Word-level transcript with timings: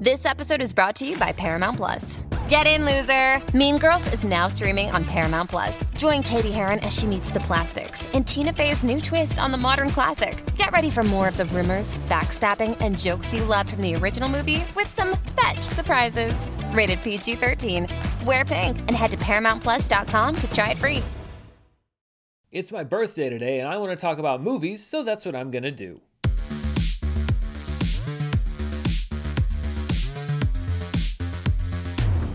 This 0.00 0.26
episode 0.26 0.62
is 0.62 0.72
brought 0.72 0.94
to 0.96 1.04
you 1.04 1.18
by 1.18 1.32
Paramount 1.32 1.76
Plus. 1.76 2.20
Get 2.48 2.68
in, 2.68 2.84
loser! 2.84 3.42
Mean 3.52 3.78
Girls 3.78 4.06
is 4.14 4.22
now 4.22 4.46
streaming 4.46 4.92
on 4.92 5.04
Paramount 5.04 5.50
Plus. 5.50 5.84
Join 5.96 6.22
Cady 6.22 6.52
Heron 6.52 6.78
as 6.84 6.96
she 6.96 7.04
meets 7.04 7.30
the 7.30 7.40
plastics 7.40 8.06
in 8.12 8.22
Tina 8.22 8.52
Fey's 8.52 8.84
new 8.84 9.00
twist 9.00 9.40
on 9.40 9.50
the 9.50 9.58
modern 9.58 9.88
classic. 9.88 10.40
Get 10.54 10.70
ready 10.70 10.88
for 10.88 11.02
more 11.02 11.26
of 11.26 11.36
the 11.36 11.46
rumors, 11.46 11.96
backstabbing, 12.06 12.76
and 12.78 12.96
jokes 12.96 13.34
you 13.34 13.42
loved 13.42 13.70
from 13.72 13.82
the 13.82 13.96
original 13.96 14.28
movie 14.28 14.62
with 14.76 14.86
some 14.86 15.16
fetch 15.34 15.62
surprises. 15.62 16.46
Rated 16.70 17.02
PG 17.02 17.34
13. 17.34 17.88
Wear 18.24 18.44
pink 18.44 18.78
and 18.78 18.92
head 18.92 19.10
to 19.10 19.16
ParamountPlus.com 19.16 20.36
to 20.36 20.50
try 20.52 20.70
it 20.70 20.78
free. 20.78 21.02
It's 22.52 22.70
my 22.70 22.84
birthday 22.84 23.30
today, 23.30 23.58
and 23.58 23.68
I 23.68 23.78
want 23.78 23.90
to 23.90 24.00
talk 24.00 24.18
about 24.18 24.44
movies, 24.44 24.86
so 24.86 25.02
that's 25.02 25.26
what 25.26 25.34
I'm 25.34 25.50
going 25.50 25.64
to 25.64 25.72
do. 25.72 26.00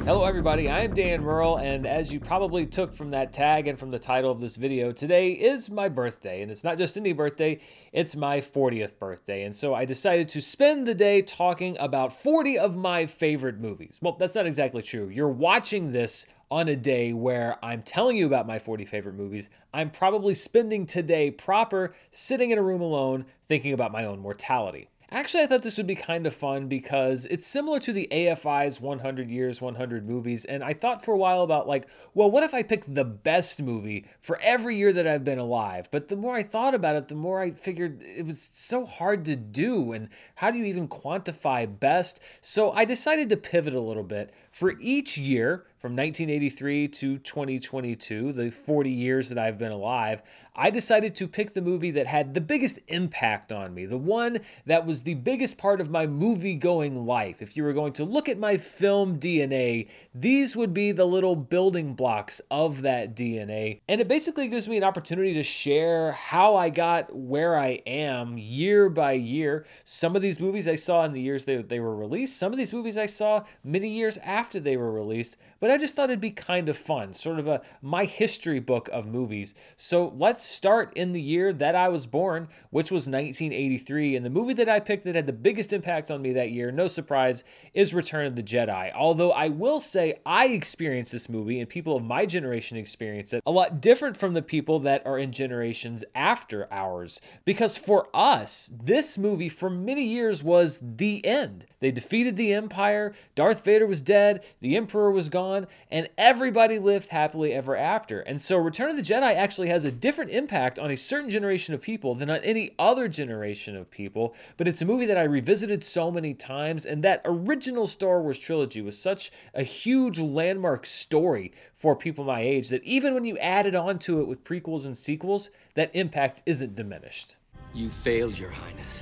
Hello, 0.06 0.26
everybody. 0.26 0.68
I 0.68 0.82
am 0.82 0.94
Dan 0.94 1.24
Murrell, 1.24 1.60
and 1.60 1.88
as 1.88 2.12
you 2.12 2.20
probably 2.20 2.66
took 2.66 2.94
from 2.94 3.10
that 3.12 3.32
tag 3.32 3.70
and 3.70 3.80
from 3.80 3.90
the 3.90 3.98
title 3.98 4.30
of 4.30 4.42
this 4.42 4.58
video, 4.58 4.92
today 4.92 5.32
is 5.32 5.70
my 5.70 5.88
birthday. 5.88 6.42
And 6.42 6.52
it's 6.52 6.66
not 6.66 6.78
just 6.78 6.98
any 6.98 7.14
birthday, 7.14 7.62
it's 7.94 8.14
my 8.14 8.40
40th 8.40 9.00
birthday. 9.00 9.44
And 9.44 9.56
so 9.56 9.74
I 9.74 9.86
decided 9.86 10.28
to 10.28 10.42
spend 10.42 10.86
the 10.86 10.94
day 10.94 11.22
talking 11.22 11.78
about 11.80 12.12
40 12.12 12.60
of 12.60 12.76
my 12.76 13.06
favorite 13.06 13.62
movies. 13.62 14.00
Well, 14.02 14.18
that's 14.20 14.36
not 14.36 14.46
exactly 14.46 14.82
true. 14.82 15.08
You're 15.08 15.30
watching 15.30 15.94
this 15.94 16.28
on 16.52 16.68
a 16.68 16.76
day 16.76 17.14
where 17.14 17.58
I'm 17.64 17.82
telling 17.82 18.18
you 18.18 18.26
about 18.26 18.46
my 18.46 18.60
40 18.60 18.84
favorite 18.84 19.16
movies. 19.16 19.50
I'm 19.74 19.90
probably 19.90 20.34
spending 20.34 20.86
today 20.86 21.32
proper 21.32 21.96
sitting 22.12 22.52
in 22.52 22.58
a 22.58 22.62
room 22.62 22.82
alone 22.82 23.26
thinking 23.48 23.72
about 23.72 23.94
my 23.94 24.04
own 24.04 24.20
mortality. 24.20 24.90
Actually, 25.14 25.44
I 25.44 25.46
thought 25.46 25.62
this 25.62 25.78
would 25.78 25.86
be 25.86 25.94
kind 25.94 26.26
of 26.26 26.34
fun 26.34 26.68
because 26.68 27.26
it's 27.28 27.46
similar 27.46 27.80
to 27.82 27.94
the 27.94 28.08
AFI's 28.12 28.82
100 28.82 29.30
Years, 29.30 29.62
100 29.62 30.10
Movies. 30.10 30.44
And 30.44 30.64
I 30.64 30.74
thought 30.74 31.06
for 31.06 31.14
a 31.14 31.18
while 31.18 31.44
about, 31.44 31.68
like, 31.68 31.88
well, 32.16 32.32
what 32.32 32.42
if 32.42 32.56
I 32.56 32.64
pick 32.64 32.84
the 32.88 33.06
best 33.06 33.62
movie 33.62 34.06
for 34.22 34.40
every 34.42 34.76
year 34.76 34.92
that 34.92 35.06
I've 35.06 35.24
been 35.24 35.38
alive? 35.38 35.88
But 35.92 36.08
the 36.08 36.16
more 36.16 36.36
I 36.36 36.42
thought 36.42 36.74
about 36.74 36.96
it, 36.96 37.10
the 37.10 37.16
more 37.16 37.40
I 37.40 37.52
figured 37.52 38.02
it 38.02 38.26
was 38.26 38.50
so 38.54 38.88
hard 38.88 39.24
to 39.26 39.36
do. 39.36 39.92
And 39.92 40.10
how 40.34 40.50
do 40.50 40.58
you 40.58 40.66
even 40.66 40.88
quantify 40.88 41.80
best? 41.80 42.20
So 42.42 42.72
I 42.72 42.84
decided 42.84 43.30
to 43.30 43.38
pivot 43.38 43.76
a 43.76 43.80
little 43.80 44.02
bit. 44.02 44.34
For 44.54 44.80
each 44.80 45.18
year, 45.18 45.66
from 45.80 45.98
1983 45.98 46.88
to 46.88 47.18
2022, 47.18 48.32
the 48.32 48.52
40 48.52 48.90
years 48.90 49.28
that 49.30 49.38
I've 49.38 49.58
been 49.58 49.74
alive, 49.74 50.22
I 50.56 50.70
decided 50.70 51.16
to 51.16 51.28
pick 51.28 51.54
the 51.54 51.62
movie 51.62 51.92
that 51.92 52.06
had 52.06 52.36
the 52.36 52.40
biggest 52.40 52.80
impact 52.88 53.52
on 53.52 53.74
me, 53.74 53.86
the 53.88 53.98
one 53.98 54.40
that 54.68 54.86
was 54.86 55.04
the 55.04 55.16
biggest 55.16 55.58
part 55.58 55.82
of 55.82 55.90
my 55.90 56.06
movie 56.06 56.56
going 56.56 57.06
life. 57.06 57.42
If 57.42 57.58
you 57.58 57.64
were 57.64 57.74
going 57.74 57.92
to 57.94 58.06
look 58.06 58.30
at 58.30 58.38
my 58.38 58.56
film 58.56 59.20
DNA, 59.20 59.90
these 60.16 60.56
would 60.56 60.74
be 60.74 60.92
the 60.94 61.04
little 61.04 61.36
building 61.36 61.96
blocks 61.96 62.40
of 62.52 62.84
that 62.84 63.16
DNA. 63.16 63.82
And 63.90 64.00
it 64.00 64.08
basically 64.08 64.48
gives 64.48 64.70
me 64.70 64.78
an 64.78 64.84
opportunity 64.84 65.34
to 65.34 65.44
share 65.44 66.12
how 66.14 66.56
I 66.56 66.70
got 66.70 67.14
where 67.14 67.58
I 67.58 67.82
am 67.88 68.38
year 68.38 68.88
by 68.88 69.14
year. 69.14 69.66
Some 69.84 70.16
of 70.16 70.22
these 70.22 70.40
movies 70.40 70.68
I 70.68 70.76
saw 70.76 71.04
in 71.04 71.12
the 71.12 71.20
years 71.20 71.44
they, 71.44 71.58
they 71.58 71.80
were 71.80 71.96
released, 71.96 72.38
some 72.38 72.54
of 72.54 72.60
these 72.60 72.72
movies 72.72 72.98
I 72.98 73.08
saw 73.08 73.44
many 73.64 73.90
years 73.90 74.18
after 74.20 74.43
they 74.52 74.78
were 74.78 74.92
released, 74.92 75.38
but 75.60 75.72
I 75.72 75.78
just 75.78 75.96
thought 75.96 76.10
it'd 76.10 76.22
be 76.22 76.32
kind 76.32 76.70
of 76.70 76.78
fun, 76.78 77.14
sort 77.14 77.40
of 77.40 77.48
a 77.48 77.62
my 77.82 78.06
history 78.06 78.60
book 78.60 78.90
of 78.92 79.06
movies. 79.06 79.56
So 79.78 80.14
let's 80.18 80.44
start 80.44 80.94
in 80.96 81.12
the 81.12 81.22
year 81.22 81.54
that 81.54 81.76
I 81.76 81.90
was 81.90 82.08
born, 82.08 82.48
which 82.70 82.92
was 82.92 83.08
1983. 83.08 84.16
And 84.16 84.26
the 84.26 84.30
movie 84.30 84.54
that 84.56 84.70
I 84.70 84.80
picked 84.80 85.06
that 85.06 85.16
had 85.16 85.28
the 85.28 85.34
biggest 85.34 85.74
impact 85.74 86.12
on 86.12 86.22
me 86.22 86.34
that 86.34 86.52
year, 86.52 86.72
no 86.72 86.88
surprise, 86.88 87.44
is 87.74 87.94
Return 87.94 88.26
of 88.26 88.36
the 88.36 88.44
Jedi. 88.44 88.92
Although 88.94 89.32
I 89.32 89.50
will 89.50 89.80
say 89.80 90.20
I 90.26 90.48
experienced 90.48 91.12
this 91.12 91.30
movie 91.30 91.60
and 91.60 91.70
people 91.70 91.96
of 91.96 92.04
my 92.04 92.26
generation 92.26 92.78
experience 92.78 93.34
it 93.34 93.44
a 93.46 93.52
lot 93.52 93.82
different 93.82 94.18
from 94.18 94.34
the 94.34 94.42
people 94.42 94.80
that 94.80 95.06
are 95.06 95.18
in 95.18 95.32
generations 95.32 96.04
after 96.16 96.68
ours. 96.72 97.22
Because 97.46 97.78
for 97.78 98.08
us, 98.14 98.72
this 98.84 99.18
movie 99.18 99.50
for 99.50 99.70
many 99.70 100.04
years 100.04 100.44
was 100.44 100.80
the 100.82 101.26
end. 101.26 101.66
They 101.80 101.92
defeated 101.92 102.36
the 102.36 102.54
Empire, 102.54 103.14
Darth 103.36 103.64
Vader 103.64 103.86
was 103.86 104.02
dead, 104.02 104.33
the 104.62 104.76
Emperor 104.76 105.12
was 105.12 105.30
gone, 105.30 105.68
and 105.92 106.10
everybody 106.18 106.80
lived 106.80 107.10
happily 107.10 107.54
ever 107.54 107.76
after. 107.76 108.22
And 108.22 108.40
so 108.40 108.58
Return 108.58 108.90
of 108.90 108.96
the 108.96 109.02
Jedi 109.02 109.36
actually 109.36 109.70
has 109.70 109.86
a 109.86 109.92
different 109.92 110.32
impact 110.32 110.80
on 110.80 110.92
a 110.92 110.98
certain 110.98 111.30
generation 111.30 111.74
of 111.74 111.82
people 111.82 112.16
than 112.16 112.30
on 112.30 112.40
any 112.40 112.74
other 112.80 113.08
generation 113.08 113.76
of 113.76 113.92
people. 113.92 114.36
But 114.58 114.68
it's 114.68 114.82
a 114.82 114.86
movie 114.86 115.06
that 115.08 115.18
I 115.18 115.24
revisited 115.24 115.84
so 115.84 116.10
many 116.10 116.34
times, 116.34 116.86
and 116.86 117.04
that 117.04 117.22
original 117.26 117.88
Star 117.88 118.22
Wars 118.22 118.40
trilogy 118.40 118.82
was 118.82 118.98
such 118.98 119.32
a 119.54 119.64
huge 119.64 120.20
landmark 120.20 120.86
story 120.86 121.54
for 121.76 121.96
people 121.96 122.24
my 122.24 122.42
age 122.42 122.70
that 122.70 122.84
even 122.84 123.14
when 123.14 123.26
you 123.26 123.38
added 123.40 123.76
on 123.76 124.00
to 124.00 124.22
it 124.22 124.28
with 124.28 124.44
prequels 124.44 124.86
and 124.86 124.98
sequels, 124.98 125.50
that 125.76 125.92
impact 125.94 126.42
isn't 126.46 126.76
diminished. 126.76 127.36
You 127.74 127.90
failed, 127.90 128.38
Your 128.38 128.52
Highness. 128.52 129.02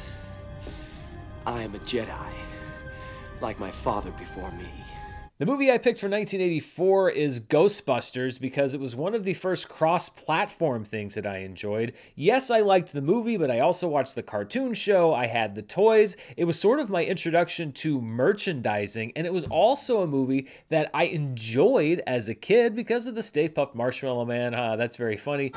I 1.46 1.62
am 1.62 1.76
a 1.76 1.80
Jedi, 1.80 2.32
like 3.42 3.60
my 3.60 3.72
father 3.72 4.12
before 4.12 4.52
me. 4.52 4.70
The 5.42 5.48
movie 5.48 5.72
I 5.72 5.80
picked 5.80 6.00
for 6.00 6.08
1984 6.08 7.10
is 7.10 7.40
Ghostbusters 7.40 8.40
because 8.40 8.76
it 8.76 8.80
was 8.80 8.96
one 8.96 9.16
of 9.16 9.24
the 9.24 9.34
first 9.34 9.70
cross 9.70 10.08
platform 10.08 10.86
things 10.86 11.16
that 11.16 11.26
I 11.26 11.38
enjoyed. 11.38 11.94
Yes, 12.14 12.52
I 12.52 12.60
liked 12.60 12.94
the 12.94 13.02
movie, 13.02 13.38
but 13.38 13.50
I 13.50 13.62
also 13.62 13.88
watched 13.88 14.14
the 14.14 14.22
cartoon 14.22 14.76
show. 14.76 15.16
I 15.16 15.26
had 15.26 15.56
the 15.56 15.64
toys. 15.64 16.16
It 16.38 16.44
was 16.44 16.60
sort 16.60 16.80
of 16.80 16.92
my 16.92 17.04
introduction 17.04 17.72
to 17.72 18.00
merchandising, 18.00 19.14
and 19.16 19.26
it 19.26 19.34
was 19.34 19.46
also 19.46 20.04
a 20.04 20.08
movie 20.08 20.48
that 20.70 20.92
I 20.94 21.06
enjoyed 21.06 22.04
as 22.06 22.30
a 22.30 22.36
kid 22.36 22.76
because 22.76 23.08
of 23.08 23.16
the 23.16 23.24
Stay 23.24 23.50
Puft 23.50 23.74
Marshmallow 23.74 24.26
Man. 24.26 24.54
Uh, 24.54 24.76
that's 24.76 24.96
very 24.96 25.18
funny. 25.18 25.52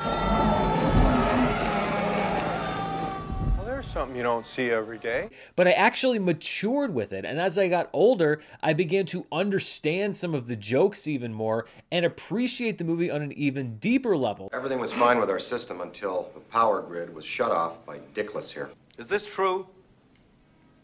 Something 3.95 4.17
you 4.17 4.23
don't 4.23 4.45
see 4.45 4.71
every 4.71 4.97
day. 4.97 5.29
But 5.55 5.69
I 5.69 5.71
actually 5.71 6.19
matured 6.19 6.93
with 6.93 7.13
it. 7.13 7.23
And 7.23 7.39
as 7.39 7.57
I 7.57 7.69
got 7.69 7.89
older, 7.93 8.41
I 8.61 8.73
began 8.73 9.05
to 9.07 9.25
understand 9.31 10.13
some 10.13 10.35
of 10.35 10.47
the 10.47 10.55
jokes 10.57 11.07
even 11.07 11.33
more 11.33 11.65
and 11.93 12.05
appreciate 12.05 12.77
the 12.77 12.83
movie 12.83 13.09
on 13.09 13.21
an 13.21 13.31
even 13.31 13.77
deeper 13.77 14.17
level. 14.17 14.49
Everything 14.51 14.79
was 14.79 14.91
fine 14.91 15.17
with 15.17 15.29
our 15.29 15.39
system 15.39 15.79
until 15.79 16.29
the 16.33 16.41
power 16.41 16.81
grid 16.81 17.15
was 17.15 17.23
shut 17.23 17.51
off 17.51 17.85
by 17.85 17.99
Dickless 18.13 18.51
here. 18.51 18.69
Is 18.97 19.07
this 19.07 19.25
true? 19.25 19.65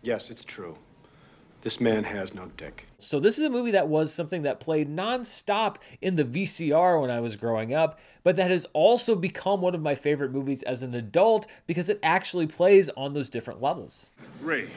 Yes, 0.03 0.29
it's 0.29 0.45
true. 0.45 0.77
This 1.61 1.79
man 1.79 2.03
has 2.03 2.33
no 2.33 2.49
dick. 2.57 2.87
So, 2.97 3.19
this 3.19 3.37
is 3.37 3.45
a 3.45 3.49
movie 3.49 3.71
that 3.71 3.87
was 3.87 4.11
something 4.11 4.41
that 4.43 4.59
played 4.59 4.89
nonstop 4.89 5.75
in 6.01 6.15
the 6.15 6.25
VCR 6.25 6.99
when 6.99 7.11
I 7.11 7.19
was 7.19 7.35
growing 7.35 7.71
up, 7.73 7.99
but 8.23 8.35
that 8.37 8.49
has 8.49 8.65
also 8.73 9.15
become 9.15 9.61
one 9.61 9.75
of 9.75 9.81
my 9.81 9.93
favorite 9.93 10.31
movies 10.31 10.63
as 10.63 10.81
an 10.81 10.95
adult 10.95 11.45
because 11.67 11.89
it 11.89 11.99
actually 12.01 12.47
plays 12.47 12.89
on 12.89 13.13
those 13.13 13.29
different 13.29 13.61
levels. 13.61 14.09
Ray, 14.41 14.69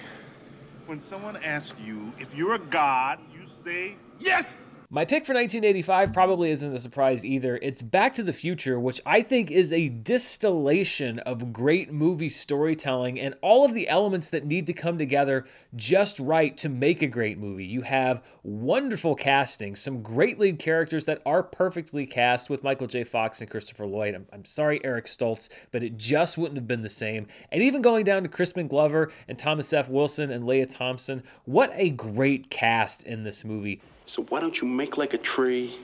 when 0.85 1.01
someone 1.01 1.37
asks 1.43 1.79
you 1.83 2.13
if 2.19 2.35
you're 2.35 2.55
a 2.55 2.59
god, 2.59 3.19
you 3.33 3.47
say 3.65 3.97
yes! 4.21 4.55
My 4.91 5.07
pick 5.07 5.25
for 5.25 5.33
1985 5.33 6.13
probably 6.13 6.51
isn't 6.51 6.75
a 6.75 6.79
surprise 6.79 7.25
either. 7.25 7.59
It's 7.63 7.81
Back 7.81 8.13
to 8.15 8.23
the 8.23 8.35
Future, 8.35 8.79
which 8.79 9.01
I 9.07 9.23
think 9.23 9.51
is 9.51 9.73
a 9.73 9.89
distillation 9.89 11.21
of 11.21 11.55
great 11.55 11.91
movie 11.91 12.29
storytelling 12.29 13.19
and 13.19 13.35
all 13.41 13.65
of 13.65 13.73
the 13.73 13.89
elements 13.89 14.29
that 14.31 14.45
need 14.45 14.67
to 14.67 14.75
come 14.75 14.99
together 14.99 15.47
just 15.75 16.21
right 16.21 16.55
to 16.59 16.69
make 16.69 17.01
a 17.01 17.07
great 17.07 17.39
movie. 17.39 17.65
You 17.65 17.81
have 17.81 18.23
wonderful 18.43 19.15
casting, 19.15 19.75
some 19.75 20.03
great 20.03 20.39
lead 20.39 20.59
characters 20.59 21.07
that 21.07 21.23
are 21.25 21.43
perfectly 21.43 22.05
cast 22.05 22.51
with 22.51 22.63
Michael 22.63 22.87
J. 22.87 23.05
Fox 23.05 23.41
and 23.41 23.49
Christopher 23.49 23.87
Lloyd. 23.87 24.15
I'm, 24.15 24.27
I'm 24.35 24.45
sorry, 24.45 24.85
Eric 24.85 25.07
Stoltz, 25.07 25.49
but 25.73 25.83
it 25.83 25.97
just 25.97 26.37
wouldn't 26.37 26.59
have 26.59 26.69
been 26.69 26.83
the 26.83 26.91
same. 26.91 27.27
And 27.53 27.63
even 27.63 27.81
going 27.81 28.05
down 28.05 28.23
to 28.25 28.29
Crispin 28.29 28.69
Glover 28.69 29.11
and 29.29 29.39
Thomas 29.39 29.73
F. 29.73 29.89
Wilson 29.89 30.31
and 30.31 30.47
Lea 30.47 30.67
Thompson, 30.67 31.23
what 31.47 31.73
a 31.75 31.89
great 31.89 32.51
cast 32.51 33.05
in 33.05 33.25
this 33.25 33.47
movie. 33.47 33.81
So 34.07 34.23
why 34.25 34.41
don't 34.41 34.61
you 34.61 34.69
make 34.69 34.97
like 34.97 35.15
a 35.15 35.19
tree 35.19 35.79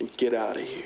and 0.00 0.14
get 0.16 0.34
out 0.34 0.56
of 0.56 0.66
here? 0.66 0.84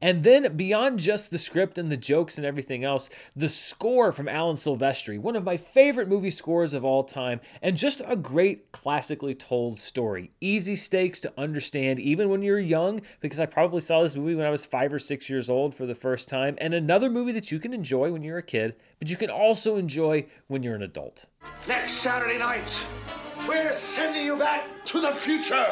And 0.00 0.22
then 0.22 0.54
beyond 0.54 0.98
just 0.98 1.30
the 1.30 1.38
script 1.38 1.78
and 1.78 1.90
the 1.90 1.96
jokes 1.96 2.36
and 2.36 2.46
everything 2.46 2.84
else, 2.84 3.08
the 3.36 3.48
score 3.48 4.12
from 4.12 4.28
Alan 4.28 4.56
Silvestri, 4.56 5.18
one 5.18 5.34
of 5.34 5.44
my 5.44 5.56
favorite 5.56 6.08
movie 6.08 6.30
scores 6.30 6.74
of 6.74 6.84
all 6.84 7.04
time, 7.04 7.40
and 7.62 7.74
just 7.74 8.02
a 8.04 8.14
great 8.14 8.70
classically 8.70 9.34
told 9.34 9.78
story. 9.78 10.30
Easy 10.42 10.76
stakes 10.76 11.20
to 11.20 11.32
understand 11.38 12.00
even 12.00 12.28
when 12.28 12.42
you're 12.42 12.58
young, 12.58 13.00
because 13.20 13.40
I 13.40 13.46
probably 13.46 13.80
saw 13.80 14.02
this 14.02 14.14
movie 14.14 14.34
when 14.34 14.46
I 14.46 14.50
was 14.50 14.66
five 14.66 14.92
or 14.92 14.98
six 14.98 15.30
years 15.30 15.48
old 15.48 15.74
for 15.74 15.86
the 15.86 15.94
first 15.94 16.28
time, 16.28 16.56
and 16.58 16.74
another 16.74 17.08
movie 17.08 17.32
that 17.32 17.50
you 17.50 17.58
can 17.58 17.72
enjoy 17.72 18.12
when 18.12 18.22
you're 18.22 18.38
a 18.38 18.42
kid, 18.42 18.74
but 18.98 19.08
you 19.08 19.16
can 19.16 19.30
also 19.30 19.76
enjoy 19.76 20.26
when 20.48 20.62
you're 20.62 20.76
an 20.76 20.82
adult. 20.82 21.26
Next 21.66 21.94
Saturday 21.94 22.38
night, 22.38 22.70
we're 23.48 23.72
sending 23.72 24.24
you 24.24 24.36
back 24.36 24.64
to 24.86 25.00
the 25.00 25.10
future. 25.10 25.66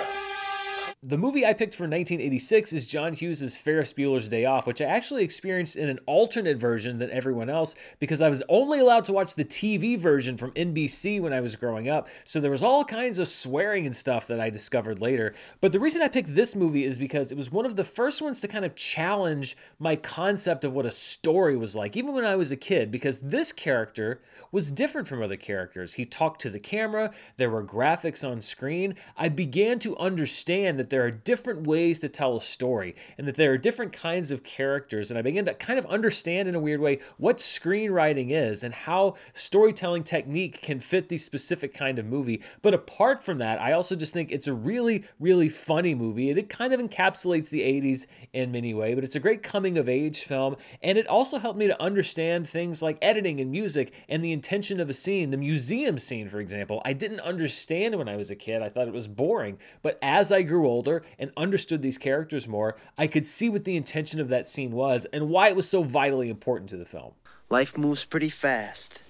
The 1.05 1.19
movie 1.19 1.45
I 1.45 1.53
picked 1.53 1.75
for 1.75 1.83
1986 1.83 2.73
is 2.73 2.87
John 2.87 3.13
Hughes' 3.13 3.57
Ferris 3.57 3.93
Bueller's 3.93 4.29
Day 4.29 4.45
Off, 4.45 4.69
which 4.69 4.81
I 4.81 4.85
actually 4.85 5.25
experienced 5.25 5.75
in 5.75 5.89
an 5.89 5.99
alternate 6.07 6.59
version 6.59 6.97
than 7.01 7.11
everyone 7.11 7.51
else 7.51 7.75
because 7.99 8.23
I 8.23 8.29
was 8.29 8.41
only 8.49 8.79
allowed 8.79 9.07
to 9.07 9.13
watch 9.13 9.35
the 9.35 9.45
TV 9.45 9.99
version 9.99 10.37
from 10.37 10.53
NBC 10.53 11.21
when 11.21 11.33
I 11.33 11.41
was 11.41 11.57
growing 11.57 11.89
up. 11.89 12.07
So 12.25 12.39
there 12.39 12.53
was 12.53 12.63
all 12.63 12.85
kinds 12.85 13.19
of 13.19 13.27
swearing 13.27 13.85
and 13.85 13.97
stuff 13.97 14.29
that 14.29 14.39
I 14.39 14.49
discovered 14.49 15.01
later. 15.01 15.35
But 15.61 15.73
the 15.73 15.81
reason 15.81 16.03
I 16.03 16.09
picked 16.09 16.37
this 16.37 16.55
movie 16.55 16.85
is 16.85 17.01
because 17.01 17.33
it 17.33 17.37
was 17.37 17.51
one 17.51 17.67
of 17.67 17.75
the 17.75 17.83
first 17.83 18.23
ones 18.23 18.41
to 18.43 18.47
kind 18.47 18.65
of 18.65 18.77
challenge 18.77 19.57
my 19.81 19.97
concept 19.97 20.63
of 20.63 20.73
what 20.73 20.87
a 20.87 20.91
story 20.93 21.57
was 21.57 21.75
like, 21.75 21.97
even 21.97 22.15
when 22.15 22.25
I 22.25 22.37
was 22.37 22.53
a 22.53 22.57
kid, 22.57 22.93
because 22.93 23.19
this 23.19 23.51
character 23.51 24.21
was 24.53 24.71
different 24.71 25.09
from 25.09 25.21
other 25.21 25.37
characters. 25.37 25.95
He 25.95 26.05
talked 26.05 26.43
to 26.43 26.51
the 26.51 26.61
camera, 26.61 27.11
there 27.39 27.51
were 27.51 27.65
graphics 27.65 28.23
on 28.25 28.41
screen. 28.41 28.95
I 29.17 29.31
began 29.31 29.81
to 29.81 29.97
understand 29.97 30.79
that 30.79 30.92
there 30.93 31.05
are 31.05 31.11
different 31.11 31.67
ways 31.67 32.01
to 32.01 32.09
tell 32.09 32.37
a 32.37 32.41
story 32.41 32.95
and 33.17 33.27
that 33.27 33.35
there 33.35 33.51
are 33.51 33.59
different 33.59 33.95
kinds 33.95 34.31
of 34.31 34.45
characters. 34.45 35.11
And 35.11 35.19
I 35.19 35.23
began 35.23 35.47
to 35.47 35.55
kind 35.55 35.79
of 35.79 35.87
understand 35.87 36.49
in 36.49 36.55
a 36.55 36.61
weird 36.61 36.81
way 36.81 36.99
what 37.17 37.39
screenwriting 37.39 38.31
is 38.31 38.63
and 38.63 38.75
how 38.75 39.15
storytelling 39.33 40.05
technique 40.05 40.61
can 40.61 40.79
fit 40.79 41.09
the 41.09 41.17
specific 41.17 41.73
kind 41.73 41.99
of 41.99 42.05
movie. 42.05 42.43
But 42.61 42.75
apart 42.75 43.25
from 43.25 43.39
that, 43.39 43.59
I 43.59 43.73
also 43.73 43.97
just 43.97 44.13
think 44.13 44.31
it's 44.31 44.49
a 44.49 44.53
really, 44.53 45.05
really 45.19 45.49
funny 45.49 45.95
movie. 45.95 46.29
It, 46.29 46.37
it 46.37 46.51
kind 46.51 46.75
of 46.75 46.81
encapsulates 46.81 47.49
the 47.49 47.63
80s 47.63 48.07
in 48.35 48.53
many 48.53 48.75
ways, 48.75 48.95
but 48.95 49.03
it's 49.03 49.17
a 49.17 49.21
great 49.21 49.43
coming 49.43 49.79
of 49.79 49.89
age 49.89 50.25
film. 50.25 50.57
And 50.83 50.99
it 50.99 51.07
also 51.07 51.39
helped 51.39 51.59
me 51.59 51.69
to 51.69 51.83
understand 51.83 52.47
things 52.47 52.83
like 52.83 52.99
editing 53.01 53.41
and 53.41 53.51
music 53.51 53.95
and 54.11 54.23
the 54.23 54.33
intention 54.33 54.79
of 54.79 54.91
a 54.91 54.95
scene. 54.95 55.31
The 55.31 55.39
museum 55.39 55.99
scene, 55.99 56.29
for 56.29 56.41
example, 56.41 56.83
I 56.85 56.93
didn't 56.93 57.21
understand 57.21 57.97
when 57.97 58.11
I 58.11 58.17
was 58.17 58.31
a 58.31 58.37
kid. 58.37 58.61
I 58.61 58.69
thought 58.69 58.89
it 58.89 58.93
was 58.93 59.09
boring. 59.09 59.57
But 59.81 59.99
as 60.03 60.31
I 60.31 60.43
grew 60.43 60.69
older, 60.69 60.82
older 60.83 61.03
and 61.17 61.31
understood 61.37 61.81
these 61.81 61.97
characters 61.97 62.49
more, 62.49 62.77
I 62.99 63.07
could 63.07 63.25
see 63.25 63.49
what 63.49 63.65
the 63.65 63.77
intention 63.77 64.21
of 64.21 64.29
that 64.31 64.49
scene 64.49 64.73
was 64.73 65.07
and 65.13 65.29
why 65.29 65.49
it 65.49 65.55
was 65.55 65.69
so 65.69 65.85
vitally 65.85 66.29
important 66.29 66.71
to 66.71 66.77
the 66.77 66.85
film. 66.85 67.13
Life 67.51 67.79
moves 67.79 68.05
pretty 68.05 68.29
fast. 68.29 69.01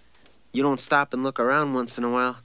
You 0.52 0.62
don't 0.62 0.80
stop 0.80 1.14
and 1.14 1.22
look 1.22 1.40
around 1.40 1.72
once 1.72 1.96
in 1.96 2.04
a 2.04 2.10
while 2.10 2.36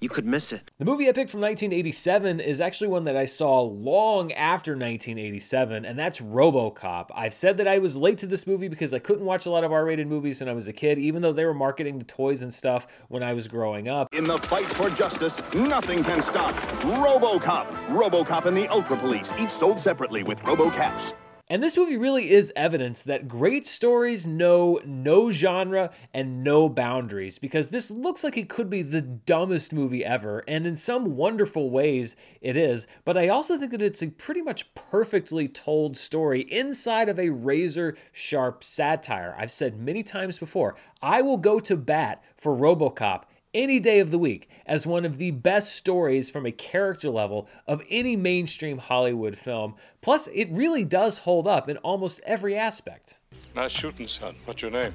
you 0.00 0.08
could 0.08 0.26
miss 0.26 0.52
it. 0.52 0.70
The 0.78 0.84
movie 0.84 1.08
I 1.08 1.12
picked 1.12 1.30
from 1.30 1.40
1987 1.40 2.40
is 2.40 2.60
actually 2.60 2.88
one 2.88 3.04
that 3.04 3.16
I 3.16 3.24
saw 3.24 3.62
long 3.62 4.32
after 4.32 4.72
1987, 4.72 5.84
and 5.84 5.98
that's 5.98 6.20
Robocop. 6.20 7.06
I've 7.14 7.32
said 7.34 7.56
that 7.56 7.68
I 7.68 7.78
was 7.78 7.96
late 7.96 8.18
to 8.18 8.26
this 8.26 8.46
movie 8.46 8.68
because 8.68 8.92
I 8.92 8.98
couldn't 8.98 9.24
watch 9.24 9.46
a 9.46 9.50
lot 9.50 9.64
of 9.64 9.72
R 9.72 9.84
rated 9.84 10.06
movies 10.06 10.40
when 10.40 10.48
I 10.48 10.52
was 10.52 10.68
a 10.68 10.72
kid, 10.72 10.98
even 10.98 11.22
though 11.22 11.32
they 11.32 11.44
were 11.44 11.54
marketing 11.54 11.98
the 11.98 12.04
toys 12.04 12.42
and 12.42 12.52
stuff 12.52 12.86
when 13.08 13.22
I 13.22 13.32
was 13.32 13.48
growing 13.48 13.88
up. 13.88 14.08
In 14.12 14.24
the 14.24 14.38
fight 14.38 14.72
for 14.76 14.90
justice, 14.90 15.34
nothing 15.54 16.04
can 16.04 16.22
stop 16.22 16.54
Robocop. 16.82 17.70
Robocop 17.88 18.44
and 18.46 18.56
the 18.56 18.68
Ultra 18.68 18.98
Police, 18.98 19.30
each 19.38 19.50
sold 19.50 19.80
separately 19.80 20.22
with 20.22 20.38
RoboCaps. 20.40 21.14
And 21.48 21.62
this 21.62 21.76
movie 21.76 21.96
really 21.96 22.30
is 22.30 22.52
evidence 22.56 23.04
that 23.04 23.28
great 23.28 23.68
stories 23.68 24.26
know 24.26 24.80
no 24.84 25.30
genre 25.30 25.92
and 26.12 26.42
no 26.42 26.68
boundaries 26.68 27.38
because 27.38 27.68
this 27.68 27.88
looks 27.88 28.24
like 28.24 28.36
it 28.36 28.48
could 28.48 28.68
be 28.68 28.82
the 28.82 29.00
dumbest 29.00 29.72
movie 29.72 30.04
ever, 30.04 30.42
and 30.48 30.66
in 30.66 30.74
some 30.74 31.14
wonderful 31.16 31.70
ways 31.70 32.16
it 32.40 32.56
is. 32.56 32.88
But 33.04 33.16
I 33.16 33.28
also 33.28 33.56
think 33.58 33.70
that 33.70 33.82
it's 33.82 34.02
a 34.02 34.08
pretty 34.08 34.42
much 34.42 34.74
perfectly 34.74 35.46
told 35.46 35.96
story 35.96 36.40
inside 36.50 37.08
of 37.08 37.20
a 37.20 37.30
razor 37.30 37.96
sharp 38.10 38.64
satire. 38.64 39.36
I've 39.38 39.52
said 39.52 39.78
many 39.78 40.02
times 40.02 40.40
before, 40.40 40.74
I 41.00 41.22
will 41.22 41.38
go 41.38 41.60
to 41.60 41.76
bat 41.76 42.24
for 42.36 42.56
Robocop 42.56 43.22
any 43.56 43.80
day 43.80 43.98
of 44.00 44.10
the 44.10 44.18
week 44.18 44.48
as 44.66 44.86
one 44.86 45.04
of 45.04 45.18
the 45.18 45.30
best 45.30 45.74
stories 45.74 46.30
from 46.30 46.46
a 46.46 46.52
character 46.52 47.08
level 47.08 47.48
of 47.66 47.82
any 47.88 48.14
mainstream 48.14 48.78
Hollywood 48.78 49.36
film. 49.36 49.74
Plus, 50.02 50.28
it 50.28 50.48
really 50.50 50.84
does 50.84 51.18
hold 51.18 51.48
up 51.48 51.68
in 51.68 51.78
almost 51.78 52.20
every 52.24 52.56
aspect. 52.56 53.18
Nice 53.54 53.72
shooting, 53.72 54.06
son. 54.06 54.36
What's 54.44 54.60
your 54.60 54.70
name? 54.70 54.92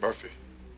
Murphy. 0.00 0.30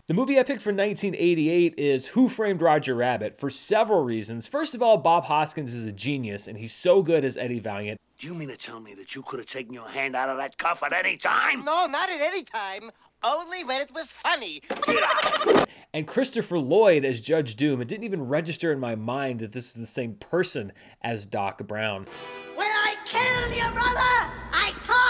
The 0.09 0.15
movie 0.15 0.39
I 0.39 0.43
picked 0.43 0.63
for 0.63 0.71
1988 0.71 1.75
is 1.77 2.07
Who 2.07 2.29
Framed 2.29 2.63
Roger 2.63 2.95
Rabbit 2.95 3.39
for 3.39 3.51
several 3.51 4.03
reasons. 4.03 4.47
First 4.47 4.75
of 4.75 4.83
all, 4.83 4.97
Bob 4.97 5.25
Hoskins 5.25 5.75
is 5.75 5.85
a 5.85 5.93
genius, 5.93 6.49
and 6.49 6.57
he's 6.57 6.75
so 6.75 7.03
good 7.03 7.25
as 7.25 7.37
Eddie 7.37 7.61
Valiant. 7.61 8.01
Do 8.19 8.27
you 8.27 8.35
mean 8.35 8.49
to 8.49 8.57
tell 8.57 8.81
me 8.81 8.95
that 8.95 9.15
you 9.15 9.23
could 9.23 9.39
have 9.39 9.47
taken 9.47 9.73
your 9.73 9.87
hand 9.87 10.17
out 10.17 10.29
of 10.29 10.39
that 10.39 10.57
cuff 10.59 10.83
at 10.83 10.93
any 10.93 11.19
time? 11.19 11.65
No, 11.65 11.87
not 11.87 12.09
at 12.09 12.21
any 12.21 12.43
time. 12.43 12.91
Only 13.23 13.65
when 13.65 13.81
it 13.81 13.93
was 13.93 14.07
funny. 14.07 14.63
and 15.93 16.07
Christopher 16.07 16.59
Lloyd 16.59 17.05
as 17.05 17.21
Judge 17.21 17.57
Doom. 17.57 17.81
It 17.81 17.89
didn't 17.89 18.05
even 18.05 18.23
register 18.23 18.73
in 18.73 18.79
my 18.79 18.95
mind 18.95 19.41
that 19.41 19.53
this 19.53 19.67
is 19.67 19.75
the 19.75 19.87
same 19.87 20.15
person 20.15 20.73
as 21.03 21.27
Doc 21.27 21.67
Brown. 21.67 22.07
When 22.55 22.69
I 22.69 22.95
kill 23.05 23.57
your 23.57 23.73
brother, 23.73 24.33
I 24.53 24.73
talk. 24.85 25.08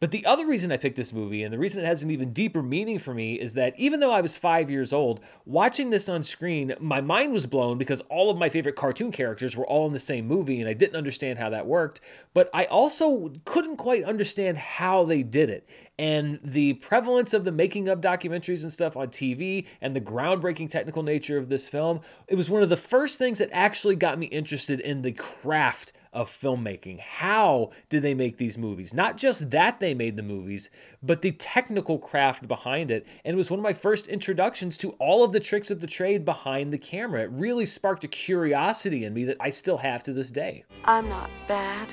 But 0.00 0.10
the 0.10 0.26
other 0.26 0.46
reason 0.46 0.72
I 0.72 0.76
picked 0.76 0.96
this 0.96 1.12
movie, 1.12 1.42
and 1.42 1.52
the 1.52 1.58
reason 1.58 1.82
it 1.82 1.86
has 1.86 2.02
an 2.02 2.10
even 2.10 2.32
deeper 2.32 2.62
meaning 2.62 2.98
for 2.98 3.14
me, 3.14 3.34
is 3.34 3.54
that 3.54 3.78
even 3.78 4.00
though 4.00 4.12
I 4.12 4.20
was 4.20 4.36
five 4.36 4.70
years 4.70 4.92
old, 4.92 5.20
watching 5.44 5.90
this 5.90 6.08
on 6.08 6.22
screen, 6.22 6.74
my 6.80 7.00
mind 7.00 7.32
was 7.32 7.46
blown 7.46 7.78
because 7.78 8.02
all 8.10 8.30
of 8.30 8.36
my 8.36 8.48
favorite 8.48 8.76
cartoon 8.76 9.10
characters 9.10 9.56
were 9.56 9.66
all 9.66 9.86
in 9.86 9.92
the 9.92 9.98
same 9.98 10.26
movie, 10.26 10.60
and 10.60 10.68
I 10.68 10.74
didn't 10.74 10.96
understand 10.96 11.38
how 11.38 11.50
that 11.50 11.66
worked. 11.66 12.00
But 12.34 12.50
I 12.52 12.64
also 12.66 13.32
couldn't 13.44 13.76
quite 13.76 14.04
understand 14.04 14.58
how 14.58 15.04
they 15.04 15.22
did 15.22 15.48
it 15.48 15.68
and 15.98 16.38
the 16.42 16.74
prevalence 16.74 17.32
of 17.32 17.44
the 17.44 17.52
making 17.52 17.88
of 17.88 18.00
documentaries 18.00 18.62
and 18.62 18.72
stuff 18.72 18.96
on 18.96 19.08
TV 19.08 19.66
and 19.80 19.96
the 19.96 20.00
groundbreaking 20.00 20.68
technical 20.68 21.02
nature 21.02 21.38
of 21.38 21.48
this 21.48 21.68
film, 21.68 22.00
it 22.28 22.34
was 22.34 22.50
one 22.50 22.62
of 22.62 22.68
the 22.68 22.76
first 22.76 23.18
things 23.18 23.38
that 23.38 23.48
actually 23.52 23.96
got 23.96 24.18
me 24.18 24.26
interested 24.26 24.80
in 24.80 25.02
the 25.02 25.12
craft 25.12 25.92
of 26.12 26.30
filmmaking. 26.30 26.98
How 26.98 27.72
did 27.88 28.02
they 28.02 28.14
make 28.14 28.38
these 28.38 28.56
movies? 28.56 28.94
Not 28.94 29.18
just 29.18 29.50
that 29.50 29.80
they 29.80 29.94
made 29.94 30.16
the 30.16 30.22
movies, 30.22 30.70
but 31.02 31.22
the 31.22 31.32
technical 31.32 31.98
craft 31.98 32.48
behind 32.48 32.90
it. 32.90 33.06
And 33.24 33.34
it 33.34 33.36
was 33.36 33.50
one 33.50 33.60
of 33.60 33.64
my 33.64 33.74
first 33.74 34.08
introductions 34.08 34.78
to 34.78 34.90
all 34.92 35.24
of 35.24 35.32
the 35.32 35.40
tricks 35.40 35.70
of 35.70 35.80
the 35.80 35.86
trade 35.86 36.24
behind 36.24 36.72
the 36.72 36.78
camera. 36.78 37.22
It 37.22 37.30
really 37.32 37.66
sparked 37.66 38.04
a 38.04 38.08
curiosity 38.08 39.04
in 39.04 39.12
me 39.12 39.24
that 39.24 39.36
I 39.40 39.50
still 39.50 39.76
have 39.78 40.02
to 40.04 40.12
this 40.12 40.30
day. 40.30 40.64
I'm 40.84 41.08
not 41.08 41.30
bad. 41.48 41.88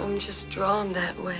I'm 0.00 0.18
just 0.18 0.48
drawn 0.48 0.92
that 0.94 1.18
way. 1.22 1.36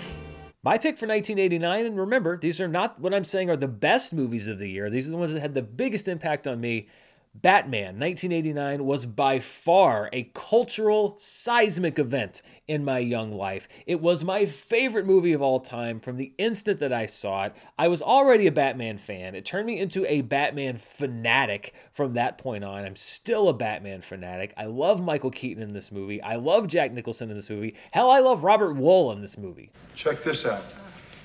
My 0.65 0.79
pick 0.79 0.97
for 0.97 1.09
1989, 1.09 1.87
and 1.87 1.99
remember, 1.99 2.37
these 2.37 2.61
are 2.61 2.69
not 2.69 3.01
what 3.01 3.13
I'm 3.13 3.25
saying 3.25 3.51
are 3.51 3.57
the 3.57 3.67
best 3.67 4.15
movies 4.15 4.47
of 4.47 4.61
the 4.61 4.71
year. 4.71 4.89
These 4.91 5.09
are 5.09 5.11
the 5.11 5.17
ones 5.17 5.33
that 5.33 5.41
had 5.41 5.55
the 5.55 5.63
biggest 5.63 6.07
impact 6.07 6.47
on 6.47 6.61
me. 6.61 6.87
Batman 7.35 7.99
1989 7.99 8.85
was 8.85 9.07
by 9.07 9.39
far 9.39 10.11
a 10.13 10.31
cultural 10.35 11.15
seismic 11.17 11.99
event 11.99 12.43
in 12.69 12.85
my 12.85 12.99
young 12.99 13.33
life. 13.33 13.69
It 13.87 14.03
was 14.03 14.23
my 14.23 14.45
favorite 14.45 15.07
movie 15.07 15.33
of 15.33 15.41
all 15.41 15.59
time 15.59 15.99
from 15.99 16.17
the 16.17 16.35
instant 16.37 16.79
that 16.81 16.93
I 16.93 17.07
saw 17.07 17.45
it. 17.45 17.55
I 17.79 17.89
was 17.89 18.03
already 18.03 18.49
a 18.49 18.53
Batman 18.53 18.99
fan. 18.99 19.35
It 19.35 19.47
turned 19.47 19.67
me 19.67 19.79
into 19.79 20.05
a 20.07 20.21
Batman 20.21 20.77
fanatic 20.77 21.75
from 21.91 22.13
that 22.15 22.37
point 22.37 22.65
on. 22.65 22.85
I'm 22.85 22.97
still 22.97 23.49
a 23.49 23.55
Batman 23.55 24.03
fanatic. 24.03 24.53
I 24.59 24.67
love 24.67 25.03
Michael 25.03 25.31
Keaton 25.31 25.63
in 25.63 25.73
this 25.73 25.91
movie. 25.91 26.21
I 26.21 26.37
love 26.37 26.67
Jack 26.67 26.93
Nicholson 26.93 27.31
in 27.31 27.35
this 27.35 27.49
movie. 27.49 27.77
Hell, 27.93 28.11
I 28.11 28.21
love 28.21 28.45
Robert 28.45 28.77
Wuhl 28.77 29.11
in 29.15 29.23
this 29.23 29.39
movie. 29.39 29.71
Check 29.95 30.23
this 30.23 30.45
out. 30.45 30.67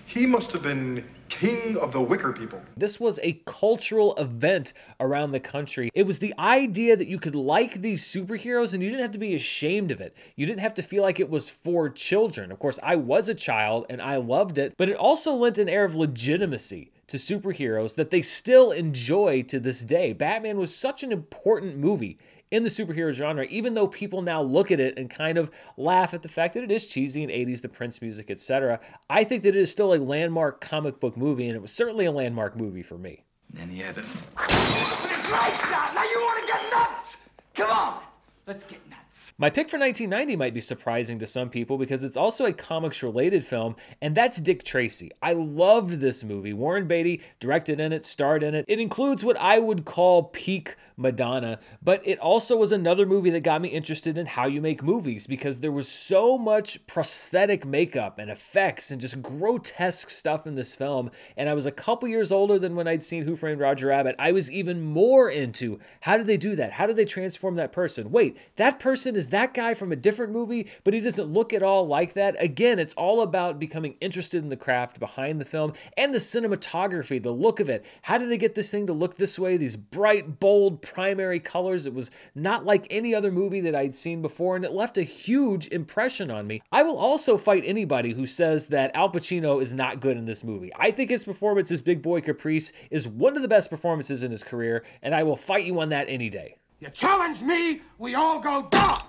He 0.05 0.25
must 0.25 0.53
have 0.53 0.63
been 0.63 1.03
king 1.29 1.77
of 1.77 1.91
the 1.91 2.01
wicker 2.01 2.33
people. 2.33 2.61
This 2.75 2.99
was 2.99 3.19
a 3.23 3.41
cultural 3.45 4.15
event 4.15 4.73
around 4.99 5.31
the 5.31 5.39
country. 5.39 5.89
It 5.93 6.05
was 6.05 6.19
the 6.19 6.33
idea 6.39 6.95
that 6.95 7.07
you 7.07 7.19
could 7.19 7.35
like 7.35 7.81
these 7.81 8.05
superheroes 8.05 8.73
and 8.73 8.81
you 8.81 8.89
didn't 8.89 9.01
have 9.01 9.11
to 9.11 9.17
be 9.17 9.35
ashamed 9.35 9.91
of 9.91 10.01
it. 10.01 10.15
You 10.35 10.45
didn't 10.45 10.61
have 10.61 10.73
to 10.75 10.83
feel 10.83 11.03
like 11.03 11.19
it 11.19 11.29
was 11.29 11.49
for 11.49 11.89
children. 11.89 12.51
Of 12.51 12.59
course, 12.59 12.79
I 12.81 12.95
was 12.95 13.29
a 13.29 13.35
child 13.35 13.85
and 13.89 14.01
I 14.01 14.17
loved 14.17 14.57
it, 14.57 14.73
but 14.77 14.89
it 14.89 14.95
also 14.95 15.33
lent 15.33 15.57
an 15.57 15.69
air 15.69 15.83
of 15.83 15.95
legitimacy 15.95 16.91
to 17.07 17.17
superheroes 17.17 17.95
that 17.95 18.11
they 18.11 18.21
still 18.21 18.71
enjoy 18.71 19.41
to 19.43 19.59
this 19.59 19.83
day. 19.83 20.13
Batman 20.13 20.57
was 20.57 20.75
such 20.75 21.03
an 21.03 21.11
important 21.11 21.77
movie 21.77 22.17
in 22.51 22.63
the 22.63 22.69
superhero 22.69 23.11
genre, 23.11 23.45
even 23.45 23.73
though 23.73 23.87
people 23.87 24.21
now 24.21 24.41
look 24.41 24.71
at 24.71 24.79
it 24.79 24.97
and 24.97 25.09
kind 25.09 25.37
of 25.37 25.51
laugh 25.75 26.13
at 26.13 26.21
the 26.21 26.29
fact 26.29 26.53
that 26.53 26.63
it 26.63 26.71
is 26.71 26.87
cheesy 26.87 27.23
and 27.23 27.31
80s, 27.31 27.61
the 27.61 27.69
Prince 27.69 28.01
music, 28.01 28.31
etc. 28.31 28.79
I 29.09 29.23
think 29.23 29.43
that 29.43 29.49
it 29.49 29.55
is 29.55 29.71
still 29.71 29.93
a 29.93 29.99
landmark 29.99 30.61
comic 30.61 30.99
book 30.99 31.17
movie, 31.17 31.47
and 31.47 31.55
it 31.55 31.61
was 31.61 31.71
certainly 31.71 32.05
a 32.05 32.11
landmark 32.11 32.55
movie 32.55 32.83
for 32.83 32.97
me. 32.97 33.23
Then 33.49 33.69
he 33.69 33.79
had 33.79 33.95
this. 33.95 34.21
Great! 34.35 35.53
Now 35.93 36.03
you 36.03 36.19
want 36.21 36.47
to 36.47 36.53
get 36.53 36.71
nuts! 36.71 37.17
Come 37.53 37.69
on! 37.69 38.01
Let's 38.45 38.63
get 38.63 38.87
nuts. 38.89 38.96
My 39.39 39.51
pick 39.51 39.69
for 39.69 39.77
1990 39.77 40.35
might 40.35 40.55
be 40.55 40.59
surprising 40.59 41.19
to 41.19 41.27
some 41.27 41.51
people 41.51 41.77
because 41.77 42.01
it's 42.01 42.17
also 42.17 42.45
a 42.45 42.53
comics 42.53 43.03
related 43.03 43.45
film, 43.45 43.75
and 44.01 44.15
that's 44.15 44.41
Dick 44.41 44.63
Tracy. 44.63 45.11
I 45.21 45.33
loved 45.33 45.99
this 45.99 46.23
movie. 46.23 46.53
Warren 46.53 46.87
Beatty 46.87 47.21
directed 47.39 47.79
in 47.79 47.93
it, 47.93 48.03
starred 48.03 48.41
in 48.41 48.55
it. 48.55 48.65
It 48.67 48.79
includes 48.79 49.23
what 49.23 49.37
I 49.37 49.59
would 49.59 49.85
call 49.85 50.23
peak 50.23 50.75
Madonna, 50.99 51.59
but 51.83 52.01
it 52.03 52.17
also 52.17 52.57
was 52.57 52.71
another 52.71 53.05
movie 53.05 53.29
that 53.29 53.41
got 53.41 53.61
me 53.61 53.69
interested 53.69 54.17
in 54.17 54.25
how 54.25 54.47
you 54.47 54.59
make 54.59 54.81
movies 54.81 55.27
because 55.27 55.59
there 55.59 55.71
was 55.71 55.87
so 55.87 56.35
much 56.35 56.87
prosthetic 56.87 57.63
makeup 57.63 58.17
and 58.17 58.31
effects 58.31 58.89
and 58.89 58.99
just 58.99 59.21
grotesque 59.21 60.09
stuff 60.09 60.47
in 60.47 60.55
this 60.55 60.75
film. 60.75 61.11
And 61.37 61.47
I 61.47 61.53
was 61.53 61.67
a 61.67 61.71
couple 61.71 62.09
years 62.09 62.31
older 62.31 62.57
than 62.57 62.75
when 62.75 62.87
I'd 62.87 63.03
seen 63.03 63.23
Who 63.23 63.35
Framed 63.35 63.61
Roger 63.61 63.89
Rabbit. 63.89 64.15
I 64.17 64.31
was 64.31 64.51
even 64.51 64.81
more 64.81 65.29
into 65.29 65.77
how 66.01 66.17
did 66.17 66.25
they 66.25 66.37
do 66.37 66.55
that? 66.55 66.71
How 66.71 66.87
did 66.87 66.95
they 66.95 67.05
transform 67.05 67.53
that 67.57 67.71
person? 67.71 68.09
Wait, 68.09 68.39
that 68.55 68.79
person 68.79 69.15
is 69.15 69.26
that 69.29 69.53
guy 69.53 69.73
from 69.73 69.91
a 69.91 69.95
different 69.95 70.31
movie, 70.31 70.67
but 70.83 70.93
he 70.93 70.99
doesn't 70.99 71.31
look 71.31 71.53
at 71.53 71.63
all 71.63 71.87
like 71.87 72.13
that. 72.13 72.35
Again, 72.41 72.79
it's 72.79 72.93
all 72.95 73.21
about 73.21 73.59
becoming 73.59 73.95
interested 74.01 74.41
in 74.43 74.49
the 74.49 74.57
craft 74.57 74.99
behind 74.99 75.39
the 75.39 75.45
film 75.45 75.73
and 75.97 76.13
the 76.13 76.19
cinematography, 76.19 77.21
the 77.21 77.31
look 77.31 77.59
of 77.59 77.69
it. 77.69 77.85
How 78.01 78.17
did 78.17 78.29
they 78.29 78.37
get 78.37 78.55
this 78.55 78.71
thing 78.71 78.85
to 78.87 78.93
look 78.93 79.17
this 79.17 79.37
way? 79.39 79.57
These 79.57 79.75
bright, 79.75 80.39
bold, 80.39 80.81
primary 80.81 81.39
colors. 81.39 81.85
It 81.85 81.93
was 81.93 82.11
not 82.35 82.65
like 82.65 82.87
any 82.89 83.13
other 83.13 83.31
movie 83.31 83.61
that 83.61 83.75
I'd 83.75 83.95
seen 83.95 84.21
before, 84.21 84.55
and 84.55 84.65
it 84.65 84.71
left 84.71 84.97
a 84.97 85.03
huge 85.03 85.67
impression 85.67 86.31
on 86.31 86.47
me. 86.47 86.61
I 86.71 86.83
will 86.83 86.97
also 86.97 87.37
fight 87.37 87.63
anybody 87.65 88.13
who 88.13 88.25
says 88.25 88.67
that 88.67 88.95
Al 88.95 89.11
Pacino 89.11 89.61
is 89.61 89.73
not 89.73 89.99
good 89.99 90.17
in 90.17 90.25
this 90.25 90.43
movie. 90.43 90.71
I 90.75 90.91
think 90.91 91.09
his 91.09 91.25
performance 91.25 91.71
as 91.71 91.81
Big 91.81 92.01
Boy 92.01 92.21
Caprice 92.21 92.71
is 92.91 93.07
one 93.07 93.35
of 93.35 93.41
the 93.41 93.47
best 93.47 93.69
performances 93.69 94.23
in 94.23 94.31
his 94.31 94.43
career, 94.43 94.83
and 95.01 95.13
I 95.15 95.23
will 95.23 95.35
fight 95.35 95.65
you 95.65 95.79
on 95.79 95.89
that 95.89 96.07
any 96.09 96.29
day. 96.29 96.57
You 96.79 96.89
challenge 96.89 97.41
me, 97.41 97.81
we 97.97 98.13
all 98.13 98.39
go 98.39 98.67
down. 98.69 99.01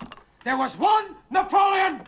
There 0.43 0.57
was 0.57 0.79
one 0.79 1.17
Napoleon, 1.31 2.01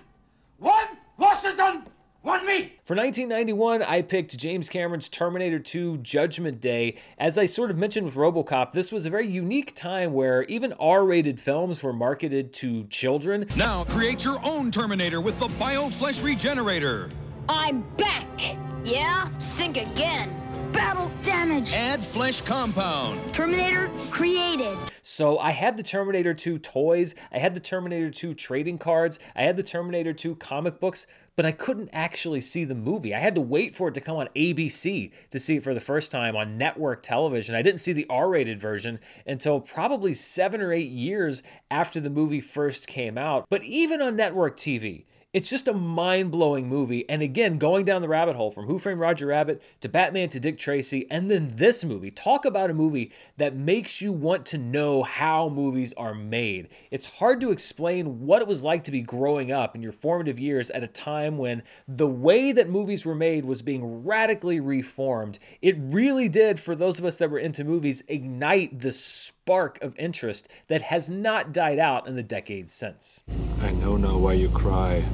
one 0.56 0.86
Washington, 1.18 1.82
one 2.22 2.46
me. 2.46 2.72
For 2.82 2.96
1991, 2.96 3.82
I 3.82 4.00
picked 4.00 4.38
James 4.38 4.70
Cameron's 4.70 5.10
Terminator 5.10 5.58
2 5.58 5.98
Judgment 5.98 6.62
Day. 6.62 6.96
As 7.18 7.36
I 7.36 7.44
sort 7.44 7.70
of 7.70 7.76
mentioned 7.76 8.06
with 8.06 8.14
Robocop, 8.14 8.72
this 8.72 8.90
was 8.90 9.04
a 9.04 9.10
very 9.10 9.26
unique 9.26 9.74
time 9.74 10.14
where 10.14 10.44
even 10.44 10.72
R 10.74 11.04
rated 11.04 11.38
films 11.38 11.82
were 11.82 11.92
marketed 11.92 12.54
to 12.54 12.84
children. 12.84 13.46
Now 13.54 13.84
create 13.84 14.24
your 14.24 14.42
own 14.42 14.70
Terminator 14.70 15.20
with 15.20 15.38
the 15.38 15.48
BioFlesh 15.48 16.24
Regenerator. 16.24 17.10
I'm 17.50 17.82
back. 17.98 18.56
Yeah? 18.82 19.28
Think 19.50 19.76
again. 19.76 20.34
Battle 20.72 21.10
damage. 21.22 21.74
Add 21.74 22.02
flesh 22.02 22.40
compound. 22.40 23.34
Terminator 23.34 23.90
created. 24.10 24.78
So 25.12 25.40
I 25.40 25.50
had 25.50 25.76
the 25.76 25.82
Terminator 25.82 26.32
2 26.32 26.58
toys, 26.58 27.16
I 27.32 27.40
had 27.40 27.52
the 27.52 27.58
Terminator 27.58 28.12
2 28.12 28.32
trading 28.32 28.78
cards, 28.78 29.18
I 29.34 29.42
had 29.42 29.56
the 29.56 29.62
Terminator 29.64 30.12
2 30.12 30.36
comic 30.36 30.78
books, 30.78 31.08
but 31.34 31.44
I 31.44 31.50
couldn't 31.50 31.90
actually 31.92 32.40
see 32.40 32.64
the 32.64 32.76
movie. 32.76 33.12
I 33.12 33.18
had 33.18 33.34
to 33.34 33.40
wait 33.40 33.74
for 33.74 33.88
it 33.88 33.94
to 33.94 34.00
come 34.00 34.18
on 34.18 34.28
ABC 34.36 35.10
to 35.30 35.40
see 35.40 35.56
it 35.56 35.64
for 35.64 35.74
the 35.74 35.80
first 35.80 36.12
time 36.12 36.36
on 36.36 36.56
network 36.56 37.02
television. 37.02 37.56
I 37.56 37.62
didn't 37.62 37.80
see 37.80 37.92
the 37.92 38.06
R 38.08 38.28
rated 38.28 38.60
version 38.60 39.00
until 39.26 39.60
probably 39.60 40.14
seven 40.14 40.60
or 40.60 40.72
eight 40.72 40.92
years 40.92 41.42
after 41.72 41.98
the 41.98 42.08
movie 42.08 42.40
first 42.40 42.86
came 42.86 43.18
out. 43.18 43.46
But 43.50 43.64
even 43.64 44.00
on 44.00 44.14
network 44.14 44.56
TV, 44.56 45.06
it's 45.32 45.48
just 45.48 45.68
a 45.68 45.72
mind 45.72 46.32
blowing 46.32 46.68
movie. 46.68 47.08
And 47.08 47.22
again, 47.22 47.58
going 47.58 47.84
down 47.84 48.02
the 48.02 48.08
rabbit 48.08 48.34
hole 48.34 48.50
from 48.50 48.66
Who 48.66 48.80
Framed 48.80 48.98
Roger 48.98 49.26
Rabbit 49.26 49.62
to 49.80 49.88
Batman 49.88 50.28
to 50.30 50.40
Dick 50.40 50.58
Tracy, 50.58 51.06
and 51.08 51.30
then 51.30 51.52
this 51.54 51.84
movie. 51.84 52.10
Talk 52.10 52.44
about 52.44 52.70
a 52.70 52.74
movie 52.74 53.12
that 53.36 53.54
makes 53.54 54.00
you 54.00 54.12
want 54.12 54.44
to 54.46 54.58
know 54.58 55.04
how 55.04 55.48
movies 55.48 55.92
are 55.96 56.14
made. 56.14 56.68
It's 56.90 57.06
hard 57.06 57.40
to 57.42 57.52
explain 57.52 58.26
what 58.26 58.42
it 58.42 58.48
was 58.48 58.64
like 58.64 58.82
to 58.84 58.90
be 58.90 59.02
growing 59.02 59.52
up 59.52 59.76
in 59.76 59.82
your 59.82 59.92
formative 59.92 60.40
years 60.40 60.68
at 60.70 60.82
a 60.82 60.88
time 60.88 61.38
when 61.38 61.62
the 61.86 62.08
way 62.08 62.50
that 62.50 62.68
movies 62.68 63.06
were 63.06 63.14
made 63.14 63.44
was 63.44 63.62
being 63.62 64.04
radically 64.04 64.58
reformed. 64.58 65.38
It 65.62 65.76
really 65.78 66.28
did, 66.28 66.58
for 66.58 66.74
those 66.74 66.98
of 66.98 67.04
us 67.04 67.18
that 67.18 67.30
were 67.30 67.38
into 67.38 67.62
movies, 67.62 68.02
ignite 68.08 68.80
the 68.80 68.92
spark 68.92 69.80
of 69.80 69.96
interest 69.96 70.48
that 70.66 70.82
has 70.82 71.08
not 71.08 71.52
died 71.52 71.78
out 71.78 72.08
in 72.08 72.16
the 72.16 72.22
decades 72.24 72.72
since. 72.72 73.22
I 73.62 73.70
know 73.72 73.96
now 73.96 74.18
why 74.18 74.32
you 74.32 74.48
cry. 74.48 75.04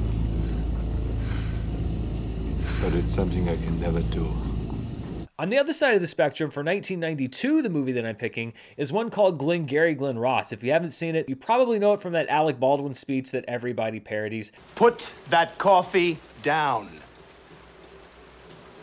But 2.81 2.93
it's 2.93 3.11
something 3.11 3.49
I 3.49 3.55
can 3.57 3.79
never 3.79 4.01
do. 4.01 4.31
On 5.39 5.49
the 5.49 5.59
other 5.59 5.73
side 5.73 5.93
of 5.95 6.01
the 6.01 6.07
spectrum, 6.07 6.49
for 6.49 6.63
1992, 6.63 7.61
the 7.61 7.69
movie 7.69 7.91
that 7.91 8.05
I'm 8.05 8.15
picking 8.15 8.53
is 8.75 8.91
one 8.91 9.09
called 9.09 9.37
Glengarry 9.37 9.93
Glen 9.93 10.17
Ross. 10.17 10.51
If 10.51 10.63
you 10.63 10.71
haven't 10.71 10.91
seen 10.91 11.15
it, 11.15 11.29
you 11.29 11.35
probably 11.35 11.79
know 11.79 11.93
it 11.93 12.01
from 12.01 12.13
that 12.13 12.27
Alec 12.27 12.59
Baldwin 12.59 12.93
speech 12.93 13.31
that 13.31 13.45
everybody 13.47 13.99
parodies. 13.99 14.51
Put 14.75 15.11
that 15.29 15.57
coffee 15.57 16.19
down. 16.41 16.89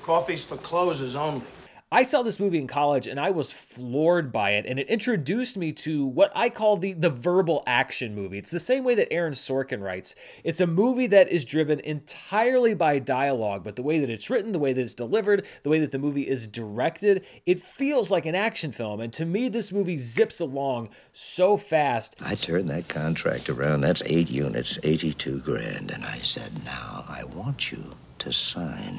Coffee's 0.02 0.44
for 0.44 0.56
closers 0.58 1.16
only. 1.16 1.46
I 1.94 2.02
saw 2.02 2.24
this 2.24 2.40
movie 2.40 2.58
in 2.58 2.66
college 2.66 3.06
and 3.06 3.20
I 3.20 3.30
was 3.30 3.52
floored 3.52 4.32
by 4.32 4.54
it, 4.54 4.66
and 4.66 4.80
it 4.80 4.88
introduced 4.88 5.56
me 5.56 5.70
to 5.74 6.04
what 6.04 6.32
I 6.34 6.50
call 6.50 6.76
the, 6.76 6.92
the 6.92 7.08
verbal 7.08 7.62
action 7.68 8.16
movie. 8.16 8.36
It's 8.36 8.50
the 8.50 8.58
same 8.58 8.82
way 8.82 8.96
that 8.96 9.12
Aaron 9.12 9.32
Sorkin 9.32 9.80
writes. 9.80 10.16
It's 10.42 10.60
a 10.60 10.66
movie 10.66 11.06
that 11.06 11.28
is 11.28 11.44
driven 11.44 11.78
entirely 11.78 12.74
by 12.74 12.98
dialogue, 12.98 13.62
but 13.62 13.76
the 13.76 13.84
way 13.84 14.00
that 14.00 14.10
it's 14.10 14.28
written, 14.28 14.50
the 14.50 14.58
way 14.58 14.72
that 14.72 14.80
it's 14.80 14.94
delivered, 14.94 15.46
the 15.62 15.70
way 15.70 15.78
that 15.78 15.92
the 15.92 16.00
movie 16.00 16.26
is 16.26 16.48
directed, 16.48 17.24
it 17.46 17.62
feels 17.62 18.10
like 18.10 18.26
an 18.26 18.34
action 18.34 18.72
film. 18.72 18.98
And 18.98 19.12
to 19.12 19.24
me, 19.24 19.48
this 19.48 19.70
movie 19.70 19.96
zips 19.96 20.40
along 20.40 20.88
so 21.12 21.56
fast. 21.56 22.16
I 22.20 22.34
turned 22.34 22.68
that 22.70 22.88
contract 22.88 23.48
around. 23.48 23.82
That's 23.82 24.02
eight 24.06 24.32
units, 24.32 24.80
82 24.82 25.38
grand. 25.38 25.92
And 25.92 26.04
I 26.04 26.18
said, 26.18 26.64
now 26.64 27.04
I 27.08 27.22
want 27.22 27.70
you 27.70 27.94
to 28.18 28.32
sign 28.32 28.96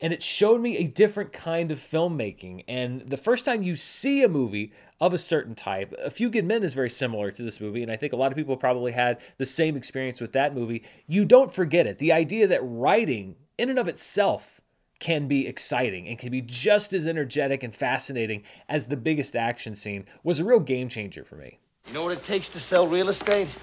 and 0.00 0.12
it 0.12 0.22
showed 0.22 0.60
me 0.60 0.76
a 0.76 0.86
different 0.86 1.32
kind 1.32 1.72
of 1.72 1.78
filmmaking. 1.78 2.64
And 2.68 3.02
the 3.08 3.16
first 3.16 3.44
time 3.44 3.62
you 3.62 3.74
see 3.74 4.22
a 4.22 4.28
movie 4.28 4.72
of 5.00 5.12
a 5.12 5.18
certain 5.18 5.54
type, 5.54 5.94
A 6.02 6.10
Few 6.10 6.30
Good 6.30 6.44
Men 6.44 6.62
is 6.62 6.74
very 6.74 6.90
similar 6.90 7.30
to 7.30 7.42
this 7.42 7.60
movie, 7.60 7.82
and 7.82 7.90
I 7.90 7.96
think 7.96 8.12
a 8.12 8.16
lot 8.16 8.32
of 8.32 8.36
people 8.36 8.56
probably 8.56 8.92
had 8.92 9.18
the 9.38 9.46
same 9.46 9.76
experience 9.76 10.20
with 10.20 10.32
that 10.32 10.54
movie. 10.54 10.84
You 11.06 11.24
don't 11.24 11.52
forget 11.52 11.86
it. 11.86 11.98
The 11.98 12.12
idea 12.12 12.46
that 12.46 12.60
writing, 12.62 13.36
in 13.58 13.70
and 13.70 13.78
of 13.78 13.88
itself, 13.88 14.60
can 14.98 15.28
be 15.28 15.46
exciting 15.46 16.08
and 16.08 16.18
can 16.18 16.30
be 16.30 16.40
just 16.40 16.92
as 16.92 17.06
energetic 17.06 17.62
and 17.62 17.72
fascinating 17.72 18.42
as 18.68 18.88
the 18.88 18.96
biggest 18.96 19.36
action 19.36 19.74
scene 19.74 20.04
was 20.24 20.40
a 20.40 20.44
real 20.44 20.58
game 20.58 20.88
changer 20.88 21.24
for 21.24 21.36
me. 21.36 21.58
You 21.86 21.94
know 21.94 22.02
what 22.02 22.12
it 22.12 22.22
takes 22.22 22.48
to 22.50 22.60
sell 22.60 22.86
real 22.86 23.08
estate? 23.08 23.56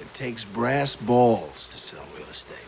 It 0.00 0.12
takes 0.14 0.44
brass 0.44 0.96
balls 0.96 1.68
to 1.68 1.78
sell 1.78 2.04
real 2.16 2.26
estate. 2.28 2.63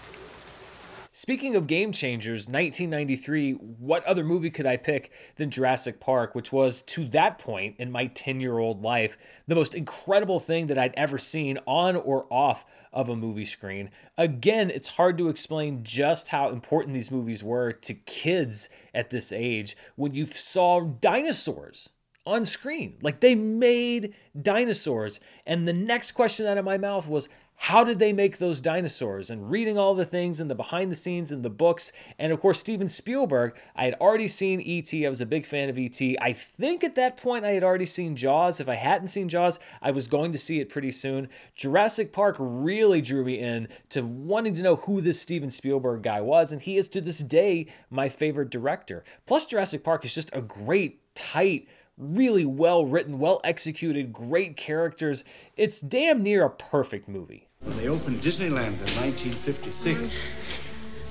Speaking 1.18 1.56
of 1.56 1.66
game 1.66 1.92
changers, 1.92 2.40
1993, 2.40 3.52
what 3.52 4.04
other 4.04 4.22
movie 4.22 4.50
could 4.50 4.66
I 4.66 4.76
pick 4.76 5.12
than 5.36 5.50
Jurassic 5.50 5.98
Park, 5.98 6.34
which 6.34 6.52
was, 6.52 6.82
to 6.82 7.08
that 7.08 7.38
point 7.38 7.76
in 7.78 7.90
my 7.90 8.08
10 8.08 8.38
year 8.38 8.58
old 8.58 8.82
life, 8.82 9.16
the 9.46 9.54
most 9.54 9.74
incredible 9.74 10.38
thing 10.38 10.66
that 10.66 10.76
I'd 10.76 10.92
ever 10.94 11.16
seen 11.16 11.58
on 11.64 11.96
or 11.96 12.26
off 12.30 12.66
of 12.92 13.08
a 13.08 13.16
movie 13.16 13.46
screen? 13.46 13.88
Again, 14.18 14.68
it's 14.68 14.88
hard 14.88 15.16
to 15.16 15.30
explain 15.30 15.82
just 15.82 16.28
how 16.28 16.50
important 16.50 16.92
these 16.92 17.10
movies 17.10 17.42
were 17.42 17.72
to 17.72 17.94
kids 17.94 18.68
at 18.92 19.08
this 19.08 19.32
age 19.32 19.74
when 19.94 20.12
you 20.12 20.26
saw 20.26 20.80
dinosaurs 20.80 21.88
on 22.26 22.44
screen. 22.44 22.98
Like 23.00 23.20
they 23.20 23.34
made 23.34 24.14
dinosaurs. 24.42 25.20
And 25.46 25.66
the 25.66 25.72
next 25.72 26.12
question 26.12 26.44
out 26.46 26.58
of 26.58 26.64
my 26.66 26.76
mouth 26.76 27.08
was, 27.08 27.30
how 27.58 27.82
did 27.82 27.98
they 27.98 28.12
make 28.12 28.38
those 28.38 28.60
dinosaurs? 28.60 29.30
And 29.30 29.50
reading 29.50 29.78
all 29.78 29.94
the 29.94 30.04
things 30.04 30.40
and 30.40 30.50
the 30.50 30.54
behind 30.54 30.92
the 30.92 30.96
scenes 30.96 31.32
and 31.32 31.42
the 31.42 31.50
books. 31.50 31.90
And 32.18 32.32
of 32.32 32.38
course, 32.38 32.60
Steven 32.60 32.88
Spielberg, 32.88 33.56
I 33.74 33.86
had 33.86 33.94
already 33.94 34.28
seen 34.28 34.60
E.T., 34.60 35.06
I 35.06 35.08
was 35.08 35.20
a 35.22 35.26
big 35.26 35.46
fan 35.46 35.68
of 35.68 35.78
E.T. 35.78 36.18
I 36.20 36.32
think 36.34 36.84
at 36.84 36.94
that 36.96 37.16
point 37.16 37.44
I 37.44 37.52
had 37.52 37.64
already 37.64 37.86
seen 37.86 38.14
Jaws. 38.14 38.60
If 38.60 38.68
I 38.68 38.74
hadn't 38.74 39.08
seen 39.08 39.28
Jaws, 39.28 39.58
I 39.80 39.90
was 39.90 40.06
going 40.06 40.32
to 40.32 40.38
see 40.38 40.60
it 40.60 40.68
pretty 40.68 40.92
soon. 40.92 41.28
Jurassic 41.54 42.12
Park 42.12 42.36
really 42.38 43.00
drew 43.00 43.24
me 43.24 43.40
in 43.40 43.68
to 43.88 44.02
wanting 44.02 44.54
to 44.54 44.62
know 44.62 44.76
who 44.76 45.00
this 45.00 45.20
Steven 45.20 45.50
Spielberg 45.50 46.02
guy 46.02 46.20
was. 46.20 46.52
And 46.52 46.60
he 46.60 46.76
is 46.76 46.88
to 46.90 47.00
this 47.00 47.18
day 47.18 47.66
my 47.90 48.08
favorite 48.08 48.50
director. 48.50 49.02
Plus, 49.26 49.46
Jurassic 49.46 49.82
Park 49.82 50.04
is 50.04 50.14
just 50.14 50.30
a 50.34 50.42
great, 50.42 51.00
tight, 51.14 51.66
really 51.96 52.44
well 52.44 52.84
written, 52.84 53.18
well 53.18 53.40
executed, 53.44 54.12
great 54.12 54.56
characters. 54.56 55.24
It's 55.56 55.80
damn 55.80 56.22
near 56.22 56.44
a 56.44 56.50
perfect 56.50 57.08
movie. 57.08 57.48
When 57.60 57.76
they 57.78 57.88
opened 57.88 58.20
Disneyland 58.20 58.74
in 58.74 58.92
1956, 59.00 60.16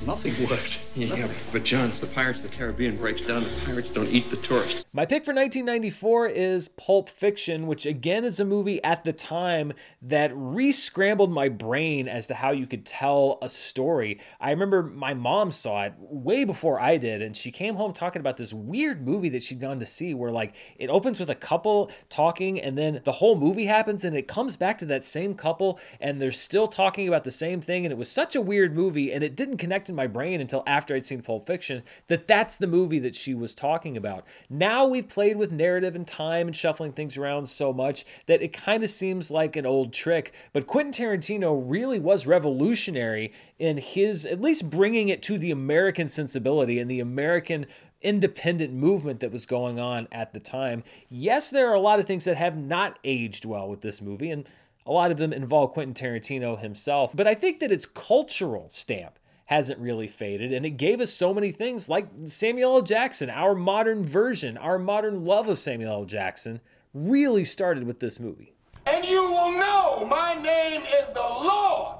Nothing 0.05 0.33
worked. 0.49 0.79
Yeah, 0.95 1.27
but 1.51 1.63
John, 1.63 1.89
if 1.89 1.99
the 1.99 2.07
Pirates 2.07 2.43
of 2.43 2.51
the 2.51 2.55
Caribbean 2.55 2.95
breaks 2.95 3.21
down, 3.21 3.43
the 3.43 3.49
pirates 3.65 3.89
don't 3.89 4.07
eat 4.07 4.29
the 4.29 4.37
tourists. 4.37 4.85
My 4.93 5.05
pick 5.05 5.25
for 5.25 5.33
1994 5.33 6.27
is 6.27 6.67
Pulp 6.69 7.09
Fiction, 7.09 7.67
which 7.67 7.85
again 7.85 8.23
is 8.23 8.39
a 8.39 8.45
movie 8.45 8.81
at 8.83 9.03
the 9.03 9.11
time 9.11 9.73
that 10.03 10.31
re 10.33 10.71
scrambled 10.71 11.31
my 11.31 11.49
brain 11.49 12.07
as 12.07 12.27
to 12.27 12.35
how 12.35 12.51
you 12.51 12.67
could 12.67 12.85
tell 12.85 13.39
a 13.41 13.49
story. 13.49 14.19
I 14.39 14.51
remember 14.51 14.83
my 14.83 15.13
mom 15.13 15.51
saw 15.51 15.83
it 15.83 15.93
way 15.97 16.43
before 16.43 16.79
I 16.79 16.97
did, 16.97 17.21
and 17.21 17.35
she 17.35 17.51
came 17.51 17.75
home 17.75 17.91
talking 17.91 18.19
about 18.19 18.37
this 18.37 18.53
weird 18.53 19.05
movie 19.05 19.29
that 19.29 19.43
she'd 19.43 19.59
gone 19.59 19.79
to 19.79 19.85
see 19.85 20.13
where, 20.13 20.31
like, 20.31 20.55
it 20.77 20.89
opens 20.89 21.19
with 21.19 21.29
a 21.29 21.35
couple 21.35 21.91
talking, 22.09 22.61
and 22.61 22.77
then 22.77 23.01
the 23.03 23.11
whole 23.11 23.35
movie 23.35 23.65
happens, 23.65 24.03
and 24.03 24.15
it 24.15 24.27
comes 24.27 24.55
back 24.55 24.77
to 24.77 24.85
that 24.85 25.03
same 25.03 25.33
couple, 25.33 25.79
and 25.99 26.21
they're 26.21 26.31
still 26.31 26.67
talking 26.67 27.07
about 27.07 27.23
the 27.23 27.31
same 27.31 27.59
thing. 27.59 27.85
And 27.85 27.91
it 27.91 27.97
was 27.97 28.09
such 28.09 28.35
a 28.35 28.41
weird 28.41 28.75
movie, 28.75 29.11
and 29.11 29.23
it 29.23 29.35
didn't 29.35 29.57
connect 29.57 29.89
in 29.95 29.97
my 29.97 30.07
brain 30.07 30.41
until 30.41 30.63
after 30.67 30.93
I'd 30.93 31.05
seen 31.05 31.21
Pulp 31.21 31.47
Fiction 31.47 31.83
that 32.07 32.27
that's 32.27 32.57
the 32.57 32.67
movie 32.67 32.99
that 32.99 33.15
she 33.15 33.33
was 33.33 33.55
talking 33.55 33.95
about. 33.95 34.25
Now 34.49 34.85
we've 34.85 35.07
played 35.07 35.37
with 35.37 35.53
narrative 35.53 35.95
and 35.95 36.05
time 36.05 36.47
and 36.47 36.55
shuffling 36.55 36.91
things 36.91 37.17
around 37.17 37.47
so 37.47 37.71
much 37.71 38.05
that 38.25 38.41
it 38.41 38.51
kind 38.51 38.83
of 38.83 38.89
seems 38.89 39.31
like 39.31 39.55
an 39.55 39.65
old 39.65 39.93
trick. 39.93 40.33
But 40.51 40.67
Quentin 40.67 40.91
Tarantino 40.91 41.63
really 41.65 41.99
was 41.99 42.27
revolutionary 42.27 43.31
in 43.57 43.77
his, 43.77 44.25
at 44.25 44.41
least 44.41 44.69
bringing 44.69 45.07
it 45.09 45.21
to 45.23 45.37
the 45.37 45.51
American 45.51 46.07
sensibility 46.07 46.79
and 46.79 46.91
the 46.91 46.99
American 46.99 47.65
independent 48.01 48.73
movement 48.73 49.21
that 49.21 49.31
was 49.31 49.45
going 49.45 49.79
on 49.79 50.07
at 50.11 50.33
the 50.33 50.39
time. 50.39 50.83
Yes, 51.09 51.49
there 51.49 51.69
are 51.69 51.73
a 51.73 51.79
lot 51.79 51.99
of 51.99 52.05
things 52.05 52.25
that 52.25 52.35
have 52.35 52.57
not 52.57 52.99
aged 53.03 53.45
well 53.45 53.67
with 53.67 53.81
this 53.81 54.01
movie, 54.01 54.29
and 54.29 54.47
a 54.85 54.91
lot 54.91 55.11
of 55.11 55.17
them 55.17 55.33
involve 55.33 55.73
Quentin 55.73 55.93
Tarantino 55.93 56.59
himself. 56.59 57.15
But 57.15 57.27
I 57.27 57.33
think 57.33 57.59
that 57.59 57.71
its 57.71 57.85
cultural 57.85 58.69
stamp 58.71 59.17
hasn't 59.45 59.79
really 59.79 60.07
faded. 60.07 60.51
And 60.51 60.65
it 60.65 60.71
gave 60.71 60.99
us 60.99 61.13
so 61.13 61.33
many 61.33 61.51
things 61.51 61.87
like 61.87 62.07
Samuel 62.25 62.77
L. 62.77 62.81
Jackson, 62.81 63.29
our 63.29 63.55
modern 63.55 64.03
version, 64.03 64.57
our 64.57 64.79
modern 64.79 65.23
love 65.23 65.47
of 65.47 65.59
Samuel 65.59 65.91
L. 65.91 66.05
Jackson 66.05 66.59
really 66.93 67.45
started 67.45 67.83
with 67.83 67.99
this 67.99 68.19
movie. 68.19 68.53
And 68.87 69.05
you 69.05 69.21
will 69.21 69.51
know 69.51 70.05
my 70.09 70.33
name 70.35 70.81
is 70.81 71.07
the 71.13 71.19
Lord 71.19 71.97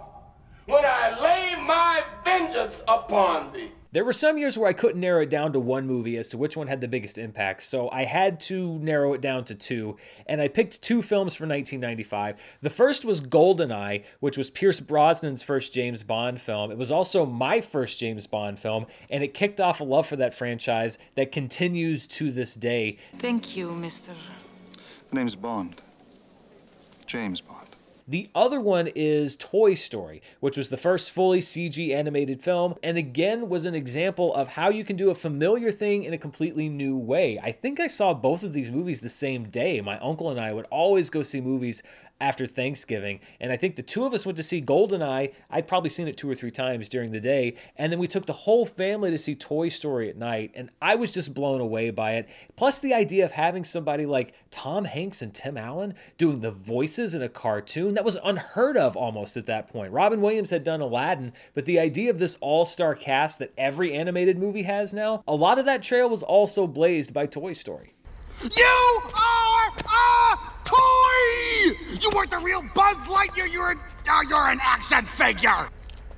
when 0.65 0.83
I 0.85 1.19
lay 1.21 1.61
my 1.61 2.03
vengeance 2.23 2.81
upon 2.87 3.53
thee. 3.53 3.71
There 3.95 4.03
were 4.03 4.11
some 4.11 4.37
years 4.37 4.57
where 4.57 4.67
I 4.67 4.73
couldn't 4.73 4.99
narrow 4.99 5.21
it 5.21 5.29
down 5.29 5.53
to 5.53 5.59
one 5.61 5.87
movie 5.87 6.17
as 6.17 6.27
to 6.31 6.37
which 6.37 6.57
one 6.57 6.67
had 6.67 6.81
the 6.81 6.87
biggest 6.89 7.17
impact, 7.17 7.63
so 7.63 7.89
I 7.91 8.03
had 8.03 8.41
to 8.41 8.77
narrow 8.79 9.13
it 9.13 9.21
down 9.21 9.45
to 9.45 9.55
two, 9.55 9.95
and 10.25 10.41
I 10.41 10.49
picked 10.49 10.81
two 10.81 11.01
films 11.01 11.33
for 11.33 11.45
1995. 11.45 12.35
The 12.61 12.69
first 12.69 13.05
was 13.05 13.21
Goldeneye, 13.21 14.03
which 14.19 14.37
was 14.37 14.49
Pierce 14.49 14.81
Brosnan's 14.81 15.43
first 15.43 15.71
James 15.71 16.03
Bond 16.03 16.41
film. 16.41 16.71
It 16.71 16.77
was 16.77 16.91
also 16.91 17.25
my 17.25 17.61
first 17.61 17.97
James 17.97 18.27
Bond 18.27 18.59
film, 18.59 18.85
and 19.09 19.23
it 19.23 19.33
kicked 19.33 19.61
off 19.61 19.79
a 19.79 19.85
love 19.85 20.05
for 20.05 20.17
that 20.17 20.33
franchise 20.33 20.97
that 21.15 21.31
continues 21.31 22.05
to 22.07 22.33
this 22.33 22.55
day. 22.55 22.97
Thank 23.19 23.55
you, 23.55 23.69
Mr. 23.69 24.09
The 25.07 25.15
name's 25.15 25.37
Bond. 25.37 25.81
James 27.05 27.39
Bond. 27.39 27.64
The 28.07 28.29
other 28.35 28.62
one 28.62 28.88
is 28.93 29.35
Toy 29.35 29.74
Story, 29.74 30.21
which 30.39 30.57
was 30.57 30.69
the 30.69 30.77
first 30.77 31.09
fully 31.09 31.39
CG 31.39 31.91
animated 31.91 32.43
film, 32.43 32.75
and 32.83 33.00
again 33.00 33.50
was 33.50 33.65
an 33.65 33.74
example 33.74 34.31
of 34.35 34.50
how 34.50 34.69
you 34.69 34.85
can 34.85 34.95
do 34.95 35.09
a 35.09 35.15
familiar 35.15 35.71
thing 35.71 36.03
in 36.03 36.13
a 36.13 36.17
completely 36.19 36.69
new 36.69 36.95
way. 36.95 37.39
I 37.39 37.51
think 37.51 37.79
I 37.79 37.88
saw 37.88 38.13
both 38.13 38.43
of 38.43 38.53
these 38.53 38.69
movies 38.69 39.00
the 39.00 39.09
same 39.09 39.50
day. 39.50 39.81
My 39.81 39.97
uncle 39.97 40.29
and 40.29 40.39
I 40.39 40.53
would 40.53 40.67
always 40.69 41.09
go 41.09 41.24
see 41.24 41.41
movies 41.41 41.81
after 42.22 42.48
Thanksgiving. 42.48 43.19
And 43.39 43.51
I 43.51 43.57
think 43.57 43.75
the 43.75 43.84
two 43.84 44.05
of 44.05 44.13
us 44.13 44.25
went 44.25 44.38
to 44.38 44.43
see 44.43 44.62
Goldeneye. 44.62 45.34
I'd 45.50 45.67
probably 45.67 45.89
seen 45.89 46.07
it 46.07 46.17
two 46.17 46.29
or 46.29 46.36
three 46.36 46.51
times 46.51 46.88
during 46.88 47.12
the 47.12 47.19
day. 47.19 47.55
And 47.77 47.91
then 47.91 48.00
we 48.00 48.07
took 48.07 48.25
the 48.25 48.34
whole 48.34 48.65
family 48.65 49.12
to 49.12 49.17
see 49.17 49.36
Toy 49.36 49.69
Story 49.69 50.10
at 50.10 50.17
night. 50.17 50.51
And 50.55 50.69
I 50.81 50.95
was 50.95 51.12
just 51.12 51.34
blown 51.34 51.62
away 51.62 51.89
by 51.89 52.13
it. 52.13 52.29
Plus, 52.55 52.79
the 52.79 52.93
idea 52.93 53.25
of 53.25 53.31
having 53.31 53.63
somebody 53.63 54.05
like 54.05 54.34
Tom 54.50 54.86
Hanks 54.86 55.22
and 55.22 55.34
Tim 55.34 55.57
Allen 55.57 55.95
doing 56.17 56.39
the 56.39 56.51
voices 56.51 57.15
in 57.15 57.22
a 57.22 57.29
cartoon 57.29 57.95
that 57.95 58.05
was 58.05 58.17
unheard 58.24 58.77
of 58.77 58.95
almost 58.95 59.36
at 59.36 59.48
that 59.48 59.67
point. 59.67 59.91
Robin 59.91 60.22
Williams 60.22 60.50
had 60.50 60.63
done 60.63 60.81
Aladdin, 60.81 61.34
but 61.53 61.65
the 61.65 61.79
idea 61.79 62.10
of 62.10 62.19
this 62.19 62.38
all 62.39 62.65
star 62.65 62.95
cast 62.95 63.39
that 63.39 63.53
every 63.57 63.93
animated 63.93 64.38
movie 64.38 64.63
has 64.63 64.93
now, 64.93 65.24
a 65.27 65.36
lot 65.36 65.60
of 65.60 65.65
that 65.65 65.84
trail 65.84 66.10
was 66.10 66.24
also 66.24 66.67
blazed 66.67 67.13
by 67.13 67.25
Toy 67.25 67.53
Story. 67.53 67.94
You 68.43 69.01
are 69.15 69.71
a 69.77 70.37
toy! 70.63 71.75
You 71.99 72.11
weren't 72.15 72.29
the 72.29 72.39
real 72.43 72.61
Buzz 72.73 72.97
Lightyear. 73.07 73.51
You're 73.51 73.71
an, 73.71 73.79
uh, 74.09 74.21
you're 74.29 74.49
an 74.49 74.59
action 74.61 75.03
figure. 75.03 75.69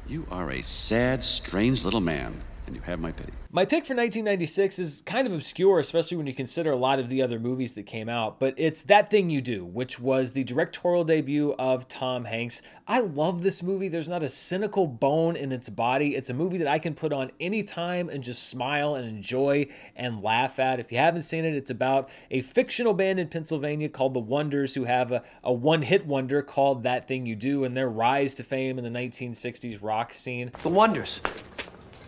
You 0.07 0.25
are 0.31 0.51
a 0.51 0.61
sad, 0.61 1.23
strange 1.23 1.83
little 1.85 2.01
man, 2.01 2.43
and 2.67 2.75
you 2.75 2.81
have 2.83 2.99
my 2.99 3.11
pity. 3.11 3.31
My 3.49 3.63
pick 3.63 3.85
for 3.85 3.95
1996 3.95 4.77
is 4.77 5.01
kind 5.05 5.25
of 5.25 5.33
obscure, 5.33 5.79
especially 5.79 6.17
when 6.17 6.27
you 6.27 6.33
consider 6.33 6.71
a 6.71 6.75
lot 6.75 6.99
of 6.99 7.07
the 7.07 7.21
other 7.21 7.39
movies 7.39 7.73
that 7.73 7.85
came 7.85 8.09
out, 8.09 8.39
but 8.39 8.53
it's 8.57 8.83
That 8.83 9.09
Thing 9.09 9.29
You 9.29 9.41
Do, 9.41 9.65
which 9.65 9.99
was 9.99 10.33
the 10.33 10.43
directorial 10.43 11.05
debut 11.05 11.55
of 11.57 11.87
Tom 11.87 12.25
Hanks. 12.25 12.61
I 12.85 12.99
love 12.99 13.41
this 13.41 13.63
movie. 13.63 13.87
There's 13.87 14.09
not 14.09 14.21
a 14.21 14.27
cynical 14.27 14.85
bone 14.85 15.35
in 15.35 15.51
its 15.51 15.69
body. 15.69 16.15
It's 16.15 16.29
a 16.29 16.33
movie 16.33 16.57
that 16.57 16.67
I 16.67 16.77
can 16.77 16.93
put 16.93 17.13
on 17.13 17.31
anytime 17.39 18.09
and 18.09 18.23
just 18.23 18.49
smile 18.49 18.95
and 18.95 19.07
enjoy 19.07 19.67
and 19.95 20.21
laugh 20.21 20.59
at. 20.59 20.79
If 20.79 20.91
you 20.91 20.97
haven't 20.97 21.23
seen 21.23 21.45
it, 21.45 21.55
it's 21.55 21.71
about 21.71 22.09
a 22.29 22.41
fictional 22.41 22.93
band 22.93 23.19
in 23.19 23.29
Pennsylvania 23.29 23.89
called 23.89 24.13
The 24.13 24.19
Wonders 24.19 24.75
who 24.75 24.83
have 24.83 25.11
a, 25.13 25.23
a 25.43 25.53
one 25.53 25.81
hit 25.81 26.05
wonder 26.05 26.41
called 26.41 26.83
That 26.83 27.07
Thing 27.07 27.25
You 27.25 27.35
Do 27.35 27.63
and 27.63 27.75
their 27.75 27.89
rise 27.89 28.35
to 28.35 28.43
fame 28.43 28.77
in 28.77 28.83
the 28.83 28.99
1960s 28.99 29.81
rock 29.81 30.13
scene. 30.13 30.51
The 30.63 30.69
Wonders. 30.69 31.21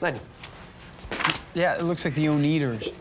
Lenny. 0.02 0.20
Yeah, 1.54 1.76
it 1.76 1.84
looks 1.84 2.06
like 2.06 2.16
the 2.16 2.26
Oneders. 2.28 2.94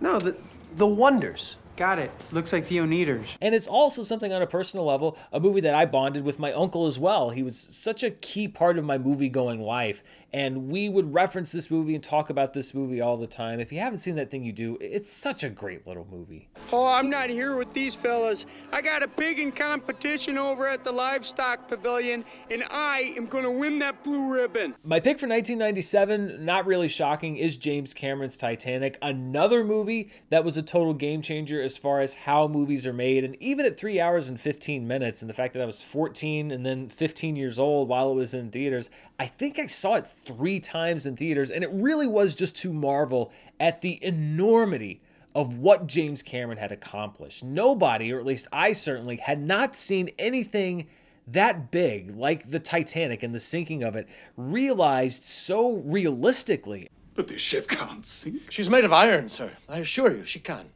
No, 0.00 0.18
the 0.18 0.36
the 0.76 0.86
Wonders. 0.86 1.56
Got 1.76 1.98
it. 1.98 2.10
Looks 2.32 2.54
like 2.54 2.66
the 2.68 2.78
Oneders. 2.78 3.26
And 3.42 3.54
it's 3.54 3.66
also 3.66 4.02
something 4.02 4.32
on 4.32 4.40
a 4.40 4.46
personal 4.46 4.86
level, 4.86 5.18
a 5.30 5.38
movie 5.38 5.60
that 5.60 5.74
I 5.74 5.84
bonded 5.84 6.24
with 6.24 6.38
my 6.38 6.52
uncle 6.54 6.86
as 6.86 6.98
well. 6.98 7.28
He 7.28 7.42
was 7.42 7.58
such 7.58 8.02
a 8.02 8.10
key 8.10 8.48
part 8.48 8.78
of 8.78 8.84
my 8.84 8.96
movie 8.96 9.28
going 9.28 9.60
life. 9.60 10.02
And 10.32 10.68
we 10.68 10.88
would 10.88 11.12
reference 11.12 11.52
this 11.52 11.70
movie 11.70 11.94
and 11.94 12.02
talk 12.02 12.30
about 12.30 12.52
this 12.52 12.74
movie 12.74 13.00
all 13.00 13.16
the 13.16 13.26
time. 13.26 13.60
If 13.60 13.72
you 13.72 13.78
haven't 13.78 14.00
seen 14.00 14.16
that 14.16 14.30
thing 14.30 14.42
you 14.42 14.52
do, 14.52 14.78
it's 14.80 15.10
such 15.10 15.44
a 15.44 15.50
great 15.50 15.86
little 15.86 16.06
movie. 16.10 16.48
Oh, 16.72 16.86
I'm 16.86 17.08
not 17.10 17.30
here 17.30 17.56
with 17.56 17.72
these 17.72 17.94
fellas. 17.94 18.46
I 18.72 18.80
got 18.80 19.02
a 19.02 19.08
pig 19.08 19.38
in 19.38 19.52
competition 19.52 20.36
over 20.36 20.66
at 20.66 20.82
the 20.82 20.92
livestock 20.92 21.68
pavilion, 21.68 22.24
and 22.50 22.64
I 22.70 23.14
am 23.16 23.26
going 23.26 23.44
to 23.44 23.50
win 23.50 23.78
that 23.80 24.02
blue 24.02 24.30
ribbon. 24.30 24.74
My 24.84 24.98
pick 24.98 25.18
for 25.18 25.26
1997, 25.26 26.44
not 26.44 26.66
really 26.66 26.88
shocking, 26.88 27.36
is 27.36 27.56
James 27.56 27.94
Cameron's 27.94 28.36
Titanic. 28.36 28.98
Another 29.00 29.64
movie 29.64 30.10
that 30.30 30.44
was 30.44 30.56
a 30.56 30.62
total 30.62 30.92
game 30.92 31.22
changer 31.22 31.62
as 31.66 31.76
far 31.76 32.00
as 32.00 32.14
how 32.14 32.48
movies 32.48 32.86
are 32.86 32.94
made. 32.94 33.24
And 33.24 33.36
even 33.42 33.66
at 33.66 33.76
three 33.76 34.00
hours 34.00 34.30
and 34.30 34.40
15 34.40 34.88
minutes, 34.88 35.20
and 35.20 35.28
the 35.28 35.34
fact 35.34 35.52
that 35.52 35.62
I 35.62 35.66
was 35.66 35.82
14 35.82 36.50
and 36.50 36.64
then 36.64 36.88
15 36.88 37.36
years 37.36 37.58
old 37.58 37.88
while 37.88 38.10
it 38.10 38.14
was 38.14 38.32
in 38.32 38.50
theaters, 38.50 38.88
I 39.20 39.26
think 39.26 39.58
I 39.58 39.66
saw 39.66 39.96
it 39.96 40.06
three 40.06 40.60
times 40.60 41.04
in 41.04 41.16
theaters. 41.16 41.50
And 41.50 41.62
it 41.62 41.70
really 41.70 42.06
was 42.06 42.34
just 42.34 42.56
to 42.62 42.72
marvel 42.72 43.30
at 43.60 43.82
the 43.82 44.02
enormity 44.02 45.02
of 45.34 45.58
what 45.58 45.86
James 45.86 46.22
Cameron 46.22 46.56
had 46.56 46.72
accomplished. 46.72 47.44
Nobody, 47.44 48.10
or 48.10 48.18
at 48.18 48.24
least 48.24 48.48
I 48.50 48.72
certainly, 48.72 49.16
had 49.16 49.42
not 49.42 49.76
seen 49.76 50.08
anything 50.18 50.86
that 51.26 51.70
big, 51.70 52.16
like 52.16 52.50
the 52.50 52.60
Titanic 52.60 53.22
and 53.22 53.34
the 53.34 53.40
sinking 53.40 53.82
of 53.82 53.96
it, 53.96 54.08
realized 54.36 55.24
so 55.24 55.82
realistically. 55.84 56.88
But 57.14 57.28
this 57.28 57.42
ship 57.42 57.68
can't 57.68 58.06
sink. 58.06 58.50
She's 58.50 58.70
made 58.70 58.84
of 58.84 58.92
iron, 58.92 59.28
sir. 59.28 59.52
I 59.68 59.78
assure 59.78 60.12
you, 60.12 60.24
she 60.24 60.38
can. 60.38 60.70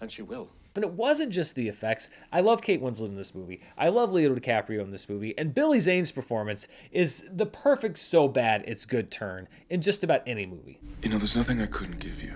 And 0.00 0.10
she 0.10 0.22
will. 0.22 0.50
But 0.74 0.82
it 0.82 0.90
wasn't 0.90 1.32
just 1.32 1.54
the 1.54 1.68
effects. 1.68 2.10
I 2.32 2.40
love 2.40 2.60
Kate 2.60 2.82
Winslet 2.82 3.06
in 3.08 3.16
this 3.16 3.34
movie. 3.34 3.60
I 3.78 3.90
love 3.90 4.12
Leo 4.12 4.34
DiCaprio 4.34 4.80
in 4.80 4.90
this 4.90 5.08
movie. 5.08 5.32
And 5.38 5.54
Billy 5.54 5.78
Zane's 5.78 6.10
performance 6.10 6.66
is 6.90 7.24
the 7.30 7.46
perfect 7.46 7.98
so 7.98 8.26
bad 8.26 8.64
it's 8.66 8.84
good 8.84 9.10
turn 9.10 9.48
in 9.70 9.80
just 9.80 10.02
about 10.02 10.22
any 10.26 10.46
movie. 10.46 10.80
You 11.02 11.10
know, 11.10 11.18
there's 11.18 11.36
nothing 11.36 11.60
I 11.60 11.66
couldn't 11.66 12.00
give 12.00 12.20
you. 12.22 12.34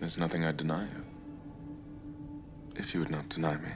There's 0.00 0.18
nothing 0.18 0.44
I'd 0.44 0.56
deny 0.56 0.84
you. 0.84 1.04
If 2.74 2.94
you 2.94 3.00
would 3.00 3.10
not 3.10 3.28
deny 3.28 3.56
me. 3.56 3.70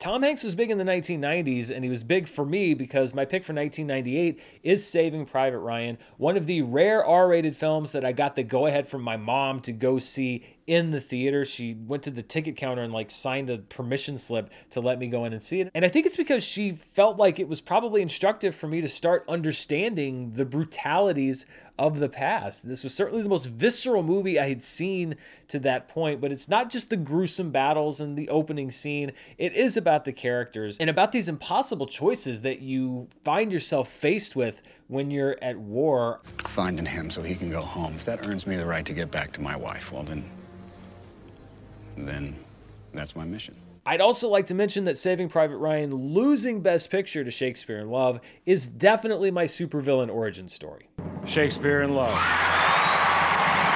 Tom 0.00 0.22
Hanks 0.22 0.42
was 0.42 0.54
big 0.54 0.70
in 0.70 0.78
the 0.78 0.84
1990s, 0.84 1.70
and 1.70 1.84
he 1.84 1.90
was 1.90 2.02
big 2.04 2.26
for 2.26 2.46
me 2.46 2.72
because 2.72 3.12
my 3.12 3.26
pick 3.26 3.44
for 3.44 3.52
1998 3.52 4.40
is 4.62 4.88
Saving 4.88 5.26
Private 5.26 5.58
Ryan, 5.58 5.98
one 6.16 6.38
of 6.38 6.46
the 6.46 6.62
rare 6.62 7.04
R 7.04 7.28
rated 7.28 7.54
films 7.54 7.92
that 7.92 8.02
I 8.02 8.12
got 8.12 8.34
the 8.34 8.42
go 8.42 8.64
ahead 8.64 8.88
from 8.88 9.02
my 9.02 9.18
mom 9.18 9.60
to 9.60 9.72
go 9.72 9.98
see 9.98 10.42
in 10.70 10.90
the 10.90 11.00
theater. 11.00 11.44
She 11.44 11.74
went 11.74 12.04
to 12.04 12.12
the 12.12 12.22
ticket 12.22 12.56
counter 12.56 12.82
and 12.82 12.92
like 12.92 13.10
signed 13.10 13.50
a 13.50 13.58
permission 13.58 14.16
slip 14.18 14.50
to 14.70 14.80
let 14.80 15.00
me 15.00 15.08
go 15.08 15.24
in 15.24 15.32
and 15.32 15.42
see 15.42 15.60
it. 15.60 15.68
And 15.74 15.84
I 15.84 15.88
think 15.88 16.06
it's 16.06 16.16
because 16.16 16.44
she 16.44 16.70
felt 16.70 17.16
like 17.16 17.40
it 17.40 17.48
was 17.48 17.60
probably 17.60 18.02
instructive 18.02 18.54
for 18.54 18.68
me 18.68 18.80
to 18.80 18.88
start 18.88 19.24
understanding 19.28 20.30
the 20.30 20.44
brutalities 20.44 21.44
of 21.76 21.98
the 21.98 22.08
past. 22.08 22.68
This 22.68 22.84
was 22.84 22.94
certainly 22.94 23.20
the 23.20 23.28
most 23.28 23.46
visceral 23.46 24.04
movie 24.04 24.38
I 24.38 24.48
had 24.48 24.62
seen 24.62 25.16
to 25.48 25.58
that 25.58 25.88
point, 25.88 26.20
but 26.20 26.30
it's 26.30 26.48
not 26.48 26.70
just 26.70 26.88
the 26.88 26.96
gruesome 26.96 27.50
battles 27.50 28.00
and 28.00 28.16
the 28.16 28.28
opening 28.28 28.70
scene. 28.70 29.10
It 29.38 29.54
is 29.54 29.76
about 29.76 30.04
the 30.04 30.12
characters 30.12 30.78
and 30.78 30.88
about 30.88 31.10
these 31.10 31.28
impossible 31.28 31.86
choices 31.86 32.42
that 32.42 32.60
you 32.60 33.08
find 33.24 33.52
yourself 33.52 33.88
faced 33.88 34.36
with 34.36 34.62
when 34.86 35.10
you're 35.10 35.36
at 35.42 35.56
war. 35.56 36.20
Finding 36.38 36.86
him 36.86 37.10
so 37.10 37.22
he 37.22 37.34
can 37.34 37.50
go 37.50 37.62
home. 37.62 37.94
If 37.96 38.04
that 38.04 38.24
earns 38.28 38.46
me 38.46 38.54
the 38.54 38.66
right 38.66 38.86
to 38.86 38.92
get 38.92 39.10
back 39.10 39.32
to 39.32 39.40
my 39.40 39.56
wife, 39.56 39.90
well 39.90 40.04
then 40.04 40.22
then 42.08 42.36
that's 42.92 43.14
my 43.16 43.24
mission. 43.24 43.56
I'd 43.86 44.00
also 44.00 44.28
like 44.28 44.46
to 44.46 44.54
mention 44.54 44.84
that 44.84 44.98
Saving 44.98 45.28
Private 45.28 45.56
Ryan 45.56 45.94
losing 45.94 46.60
Best 46.60 46.90
Picture 46.90 47.24
to 47.24 47.30
Shakespeare 47.30 47.78
in 47.78 47.90
Love 47.90 48.20
is 48.44 48.66
definitely 48.66 49.30
my 49.30 49.44
supervillain 49.44 50.12
origin 50.12 50.48
story. 50.48 50.88
Shakespeare 51.24 51.82
in 51.82 51.94
Love. 51.94 52.18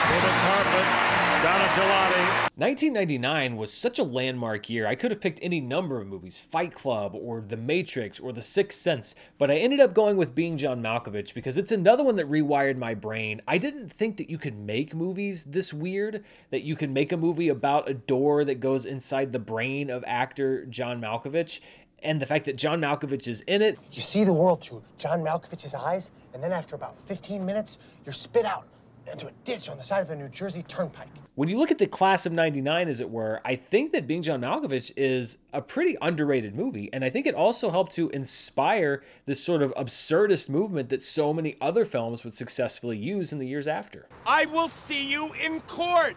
For 0.04 0.20
the 0.26 1.03
carpet, 1.44 2.50
1999 2.56 3.56
was 3.56 3.70
such 3.70 3.98
a 3.98 4.02
landmark 4.02 4.70
year. 4.70 4.86
I 4.86 4.94
could 4.94 5.10
have 5.10 5.20
picked 5.20 5.40
any 5.42 5.60
number 5.60 6.00
of 6.00 6.06
movies, 6.06 6.38
Fight 6.38 6.72
Club 6.72 7.14
or 7.14 7.42
The 7.42 7.58
Matrix 7.58 8.18
or 8.18 8.32
The 8.32 8.40
Sixth 8.40 8.80
Sense, 8.80 9.14
but 9.36 9.50
I 9.50 9.56
ended 9.56 9.80
up 9.80 9.92
going 9.92 10.16
with 10.16 10.34
Being 10.34 10.56
John 10.56 10.80
Malkovich 10.80 11.34
because 11.34 11.58
it's 11.58 11.70
another 11.70 12.02
one 12.02 12.16
that 12.16 12.30
rewired 12.30 12.78
my 12.78 12.94
brain. 12.94 13.42
I 13.46 13.58
didn't 13.58 13.92
think 13.92 14.16
that 14.16 14.30
you 14.30 14.38
could 14.38 14.56
make 14.56 14.94
movies 14.94 15.44
this 15.44 15.74
weird, 15.74 16.24
that 16.50 16.62
you 16.62 16.76
could 16.76 16.90
make 16.90 17.12
a 17.12 17.16
movie 17.18 17.50
about 17.50 17.90
a 17.90 17.94
door 17.94 18.46
that 18.46 18.60
goes 18.60 18.86
inside 18.86 19.32
the 19.32 19.38
brain 19.38 19.90
of 19.90 20.02
actor 20.06 20.64
John 20.64 20.98
Malkovich 20.98 21.60
and 22.02 22.22
the 22.22 22.26
fact 22.26 22.46
that 22.46 22.56
John 22.56 22.80
Malkovich 22.80 23.28
is 23.28 23.42
in 23.42 23.60
it. 23.60 23.78
You 23.92 24.00
see 24.00 24.24
the 24.24 24.32
world 24.32 24.62
through 24.62 24.82
John 24.96 25.20
Malkovich's 25.20 25.74
eyes, 25.74 26.10
and 26.32 26.42
then 26.42 26.52
after 26.52 26.74
about 26.74 26.98
15 27.02 27.44
minutes, 27.44 27.78
you're 28.04 28.14
spit 28.14 28.46
out 28.46 28.66
into 29.10 29.26
a 29.26 29.32
ditch 29.44 29.68
on 29.68 29.76
the 29.76 29.82
side 29.82 30.00
of 30.00 30.08
the 30.08 30.16
New 30.16 30.28
Jersey 30.28 30.62
Turnpike. 30.62 31.10
When 31.34 31.48
you 31.48 31.58
look 31.58 31.70
at 31.70 31.78
the 31.78 31.86
class 31.86 32.26
of 32.26 32.32
99, 32.32 32.88
as 32.88 33.00
it 33.00 33.10
were, 33.10 33.40
I 33.44 33.56
think 33.56 33.92
that 33.92 34.06
Being 34.06 34.22
John 34.22 34.40
Malkovich 34.40 34.92
is 34.96 35.38
a 35.52 35.60
pretty 35.60 35.96
underrated 36.00 36.54
movie. 36.54 36.90
And 36.92 37.04
I 37.04 37.10
think 37.10 37.26
it 37.26 37.34
also 37.34 37.70
helped 37.70 37.92
to 37.94 38.08
inspire 38.10 39.02
this 39.26 39.42
sort 39.42 39.62
of 39.62 39.74
absurdist 39.74 40.48
movement 40.48 40.90
that 40.90 41.02
so 41.02 41.32
many 41.32 41.56
other 41.60 41.84
films 41.84 42.24
would 42.24 42.34
successfully 42.34 42.96
use 42.96 43.32
in 43.32 43.38
the 43.38 43.46
years 43.46 43.66
after. 43.66 44.08
I 44.26 44.46
will 44.46 44.68
see 44.68 45.10
you 45.10 45.32
in 45.34 45.60
court! 45.62 46.16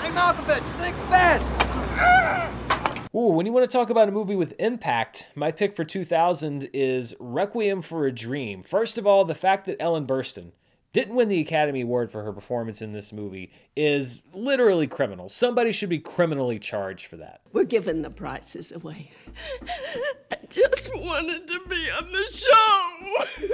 Hey, 0.00 0.10
Malkovich, 0.10 0.62
think 0.78 0.96
fast! 1.08 1.50
Ooh, 3.14 3.32
when 3.32 3.44
you 3.44 3.52
want 3.52 3.68
to 3.68 3.72
talk 3.76 3.90
about 3.90 4.08
a 4.08 4.12
movie 4.12 4.36
with 4.36 4.54
impact, 4.60 5.30
my 5.34 5.50
pick 5.50 5.74
for 5.74 5.84
2000 5.84 6.70
is 6.72 7.12
Requiem 7.18 7.82
for 7.82 8.06
a 8.06 8.12
Dream. 8.12 8.62
First 8.62 8.98
of 8.98 9.06
all, 9.06 9.24
the 9.24 9.34
fact 9.34 9.66
that 9.66 9.76
Ellen 9.80 10.06
Burstyn, 10.06 10.52
didn't 10.92 11.14
win 11.14 11.28
the 11.28 11.40
Academy 11.40 11.82
Award 11.82 12.10
for 12.10 12.22
her 12.24 12.32
performance 12.32 12.82
in 12.82 12.92
this 12.92 13.12
movie 13.12 13.52
is 13.76 14.22
literally 14.34 14.86
criminal. 14.86 15.28
Somebody 15.28 15.70
should 15.72 15.88
be 15.88 16.00
criminally 16.00 16.58
charged 16.58 17.06
for 17.06 17.16
that. 17.18 17.40
We're 17.52 17.64
giving 17.64 18.02
the 18.02 18.10
prizes 18.10 18.72
away. 18.72 19.12
I 20.32 20.36
just 20.48 20.94
wanted 20.96 21.46
to 21.46 21.60
be 21.68 21.90
on 21.90 22.10
the 22.10 22.24
show. 22.32 23.48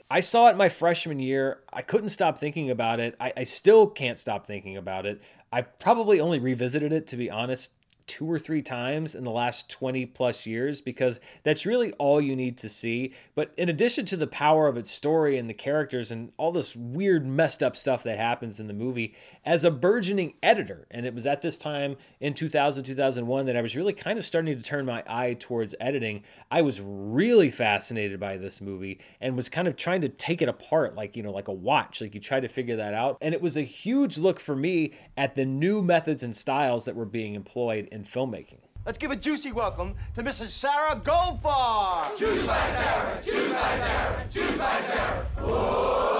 I 0.10 0.20
saw 0.20 0.48
it 0.48 0.56
my 0.56 0.68
freshman 0.68 1.18
year. 1.18 1.60
I 1.72 1.82
couldn't 1.82 2.10
stop 2.10 2.38
thinking 2.38 2.70
about 2.70 3.00
it. 3.00 3.14
I, 3.20 3.32
I 3.38 3.44
still 3.44 3.86
can't 3.86 4.18
stop 4.18 4.46
thinking 4.46 4.76
about 4.76 5.06
it. 5.06 5.22
I 5.50 5.62
probably 5.62 6.20
only 6.20 6.38
revisited 6.38 6.92
it, 6.92 7.06
to 7.08 7.16
be 7.16 7.30
honest, 7.30 7.72
two 8.08 8.28
or 8.30 8.38
three 8.38 8.62
times 8.62 9.14
in 9.14 9.22
the 9.22 9.30
last 9.30 9.68
20 9.70 10.06
plus 10.06 10.46
years 10.46 10.80
because 10.80 11.20
that's 11.44 11.66
really 11.66 11.92
all 11.92 12.20
you 12.20 12.34
need 12.34 12.58
to 12.58 12.68
see. 12.68 13.12
But 13.34 13.52
in 13.56 13.68
addition 13.68 14.04
to 14.06 14.16
the 14.16 14.26
power 14.26 14.66
of 14.66 14.76
its 14.76 14.90
story 14.90 15.38
and 15.38 15.48
the 15.48 15.54
characters 15.54 16.10
and 16.10 16.32
all 16.36 16.50
this 16.50 16.74
weird, 16.74 17.26
messed 17.26 17.62
up 17.62 17.76
stuff 17.76 18.02
that 18.04 18.18
happens 18.18 18.58
in 18.58 18.66
the 18.66 18.74
movie, 18.74 19.14
as 19.48 19.64
a 19.64 19.70
burgeoning 19.70 20.34
editor, 20.42 20.86
and 20.90 21.06
it 21.06 21.14
was 21.14 21.24
at 21.24 21.40
this 21.40 21.56
time 21.56 21.96
in 22.20 22.34
2000, 22.34 22.84
2001 22.84 23.46
that 23.46 23.56
I 23.56 23.62
was 23.62 23.74
really 23.74 23.94
kind 23.94 24.18
of 24.18 24.26
starting 24.26 24.54
to 24.54 24.62
turn 24.62 24.84
my 24.84 25.02
eye 25.06 25.36
towards 25.40 25.74
editing, 25.80 26.22
I 26.50 26.60
was 26.60 26.82
really 26.82 27.48
fascinated 27.48 28.20
by 28.20 28.36
this 28.36 28.60
movie 28.60 29.00
and 29.22 29.34
was 29.34 29.48
kind 29.48 29.66
of 29.66 29.74
trying 29.74 30.02
to 30.02 30.10
take 30.10 30.42
it 30.42 30.50
apart 30.50 30.96
like, 30.96 31.16
you 31.16 31.22
know, 31.22 31.32
like 31.32 31.48
a 31.48 31.52
watch. 31.52 32.02
Like 32.02 32.12
you 32.12 32.20
try 32.20 32.40
to 32.40 32.48
figure 32.48 32.76
that 32.76 32.92
out. 32.92 33.16
And 33.22 33.32
it 33.32 33.40
was 33.40 33.56
a 33.56 33.62
huge 33.62 34.18
look 34.18 34.38
for 34.38 34.54
me 34.54 34.92
at 35.16 35.34
the 35.34 35.46
new 35.46 35.80
methods 35.80 36.22
and 36.22 36.36
styles 36.36 36.84
that 36.84 36.94
were 36.94 37.06
being 37.06 37.34
employed 37.34 37.88
in 37.90 38.04
filmmaking. 38.04 38.58
Let's 38.84 38.98
give 38.98 39.12
a 39.12 39.16
juicy 39.16 39.52
welcome 39.52 39.94
to 40.14 40.22
Mrs. 40.22 40.48
Sarah 40.48 41.00
Goldfarb. 41.02 42.18
Juice 42.18 42.46
by 42.46 42.68
Sarah, 42.68 43.20
juice 43.22 43.52
by 43.54 43.78
Sarah, 43.78 44.26
juice 44.30 44.58
by 44.58 44.80
Sarah. 44.82 45.26
Sarah 45.38 46.08
juice. 46.08 46.17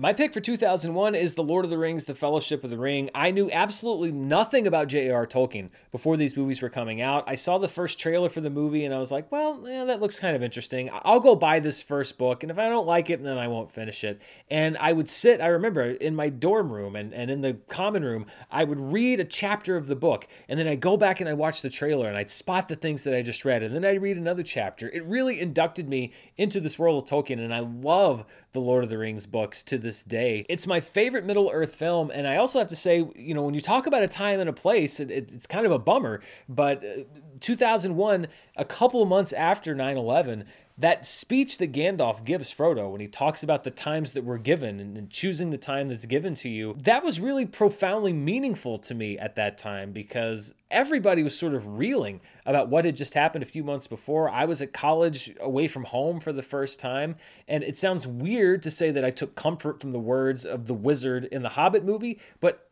My 0.00 0.14
pick 0.14 0.32
for 0.32 0.40
2001 0.40 1.14
is 1.14 1.34
The 1.34 1.42
Lord 1.42 1.66
of 1.66 1.70
the 1.70 1.76
Rings, 1.76 2.04
The 2.04 2.14
Fellowship 2.14 2.64
of 2.64 2.70
the 2.70 2.78
Ring. 2.78 3.10
I 3.14 3.30
knew 3.32 3.50
absolutely 3.50 4.10
nothing 4.10 4.66
about 4.66 4.88
J.R.R. 4.88 5.26
Tolkien 5.26 5.68
before 5.92 6.16
these 6.16 6.38
movies 6.38 6.62
were 6.62 6.70
coming 6.70 7.02
out. 7.02 7.22
I 7.26 7.34
saw 7.34 7.58
the 7.58 7.68
first 7.68 7.98
trailer 7.98 8.30
for 8.30 8.40
the 8.40 8.48
movie 8.48 8.86
and 8.86 8.94
I 8.94 8.98
was 8.98 9.10
like, 9.10 9.30
well, 9.30 9.62
yeah, 9.66 9.84
that 9.84 10.00
looks 10.00 10.18
kind 10.18 10.34
of 10.34 10.42
interesting. 10.42 10.88
I'll 10.90 11.20
go 11.20 11.36
buy 11.36 11.60
this 11.60 11.82
first 11.82 12.16
book, 12.16 12.42
and 12.42 12.50
if 12.50 12.58
I 12.58 12.70
don't 12.70 12.86
like 12.86 13.10
it, 13.10 13.22
then 13.22 13.36
I 13.36 13.48
won't 13.48 13.70
finish 13.70 14.02
it. 14.02 14.22
And 14.48 14.78
I 14.78 14.94
would 14.94 15.06
sit, 15.06 15.42
I 15.42 15.48
remember, 15.48 15.90
in 15.90 16.16
my 16.16 16.30
dorm 16.30 16.72
room 16.72 16.96
and, 16.96 17.12
and 17.12 17.30
in 17.30 17.42
the 17.42 17.58
common 17.68 18.02
room, 18.02 18.24
I 18.50 18.64
would 18.64 18.80
read 18.80 19.20
a 19.20 19.24
chapter 19.26 19.76
of 19.76 19.86
the 19.86 19.96
book, 19.96 20.26
and 20.48 20.58
then 20.58 20.66
I'd 20.66 20.80
go 20.80 20.96
back 20.96 21.20
and 21.20 21.28
I'd 21.28 21.34
watch 21.34 21.60
the 21.60 21.68
trailer 21.68 22.08
and 22.08 22.16
I'd 22.16 22.30
spot 22.30 22.68
the 22.68 22.76
things 22.76 23.04
that 23.04 23.14
I 23.14 23.20
just 23.20 23.44
read, 23.44 23.62
and 23.62 23.74
then 23.74 23.84
I'd 23.84 24.00
read 24.00 24.16
another 24.16 24.44
chapter. 24.44 24.88
It 24.88 25.04
really 25.04 25.38
inducted 25.38 25.90
me 25.90 26.14
into 26.38 26.58
this 26.58 26.78
world 26.78 27.02
of 27.02 27.06
Tolkien, 27.06 27.38
and 27.38 27.52
I 27.52 27.60
love 27.60 28.24
the 28.52 28.60
Lord 28.60 28.82
of 28.82 28.90
the 28.90 28.98
Rings 28.98 29.26
books 29.26 29.62
to 29.64 29.78
this 29.78 30.02
day. 30.02 30.44
It's 30.48 30.66
my 30.66 30.80
favorite 30.80 31.24
Middle 31.24 31.50
Earth 31.52 31.74
film, 31.74 32.10
and 32.10 32.26
I 32.26 32.36
also 32.36 32.58
have 32.58 32.68
to 32.68 32.76
say, 32.76 33.06
you 33.14 33.34
know, 33.34 33.44
when 33.44 33.54
you 33.54 33.60
talk 33.60 33.86
about 33.86 34.02
a 34.02 34.08
time 34.08 34.40
and 34.40 34.48
a 34.48 34.52
place, 34.52 34.98
it, 34.98 35.10
it, 35.10 35.32
it's 35.32 35.46
kind 35.46 35.66
of 35.66 35.72
a 35.72 35.78
bummer, 35.78 36.20
but 36.48 36.84
uh, 36.84 37.02
2001, 37.40 38.26
a 38.56 38.64
couple 38.64 39.04
months 39.04 39.32
after 39.32 39.74
9 39.74 39.96
11, 39.96 40.44
that 40.80 41.04
speech 41.04 41.58
that 41.58 41.72
Gandalf 41.72 42.24
gives 42.24 42.52
Frodo 42.54 42.90
when 42.90 43.02
he 43.02 43.06
talks 43.06 43.42
about 43.42 43.64
the 43.64 43.70
times 43.70 44.12
that 44.12 44.24
were 44.24 44.38
given 44.38 44.80
and, 44.80 45.10
choosing 45.10 45.50
the 45.50 45.58
time 45.58 45.88
that's 45.88 46.06
given 46.06 46.32
to 46.34 46.48
you, 46.48 46.74
that 46.78 47.04
was 47.04 47.20
really 47.20 47.44
profoundly 47.44 48.14
meaningful 48.14 48.78
to 48.78 48.94
me 48.94 49.18
at 49.18 49.34
that 49.34 49.58
time 49.58 49.92
because 49.92 50.54
everybody 50.70 51.22
was 51.22 51.38
sort 51.38 51.52
of 51.52 51.66
reeling 51.66 52.20
about 52.46 52.68
what 52.68 52.86
had 52.86 52.96
just 52.96 53.12
happened 53.12 53.42
a 53.42 53.46
few 53.46 53.62
months 53.62 53.86
before. 53.86 54.30
I 54.30 54.46
was 54.46 54.62
at 54.62 54.72
college 54.72 55.34
away 55.38 55.66
from 55.66 55.84
home 55.84 56.18
for 56.18 56.32
the 56.32 56.42
first 56.42 56.80
time, 56.80 57.16
and 57.46 57.62
it 57.62 57.76
sounds 57.76 58.06
weird 58.06 58.62
to 58.62 58.70
say 58.70 58.90
that 58.90 59.04
I 59.04 59.10
took 59.10 59.34
comfort 59.34 59.80
from 59.80 59.92
the 59.92 60.00
words 60.00 60.46
of 60.46 60.66
the 60.66 60.74
wizard 60.74 61.26
in 61.26 61.42
the 61.42 61.50
Hobbit 61.50 61.84
movie, 61.84 62.18
but 62.40 62.70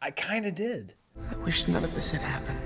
I 0.00 0.12
kind 0.12 0.46
of 0.46 0.54
did. 0.54 0.94
I 1.30 1.36
wish 1.36 1.68
none 1.68 1.84
of 1.84 1.94
this 1.94 2.10
had 2.10 2.22
happened. 2.22 2.58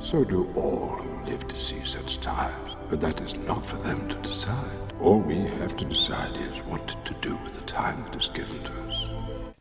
So 0.00 0.24
do 0.24 0.50
all 0.54 0.88
who 0.88 1.24
live 1.24 1.48
to 1.48 1.56
see 1.56 1.82
such 1.82 2.20
times. 2.20 2.76
But 2.88 3.00
that 3.00 3.20
is 3.20 3.34
not 3.34 3.66
for 3.66 3.76
them 3.76 4.08
to 4.08 4.16
decide. 4.18 4.92
All 5.00 5.20
we 5.20 5.38
have 5.38 5.76
to 5.76 5.84
decide 5.84 6.36
is 6.36 6.58
what 6.60 6.86
to 7.04 7.14
do 7.20 7.36
with 7.38 7.54
the 7.54 7.64
time 7.64 8.02
that 8.02 8.14
is 8.14 8.28
given 8.28 8.62
to 8.64 8.72
us. 8.82 9.06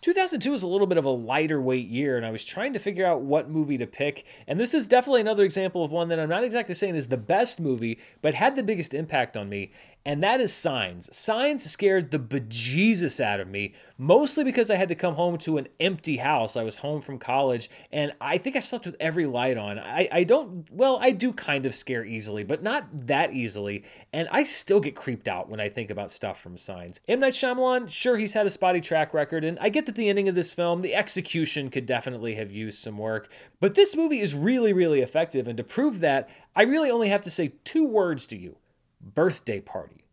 2002 0.02 0.52
was 0.52 0.62
a 0.62 0.67
little 0.67 0.86
bit 0.86 1.00
of 1.00 1.06
a 1.06 1.10
lighter 1.10 1.60
weight 1.60 1.88
year, 1.88 2.15
and 2.15 2.26
I 2.26 2.30
was 2.30 2.45
trying 2.45 2.74
to 2.74 2.80
figure 2.80 3.08
out 3.08 3.21
what 3.21 3.50
movie 3.50 3.80
to 3.80 3.88
pick. 3.88 4.26
And 4.48 4.60
this 4.60 4.76
is 4.76 4.88
definitely 4.88 5.21
another 5.21 5.43
example 5.43 5.84
of 5.84 5.91
one 5.91 6.10
that 6.10 6.19
I'm 6.19 6.30
not 6.30 6.43
exactly 6.43 6.76
saying 6.76 6.95
is 6.95 7.08
the 7.08 7.17
best 7.17 7.60
movie, 7.60 7.98
but 8.21 8.36
had 8.36 8.56
the 8.56 8.62
biggest 8.62 8.93
impact 8.93 9.36
on 9.36 9.50
me 9.50 9.71
and 10.06 10.22
that 10.22 10.39
is 10.39 10.54
Signs. 10.54 11.10
Signs 11.15 11.63
scared 11.63 12.12
the 12.12 12.20
bejesus 12.20 13.20
out 13.20 13.39
of 13.39 13.48
me, 13.48 13.74
mostly 13.98 14.44
because 14.44 14.70
I 14.70 14.76
had 14.76 14.89
to 14.89 14.96
come 14.96 15.15
home 15.15 15.39
to 15.39 15.58
an 15.58 15.68
empty 15.80 16.18
house. 16.18 16.56
I 16.56 16.63
was 16.63 16.78
home 16.78 17.02
from 17.02 17.18
college, 17.18 17.70
and 17.91 18.13
I 18.22 18.38
think 18.38 18.56
I 18.56 18.60
slept 18.60 18.86
with 18.86 18.96
every 19.00 19.26
light 19.26 19.58
on. 19.58 19.80
I, 19.80 20.08
I 20.12 20.24
don't, 20.24 20.70
well, 20.72 21.00
I 21.02 21.10
do 21.10 21.34
kind 21.34 21.65
of 21.65 21.74
scare 21.74 22.06
easily, 22.06 22.44
but 22.44 22.62
not 22.62 23.08
that 23.08 23.34
easily, 23.34 23.84
and 24.13 24.28
I 24.32 24.44
still 24.44 24.80
get 24.80 24.96
creeped 24.96 25.28
out 25.28 25.50
when 25.50 25.60
I 25.60 25.70
think 25.70 25.89
about 25.89 26.12
stuff 26.12 26.39
from 26.39 26.58
Signs. 26.58 27.00
M. 27.08 27.20
Night 27.20 27.34
Shyamalan, 27.34 27.89
sure, 27.89 28.18
he's 28.18 28.34
had 28.34 28.46
a 28.46 28.52
spotty 28.52 28.82
track 28.82 29.13
record, 29.13 29.44
and 29.44 29.58
I 29.60 29.70
get 29.70 29.88
that 29.88 29.96
the 29.96 30.10
ending 30.10 30.30
of 30.30 30.36
this 30.36 30.54
film, 30.54 30.82
the 30.82 30.94
execution 30.94 31.70
could 31.70 31.88
definitely 31.88 32.36
have 32.36 32.52
used 32.52 32.78
some 32.78 33.00
work, 33.00 33.32
but 33.60 33.74
this 33.74 33.96
movie 33.96 34.20
is 34.20 34.36
really, 34.36 34.72
really 34.72 35.02
effective, 35.02 35.48
and 35.48 35.58
to 35.58 35.63
prove 35.63 36.00
that, 36.02 36.30
I 36.56 36.62
really 36.62 36.91
only 36.91 37.10
have 37.10 37.22
to 37.22 37.32
say 37.32 37.54
two 37.63 37.86
words 37.86 38.28
to 38.28 38.38
you 38.38 38.58
birthday 39.02 39.60
party. 39.60 40.05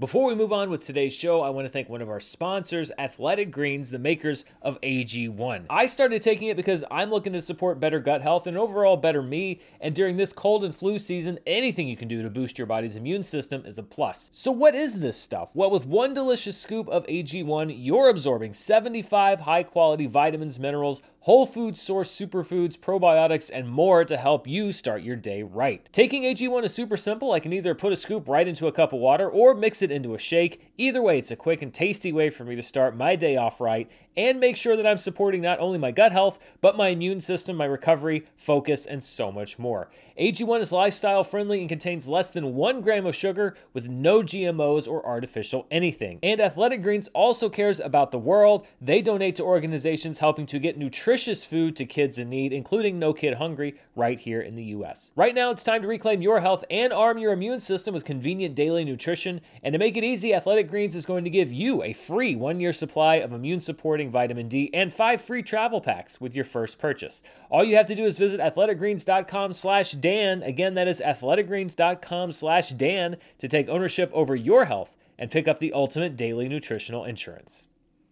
Before 0.00 0.24
we 0.24 0.34
move 0.34 0.50
on 0.50 0.70
with 0.70 0.82
today's 0.82 1.14
show, 1.14 1.42
I 1.42 1.50
want 1.50 1.66
to 1.66 1.68
thank 1.68 1.90
one 1.90 2.00
of 2.00 2.08
our 2.08 2.20
sponsors, 2.20 2.90
Athletic 2.96 3.50
Greens, 3.50 3.90
the 3.90 3.98
makers 3.98 4.46
of 4.62 4.80
AG1. 4.80 5.66
I 5.68 5.84
started 5.84 6.22
taking 6.22 6.48
it 6.48 6.56
because 6.56 6.82
I'm 6.90 7.10
looking 7.10 7.34
to 7.34 7.40
support 7.42 7.80
better 7.80 8.00
gut 8.00 8.22
health 8.22 8.46
and 8.46 8.56
overall 8.56 8.96
better 8.96 9.20
me, 9.20 9.60
and 9.78 9.94
during 9.94 10.16
this 10.16 10.32
cold 10.32 10.64
and 10.64 10.74
flu 10.74 10.98
season, 10.98 11.38
anything 11.46 11.86
you 11.86 11.98
can 11.98 12.08
do 12.08 12.22
to 12.22 12.30
boost 12.30 12.56
your 12.56 12.66
body's 12.66 12.96
immune 12.96 13.22
system 13.22 13.62
is 13.66 13.76
a 13.76 13.82
plus. 13.82 14.30
So, 14.32 14.50
what 14.50 14.74
is 14.74 15.00
this 15.00 15.18
stuff? 15.18 15.50
Well, 15.52 15.70
with 15.70 15.84
one 15.84 16.14
delicious 16.14 16.56
scoop 16.56 16.88
of 16.88 17.06
AG1, 17.06 17.74
you're 17.76 18.08
absorbing 18.08 18.54
75 18.54 19.42
high 19.42 19.64
quality 19.64 20.06
vitamins, 20.06 20.58
minerals, 20.58 21.02
whole 21.20 21.44
food 21.44 21.76
source 21.76 22.10
superfoods, 22.10 22.78
probiotics, 22.78 23.50
and 23.52 23.68
more 23.68 24.04
to 24.04 24.16
help 24.16 24.46
you 24.46 24.72
start 24.72 25.02
your 25.02 25.16
day 25.16 25.42
right. 25.42 25.86
Taking 25.92 26.22
AG1 26.22 26.64
is 26.64 26.74
super 26.74 26.96
simple. 26.96 27.32
I 27.32 27.40
can 27.40 27.52
either 27.52 27.74
put 27.74 27.92
a 27.92 27.96
scoop 27.96 28.26
right 28.26 28.48
into 28.48 28.68
a 28.68 28.72
cup 28.72 28.94
of 28.94 29.00
water 29.00 29.28
or 29.28 29.54
mix 29.54 29.82
it 29.82 29.90
into 29.90 30.14
a 30.14 30.18
shake. 30.18 30.72
Either 30.78 31.02
way, 31.02 31.18
it's 31.18 31.30
a 31.30 31.36
quick 31.36 31.60
and 31.60 31.72
tasty 31.72 32.12
way 32.12 32.30
for 32.30 32.44
me 32.44 32.56
to 32.56 32.62
start 32.62 32.96
my 32.96 33.16
day 33.16 33.36
off 33.36 33.60
right 33.60 33.90
and 34.16 34.40
make 34.40 34.56
sure 34.56 34.76
that 34.76 34.86
I'm 34.86 34.98
supporting 34.98 35.40
not 35.40 35.60
only 35.60 35.78
my 35.78 35.90
gut 35.90 36.12
health, 36.12 36.40
but 36.60 36.76
my 36.76 36.88
immune 36.88 37.20
system, 37.20 37.56
my 37.56 37.64
recovery, 37.64 38.26
focus, 38.36 38.86
and 38.86 39.02
so 39.02 39.30
much 39.30 39.58
more. 39.58 39.90
AG1 40.18 40.60
is 40.60 40.72
lifestyle 40.72 41.22
friendly 41.22 41.60
and 41.60 41.68
contains 41.68 42.08
less 42.08 42.30
than 42.30 42.54
one 42.54 42.80
gram 42.80 43.06
of 43.06 43.14
sugar 43.14 43.56
with 43.72 43.88
no 43.88 44.22
GMOs 44.22 44.88
or 44.88 45.06
artificial 45.06 45.66
anything. 45.70 46.18
And 46.22 46.40
Athletic 46.40 46.82
Greens 46.82 47.08
also 47.14 47.48
cares 47.48 47.80
about 47.80 48.10
the 48.10 48.18
world. 48.18 48.66
They 48.80 49.00
donate 49.00 49.36
to 49.36 49.44
organizations 49.44 50.18
helping 50.18 50.46
to 50.46 50.58
get 50.58 50.76
nutritious 51.10 51.44
food 51.44 51.74
to 51.74 51.84
kids 51.84 52.18
in 52.20 52.30
need, 52.30 52.52
including 52.52 52.96
No 52.96 53.12
Kid 53.12 53.34
Hungry, 53.34 53.74
right 53.96 54.20
here 54.20 54.42
in 54.42 54.54
the 54.54 54.62
US. 54.76 55.10
Right 55.16 55.34
now, 55.34 55.50
it's 55.50 55.64
time 55.64 55.82
to 55.82 55.88
reclaim 55.88 56.22
your 56.22 56.38
health 56.38 56.62
and 56.70 56.92
arm 56.92 57.18
your 57.18 57.32
immune 57.32 57.58
system 57.58 57.92
with 57.92 58.04
convenient 58.04 58.54
daily 58.54 58.84
nutrition. 58.84 59.40
And 59.64 59.72
to 59.72 59.80
make 59.80 59.96
it 59.96 60.04
easy, 60.04 60.32
Athletic 60.32 60.68
Greens 60.68 60.94
is 60.94 61.04
going 61.04 61.24
to 61.24 61.30
give 61.30 61.52
you 61.52 61.82
a 61.82 61.92
free 61.92 62.36
one 62.36 62.60
year 62.60 62.72
supply 62.72 63.16
of 63.16 63.32
immune 63.32 63.60
supporting 63.60 64.08
vitamin 64.12 64.46
D 64.46 64.70
and 64.72 64.92
five 64.92 65.20
free 65.20 65.42
travel 65.42 65.80
packs 65.80 66.20
with 66.20 66.32
your 66.32 66.44
first 66.44 66.78
purchase. 66.78 67.22
All 67.50 67.64
you 67.64 67.74
have 67.74 67.86
to 67.86 67.96
do 67.96 68.04
is 68.04 68.16
visit 68.16 68.38
athleticgreens.com 68.38 69.52
slash 69.52 69.90
Dan. 69.90 70.44
Again, 70.44 70.74
that 70.74 70.86
is 70.86 71.02
athleticgreens.com 71.04 72.30
slash 72.30 72.70
Dan 72.70 73.16
to 73.38 73.48
take 73.48 73.68
ownership 73.68 74.12
over 74.14 74.36
your 74.36 74.64
health 74.64 74.94
and 75.18 75.28
pick 75.28 75.48
up 75.48 75.58
the 75.58 75.72
ultimate 75.72 76.16
daily 76.16 76.48
nutritional 76.48 77.04
insurance. 77.04 77.66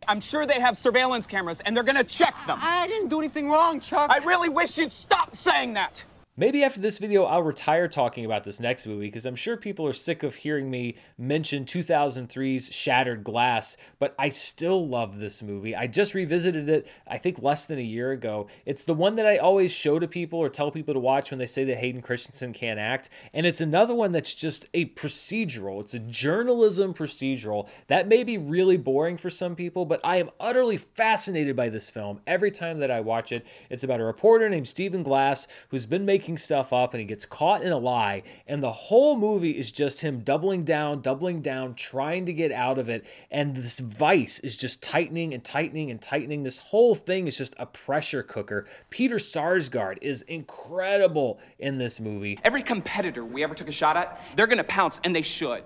I'm 0.08 0.22
sure 0.22 0.46
they 0.46 0.58
have 0.58 0.78
surveillance 0.78 1.26
cameras 1.26 1.60
and 1.60 1.76
they're 1.76 1.84
gonna 1.84 2.02
check 2.02 2.34
them. 2.46 2.58
I 2.62 2.86
didn't 2.86 3.10
do 3.10 3.18
anything 3.18 3.50
wrong, 3.50 3.78
Chuck. 3.78 4.10
I 4.10 4.18
really 4.24 4.48
wish 4.48 4.78
you'd 4.78 4.90
stop 4.92 5.36
saying 5.36 5.74
that. 5.74 6.02
Maybe 6.38 6.62
after 6.62 6.80
this 6.80 6.98
video, 6.98 7.24
I'll 7.24 7.42
retire 7.42 7.88
talking 7.88 8.24
about 8.24 8.44
this 8.44 8.60
next 8.60 8.86
movie 8.86 9.06
because 9.06 9.26
I'm 9.26 9.34
sure 9.34 9.56
people 9.56 9.84
are 9.88 9.92
sick 9.92 10.22
of 10.22 10.36
hearing 10.36 10.70
me 10.70 10.94
mention 11.18 11.64
2003's 11.64 12.72
Shattered 12.72 13.24
Glass, 13.24 13.76
but 13.98 14.14
I 14.20 14.28
still 14.28 14.86
love 14.86 15.18
this 15.18 15.42
movie. 15.42 15.74
I 15.74 15.88
just 15.88 16.14
revisited 16.14 16.68
it, 16.68 16.86
I 17.08 17.18
think, 17.18 17.42
less 17.42 17.66
than 17.66 17.80
a 17.80 17.82
year 17.82 18.12
ago. 18.12 18.46
It's 18.64 18.84
the 18.84 18.94
one 18.94 19.16
that 19.16 19.26
I 19.26 19.38
always 19.38 19.72
show 19.72 19.98
to 19.98 20.06
people 20.06 20.38
or 20.38 20.48
tell 20.48 20.70
people 20.70 20.94
to 20.94 21.00
watch 21.00 21.32
when 21.32 21.40
they 21.40 21.46
say 21.46 21.64
that 21.64 21.78
Hayden 21.78 22.02
Christensen 22.02 22.52
can't 22.52 22.78
act. 22.78 23.10
And 23.34 23.44
it's 23.44 23.60
another 23.60 23.96
one 23.96 24.12
that's 24.12 24.32
just 24.32 24.66
a 24.74 24.84
procedural, 24.90 25.80
it's 25.80 25.94
a 25.94 25.98
journalism 25.98 26.94
procedural. 26.94 27.68
That 27.88 28.06
may 28.06 28.22
be 28.22 28.38
really 28.38 28.76
boring 28.76 29.16
for 29.16 29.28
some 29.28 29.56
people, 29.56 29.86
but 29.86 30.00
I 30.04 30.18
am 30.18 30.30
utterly 30.38 30.76
fascinated 30.76 31.56
by 31.56 31.68
this 31.68 31.90
film 31.90 32.20
every 32.28 32.52
time 32.52 32.78
that 32.78 32.92
I 32.92 33.00
watch 33.00 33.32
it. 33.32 33.44
It's 33.70 33.82
about 33.82 33.98
a 33.98 34.04
reporter 34.04 34.48
named 34.48 34.68
Stephen 34.68 35.02
Glass 35.02 35.48
who's 35.70 35.84
been 35.84 36.06
making 36.06 36.27
making 36.28 36.36
stuff 36.36 36.74
up 36.74 36.92
and 36.92 37.00
he 37.00 37.06
gets 37.06 37.24
caught 37.24 37.62
in 37.62 37.72
a 37.72 37.78
lie. 37.78 38.22
And 38.46 38.62
the 38.62 38.70
whole 38.70 39.16
movie 39.16 39.52
is 39.52 39.72
just 39.72 40.02
him 40.02 40.20
doubling 40.20 40.62
down, 40.62 41.00
doubling 41.00 41.40
down, 41.40 41.74
trying 41.74 42.26
to 42.26 42.34
get 42.34 42.52
out 42.52 42.78
of 42.78 42.90
it. 42.90 43.06
And 43.30 43.56
this 43.56 43.78
vice 43.78 44.38
is 44.40 44.58
just 44.58 44.82
tightening 44.82 45.32
and 45.32 45.42
tightening 45.42 45.90
and 45.90 46.02
tightening. 46.02 46.42
This 46.42 46.58
whole 46.58 46.94
thing 46.94 47.28
is 47.28 47.38
just 47.38 47.54
a 47.58 47.64
pressure 47.64 48.22
cooker. 48.22 48.66
Peter 48.90 49.16
Sarsgaard 49.16 49.96
is 50.02 50.20
incredible 50.22 51.40
in 51.58 51.78
this 51.78 51.98
movie. 51.98 52.38
Every 52.44 52.62
competitor 52.62 53.24
we 53.24 53.42
ever 53.42 53.54
took 53.54 53.68
a 53.68 53.72
shot 53.72 53.96
at, 53.96 54.20
they're 54.36 54.46
gonna 54.46 54.64
pounce, 54.64 55.00
and 55.04 55.16
they 55.16 55.22
should. 55.22 55.62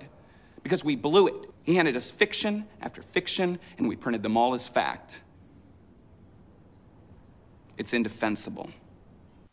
Because 0.62 0.85
we 0.85 0.94
blew 0.94 1.27
it. 1.27 1.51
He 1.64 1.75
handed 1.75 1.96
us 1.96 2.12
fiction 2.12 2.66
after 2.81 3.03
fiction, 3.03 3.59
and 3.79 3.88
we 3.88 3.96
printed 3.96 4.22
them 4.22 4.37
all 4.37 4.55
as 4.55 4.68
fact. 4.68 5.22
It's 7.77 7.92
indefensible 7.92 8.70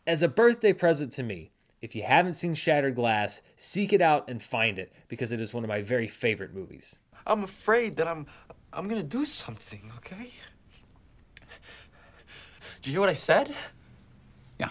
as 0.06 0.22
a 0.22 0.28
birthday 0.28 0.72
present 0.72 1.12
to 1.12 1.22
me, 1.22 1.50
if 1.80 1.94
you 1.94 2.02
haven't 2.02 2.34
seen 2.34 2.54
Shattered 2.54 2.94
Glass, 2.94 3.42
seek 3.56 3.92
it 3.92 4.02
out 4.02 4.28
and 4.28 4.42
find 4.42 4.78
it 4.78 4.92
because 5.08 5.32
it 5.32 5.40
is 5.40 5.54
one 5.54 5.64
of 5.64 5.68
my 5.68 5.80
very 5.80 6.06
favorite 6.06 6.54
movies. 6.54 6.98
I'm 7.26 7.42
afraid 7.44 7.96
that 7.96 8.08
I'm 8.08 8.26
I'm 8.72 8.88
gonna 8.88 9.02
do 9.02 9.24
something, 9.24 9.90
okay? 9.96 10.30
Did 12.82 12.86
you 12.86 12.92
hear 12.92 13.00
what 13.00 13.10
I 13.10 13.14
said? 13.14 13.54
Yeah. 14.58 14.70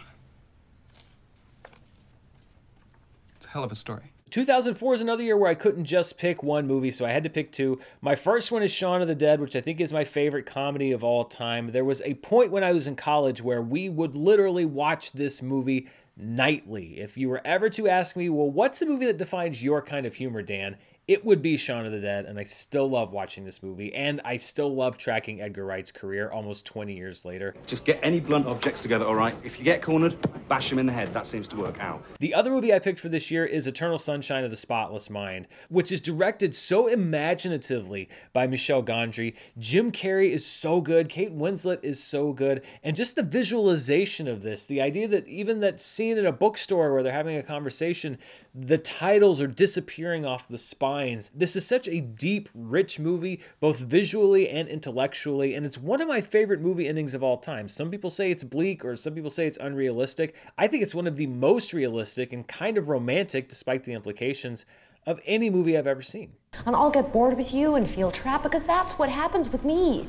It's 3.35 3.45
a 3.45 3.49
hell 3.49 3.63
of 3.63 3.71
a 3.71 3.75
story. 3.75 4.11
2004 4.29 4.93
is 4.93 5.01
another 5.01 5.23
year 5.23 5.37
where 5.37 5.49
I 5.49 5.55
couldn't 5.55 5.85
just 5.85 6.17
pick 6.17 6.43
one 6.43 6.67
movie, 6.67 6.91
so 6.91 7.05
I 7.05 7.11
had 7.11 7.23
to 7.23 7.29
pick 7.29 7.51
two. 7.51 7.79
My 8.01 8.15
first 8.15 8.51
one 8.51 8.61
is 8.61 8.71
Shaun 8.71 9.01
of 9.01 9.07
the 9.07 9.15
Dead, 9.15 9.39
which 9.39 9.55
I 9.55 9.61
think 9.61 9.79
is 9.79 9.91
my 9.91 10.03
favorite 10.03 10.45
comedy 10.45 10.91
of 10.91 11.03
all 11.03 11.25
time. 11.25 11.71
There 11.71 11.85
was 11.85 12.01
a 12.03 12.13
point 12.15 12.51
when 12.51 12.63
I 12.63 12.71
was 12.71 12.87
in 12.87 12.95
college 12.95 13.41
where 13.41 13.61
we 13.61 13.89
would 13.89 14.15
literally 14.15 14.65
watch 14.65 15.13
this 15.13 15.41
movie 15.41 15.87
nightly. 16.15 16.99
If 16.99 17.17
you 17.17 17.29
were 17.29 17.41
ever 17.45 17.69
to 17.71 17.87
ask 17.87 18.15
me, 18.15 18.29
well, 18.29 18.51
what's 18.51 18.79
the 18.79 18.85
movie 18.85 19.05
that 19.05 19.17
defines 19.17 19.63
your 19.63 19.81
kind 19.81 20.05
of 20.05 20.15
humor, 20.15 20.41
Dan? 20.41 20.77
It 21.09 21.25
would 21.25 21.41
be 21.41 21.57
Shaun 21.57 21.87
of 21.87 21.91
the 21.91 21.99
Dead, 21.99 22.25
and 22.25 22.37
I 22.37 22.43
still 22.43 22.87
love 22.87 23.11
watching 23.11 23.43
this 23.43 23.63
movie, 23.63 23.91
and 23.95 24.21
I 24.23 24.37
still 24.37 24.71
love 24.71 24.95
tracking 24.95 25.41
Edgar 25.41 25.65
Wright's 25.65 25.91
career 25.91 26.29
almost 26.29 26.67
20 26.67 26.93
years 26.93 27.25
later. 27.25 27.55
Just 27.65 27.83
get 27.83 27.99
any 28.03 28.19
blunt 28.19 28.45
objects 28.45 28.83
together, 28.83 29.07
all 29.07 29.15
right? 29.15 29.33
If 29.43 29.57
you 29.57 29.65
get 29.65 29.81
cornered, 29.81 30.15
bash 30.47 30.69
them 30.69 30.77
in 30.77 30.85
the 30.85 30.93
head. 30.93 31.11
That 31.11 31.25
seems 31.25 31.47
to 31.47 31.57
work 31.57 31.79
out. 31.79 32.05
The 32.19 32.35
other 32.35 32.51
movie 32.51 32.75
I 32.75 32.77
picked 32.77 32.99
for 32.99 33.09
this 33.09 33.31
year 33.31 33.43
is 33.43 33.65
Eternal 33.65 33.97
Sunshine 33.97 34.43
of 34.43 34.51
the 34.51 34.55
Spotless 34.55 35.09
Mind, 35.09 35.47
which 35.69 35.91
is 35.91 35.99
directed 35.99 36.53
so 36.53 36.85
imaginatively 36.85 38.07
by 38.31 38.45
Michel 38.45 38.83
Gondry. 38.83 39.35
Jim 39.57 39.91
Carrey 39.91 40.29
is 40.29 40.45
so 40.45 40.79
good, 40.79 41.09
Kate 41.09 41.35
Winslet 41.35 41.83
is 41.83 42.03
so 42.03 42.33
good, 42.33 42.61
and 42.83 42.95
just 42.95 43.15
the 43.15 43.23
visualization 43.23 44.27
of 44.27 44.43
this, 44.43 44.67
the 44.67 44.79
idea 44.79 45.07
that 45.07 45.27
even 45.27 45.59
that 45.61 45.79
scene 45.79 46.19
in 46.19 46.27
a 46.27 46.31
bookstore 46.31 46.93
where 46.93 47.01
they're 47.01 47.11
having 47.11 47.37
a 47.37 47.41
conversation, 47.41 48.19
the 48.55 48.77
titles 48.77 49.41
are 49.41 49.47
disappearing 49.47 50.25
off 50.25 50.47
the 50.47 50.57
spines. 50.57 51.29
This 51.35 51.55
is 51.55 51.67
such 51.67 51.87
a 51.87 52.01
deep, 52.01 52.49
rich 52.53 52.99
movie, 52.99 53.41
both 53.59 53.79
visually 53.79 54.49
and 54.49 54.67
intellectually, 54.67 55.53
and 55.53 55.65
it's 55.65 55.77
one 55.77 56.01
of 56.01 56.07
my 56.07 56.19
favorite 56.19 56.61
movie 56.61 56.87
endings 56.87 57.13
of 57.13 57.23
all 57.23 57.37
time. 57.37 57.69
Some 57.69 57.91
people 57.91 58.09
say 58.09 58.31
it's 58.31 58.43
bleak, 58.43 58.83
or 58.83 58.95
some 58.95 59.13
people 59.13 59.29
say 59.29 59.45
it's 59.45 59.57
unrealistic. 59.59 60.35
I 60.57 60.67
think 60.67 60.83
it's 60.83 60.95
one 60.95 61.07
of 61.07 61.15
the 61.15 61.27
most 61.27 61.73
realistic 61.73 62.33
and 62.33 62.47
kind 62.47 62.77
of 62.77 62.89
romantic, 62.89 63.49
despite 63.49 63.83
the 63.83 63.93
implications, 63.93 64.65
of 65.05 65.21
any 65.25 65.49
movie 65.49 65.77
I've 65.77 65.87
ever 65.87 66.01
seen. 66.01 66.33
And 66.65 66.75
I'll 66.75 66.89
get 66.89 67.13
bored 67.13 67.37
with 67.37 67.53
you 67.53 67.75
and 67.75 67.89
feel 67.89 68.11
trapped 68.11 68.43
because 68.43 68.65
that's 68.65 68.93
what 68.93 69.09
happens 69.09 69.49
with 69.49 69.63
me. 69.63 70.07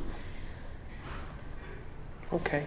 Okay. 2.33 2.64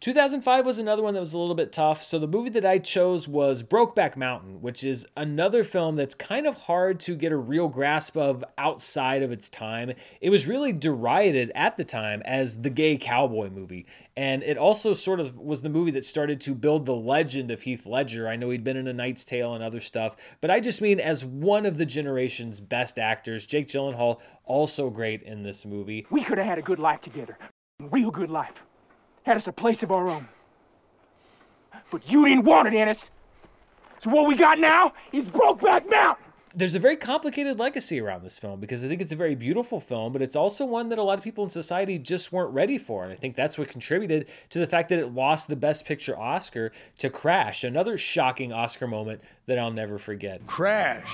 2005 0.00 0.64
was 0.64 0.78
another 0.78 1.02
one 1.02 1.14
that 1.14 1.20
was 1.20 1.32
a 1.32 1.38
little 1.38 1.56
bit 1.56 1.72
tough. 1.72 2.04
So 2.04 2.20
the 2.20 2.28
movie 2.28 2.50
that 2.50 2.64
I 2.64 2.78
chose 2.78 3.26
was 3.26 3.64
Brokeback 3.64 4.16
Mountain, 4.16 4.60
which 4.60 4.84
is 4.84 5.04
another 5.16 5.64
film 5.64 5.96
that's 5.96 6.14
kind 6.14 6.46
of 6.46 6.56
hard 6.56 7.00
to 7.00 7.16
get 7.16 7.32
a 7.32 7.36
real 7.36 7.68
grasp 7.68 8.16
of 8.16 8.44
outside 8.56 9.22
of 9.24 9.32
its 9.32 9.48
time. 9.48 9.92
It 10.20 10.30
was 10.30 10.46
really 10.46 10.72
derided 10.72 11.50
at 11.54 11.76
the 11.76 11.84
time 11.84 12.22
as 12.24 12.62
the 12.62 12.70
gay 12.70 12.96
cowboy 12.96 13.50
movie. 13.50 13.86
And 14.16 14.44
it 14.44 14.56
also 14.56 14.94
sort 14.94 15.18
of 15.18 15.36
was 15.36 15.62
the 15.62 15.68
movie 15.68 15.90
that 15.92 16.04
started 16.04 16.40
to 16.42 16.54
build 16.54 16.86
the 16.86 16.94
legend 16.94 17.50
of 17.50 17.62
Heath 17.62 17.84
Ledger. 17.84 18.28
I 18.28 18.36
know 18.36 18.50
he'd 18.50 18.64
been 18.64 18.76
in 18.76 18.86
A 18.86 18.92
Knight's 18.92 19.24
Tale 19.24 19.54
and 19.54 19.64
other 19.64 19.80
stuff, 19.80 20.16
but 20.40 20.50
I 20.50 20.60
just 20.60 20.80
mean 20.80 21.00
as 21.00 21.24
one 21.24 21.66
of 21.66 21.76
the 21.76 21.86
generation's 21.86 22.60
best 22.60 23.00
actors. 23.00 23.46
Jake 23.46 23.66
Gyllenhaal, 23.66 24.20
also 24.44 24.90
great 24.90 25.22
in 25.22 25.42
this 25.42 25.66
movie. 25.66 26.06
We 26.10 26.22
could 26.22 26.38
have 26.38 26.46
had 26.46 26.58
a 26.58 26.62
good 26.62 26.78
life 26.78 27.00
together. 27.00 27.36
Real 27.80 28.10
good 28.10 28.30
life 28.30 28.62
had 29.28 29.36
us 29.36 29.46
a 29.46 29.52
place 29.52 29.82
of 29.82 29.92
our 29.92 30.08
own. 30.08 30.26
But 31.90 32.10
you 32.10 32.26
didn't 32.26 32.44
want 32.44 32.66
it, 32.66 32.74
Ennis. 32.74 33.10
So 34.00 34.08
what 34.08 34.26
we 34.26 34.34
got 34.34 34.58
now 34.58 34.94
is 35.12 35.26
Brokeback 35.26 35.88
Mountain. 35.90 36.24
There's 36.54 36.74
a 36.74 36.78
very 36.78 36.96
complicated 36.96 37.58
legacy 37.58 38.00
around 38.00 38.22
this 38.24 38.38
film 38.38 38.58
because 38.58 38.82
I 38.82 38.88
think 38.88 39.02
it's 39.02 39.12
a 39.12 39.16
very 39.16 39.34
beautiful 39.34 39.80
film, 39.80 40.14
but 40.14 40.22
it's 40.22 40.34
also 40.34 40.64
one 40.64 40.88
that 40.88 40.98
a 40.98 41.02
lot 41.02 41.18
of 41.18 41.24
people 41.24 41.44
in 41.44 41.50
society 41.50 41.98
just 41.98 42.32
weren't 42.32 42.54
ready 42.54 42.78
for. 42.78 43.04
And 43.04 43.12
I 43.12 43.16
think 43.16 43.36
that's 43.36 43.58
what 43.58 43.68
contributed 43.68 44.28
to 44.48 44.58
the 44.58 44.66
fact 44.66 44.88
that 44.88 44.98
it 44.98 45.12
lost 45.12 45.48
the 45.48 45.56
Best 45.56 45.84
Picture 45.84 46.18
Oscar 46.18 46.72
to 46.96 47.10
Crash, 47.10 47.64
another 47.64 47.98
shocking 47.98 48.50
Oscar 48.50 48.86
moment 48.86 49.20
that 49.44 49.58
I'll 49.58 49.70
never 49.70 49.98
forget. 49.98 50.46
Crash. 50.46 51.04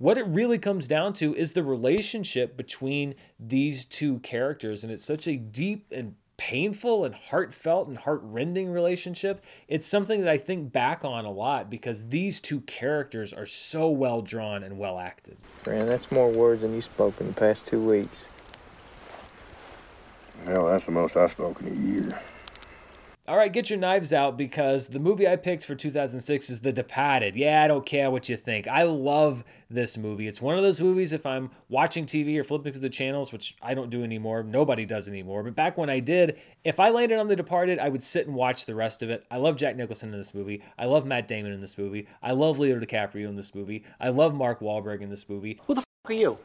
What 0.00 0.16
it 0.16 0.26
really 0.28 0.58
comes 0.58 0.88
down 0.88 1.12
to 1.14 1.34
is 1.34 1.52
the 1.52 1.62
relationship 1.62 2.56
between 2.56 3.16
these 3.38 3.84
two 3.84 4.18
characters. 4.20 4.82
And 4.82 4.90
it's 4.90 5.04
such 5.04 5.28
a 5.28 5.36
deep 5.36 5.92
and 5.92 6.14
painful 6.38 7.04
and 7.04 7.14
heartfelt 7.14 7.86
and 7.86 7.98
heartrending 7.98 8.70
relationship. 8.70 9.44
It's 9.68 9.86
something 9.86 10.20
that 10.20 10.30
I 10.30 10.38
think 10.38 10.72
back 10.72 11.04
on 11.04 11.26
a 11.26 11.30
lot 11.30 11.68
because 11.68 12.08
these 12.08 12.40
two 12.40 12.62
characters 12.62 13.34
are 13.34 13.44
so 13.44 13.90
well 13.90 14.22
drawn 14.22 14.62
and 14.62 14.78
well 14.78 14.98
acted. 14.98 15.36
Fran, 15.58 15.84
that's 15.84 16.10
more 16.10 16.30
words 16.30 16.62
than 16.62 16.74
you 16.74 16.80
spoke 16.80 17.20
in 17.20 17.26
the 17.26 17.34
past 17.34 17.66
two 17.66 17.80
weeks. 17.80 18.30
Hell, 20.46 20.64
that's 20.64 20.86
the 20.86 20.92
most 20.92 21.14
I've 21.14 21.32
spoken 21.32 21.68
in 21.68 21.76
a 21.76 22.00
year. 22.00 22.20
All 23.28 23.36
right, 23.36 23.52
get 23.52 23.70
your 23.70 23.78
knives 23.78 24.12
out 24.12 24.36
because 24.36 24.88
the 24.88 24.98
movie 24.98 25.28
I 25.28 25.36
picked 25.36 25.64
for 25.64 25.76
2006 25.76 26.50
is 26.50 26.60
The 26.60 26.72
Departed. 26.72 27.36
Yeah, 27.36 27.62
I 27.62 27.68
don't 27.68 27.86
care 27.86 28.10
what 28.10 28.28
you 28.28 28.36
think. 28.36 28.66
I 28.66 28.82
love 28.82 29.44
this 29.68 29.96
movie. 29.96 30.26
It's 30.26 30.42
one 30.42 30.56
of 30.56 30.64
those 30.64 30.80
movies, 30.80 31.12
if 31.12 31.24
I'm 31.26 31.50
watching 31.68 32.06
TV 32.06 32.36
or 32.38 32.44
flipping 32.44 32.72
through 32.72 32.80
the 32.80 32.88
channels, 32.88 33.30
which 33.30 33.56
I 33.62 33.74
don't 33.74 33.90
do 33.90 34.02
anymore, 34.02 34.42
nobody 34.42 34.84
does 34.84 35.06
anymore. 35.06 35.44
But 35.44 35.54
back 35.54 35.78
when 35.78 35.88
I 35.88 36.00
did, 36.00 36.40
if 36.64 36.80
I 36.80 36.88
landed 36.88 37.20
on 37.20 37.28
The 37.28 37.36
Departed, 37.36 37.78
I 37.78 37.90
would 37.90 38.02
sit 38.02 38.26
and 38.26 38.34
watch 38.34 38.66
the 38.66 38.74
rest 38.74 39.00
of 39.02 39.10
it. 39.10 39.24
I 39.30 39.36
love 39.36 39.54
Jack 39.54 39.76
Nicholson 39.76 40.12
in 40.12 40.18
this 40.18 40.34
movie. 40.34 40.62
I 40.76 40.86
love 40.86 41.06
Matt 41.06 41.28
Damon 41.28 41.52
in 41.52 41.60
this 41.60 41.78
movie. 41.78 42.08
I 42.22 42.32
love 42.32 42.58
Leo 42.58 42.80
DiCaprio 42.80 43.28
in 43.28 43.36
this 43.36 43.54
movie. 43.54 43.84
I 44.00 44.08
love 44.08 44.34
Mark 44.34 44.58
Wahlberg 44.58 45.02
in 45.02 45.10
this 45.10 45.28
movie. 45.28 45.60
Who 45.66 45.74
the 45.74 45.80
f 45.82 45.86
are 46.06 46.14
you? 46.14 46.38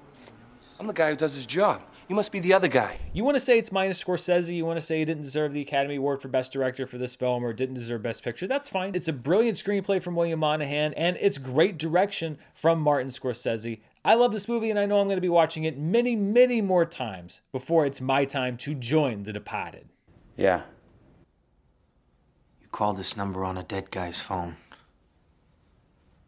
I'm 0.80 0.88
the 0.88 0.94
guy 0.94 1.10
who 1.10 1.16
does 1.16 1.34
his 1.34 1.46
job. 1.46 1.82
You 2.08 2.16
must 2.16 2.32
be 2.32 2.40
the 2.40 2.54
other 2.54 2.68
guy. 2.68 2.98
You 3.14 3.24
want 3.24 3.36
to 3.36 3.40
say 3.40 3.58
it's 3.58 3.72
minus 3.72 4.04
Scorsese, 4.04 4.56
you 4.56 4.64
want 4.64 4.78
to 4.78 4.86
say 4.86 5.00
he 5.00 5.06
didn't 5.06 5.24
deserve 5.24 5.54
the 5.54 5.62
Academy 5.62 5.96
Award 5.96 6.22
for 6.22 6.28
Best 6.28 6.52
Director 6.52 6.86
for 6.86 7.00
this 7.00 7.16
film 7.16 7.44
or 7.44 7.52
didn't 7.52 7.76
deserve 7.76 8.04
Best 8.04 8.24
Picture, 8.24 8.46
that's 8.46 8.70
fine. 8.70 8.94
It's 8.94 9.08
a 9.08 9.14
brilliant 9.14 9.58
screenplay 9.58 10.02
from 10.02 10.16
William 10.16 10.40
Monahan 10.40 10.94
and 10.94 11.18
it's 11.20 11.40
great 11.40 11.80
direction 11.80 12.38
from 12.54 12.80
Martin 12.80 13.10
Scorsese. 13.10 13.80
I 14.04 14.14
love 14.14 14.32
this 14.32 14.48
movie 14.48 14.70
and 14.70 14.78
I 14.78 14.86
know 14.86 15.00
I'm 15.00 15.08
going 15.08 15.18
to 15.18 15.22
be 15.22 15.30
watching 15.30 15.64
it 15.64 15.80
many, 15.80 16.16
many 16.16 16.62
more 16.62 16.86
times 16.86 17.42
before 17.52 17.88
it's 17.88 18.00
my 18.00 18.24
time 18.24 18.56
to 18.58 18.76
join 18.76 19.24
The 19.24 19.34
Departed. 19.34 19.90
Yeah. 20.38 20.62
You 22.62 22.68
called 22.72 22.98
this 22.98 23.18
number 23.18 23.44
on 23.44 23.58
a 23.58 23.64
dead 23.64 23.90
guy's 23.90 24.22
phone. 24.22 24.58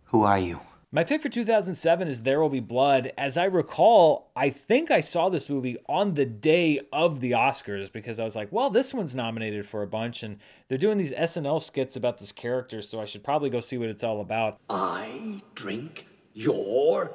Who 0.06 0.24
are 0.24 0.40
you? 0.40 0.62
My 0.98 1.04
pick 1.04 1.22
for 1.22 1.30
2007 1.30 2.08
is 2.08 2.24
There 2.24 2.42
Will 2.42 2.50
Be 2.50 2.60
Blood. 2.60 3.14
As 3.20 3.38
I 3.38 3.44
recall, 3.44 4.32
I 4.36 4.50
think 4.50 4.90
I 4.90 5.00
saw 5.00 5.30
this 5.30 5.48
movie 5.48 5.78
on 5.88 6.16
the 6.16 6.26
day 6.26 6.80
of 6.92 7.22
the 7.22 7.34
Oscars 7.34 7.92
because 7.92 8.20
I 8.20 8.24
was 8.24 8.36
like, 8.36 8.52
well, 8.52 8.72
this 8.72 8.96
one's 8.96 9.16
nominated 9.16 9.68
for 9.68 9.84
a 9.84 9.88
bunch, 9.88 10.24
and 10.24 10.40
they're 10.68 10.78
doing 10.80 10.98
these 10.98 11.12
SNL 11.12 11.62
skits 11.62 11.96
about 11.96 12.18
this 12.18 12.32
character, 12.32 12.82
so 12.82 13.00
I 13.00 13.06
should 13.06 13.24
probably 13.24 13.52
go 13.52 13.60
see 13.60 13.78
what 13.78 13.90
it's 13.90 14.04
all 14.04 14.22
about. 14.22 14.58
I 14.72 15.44
drink 15.54 16.08
your 16.34 17.12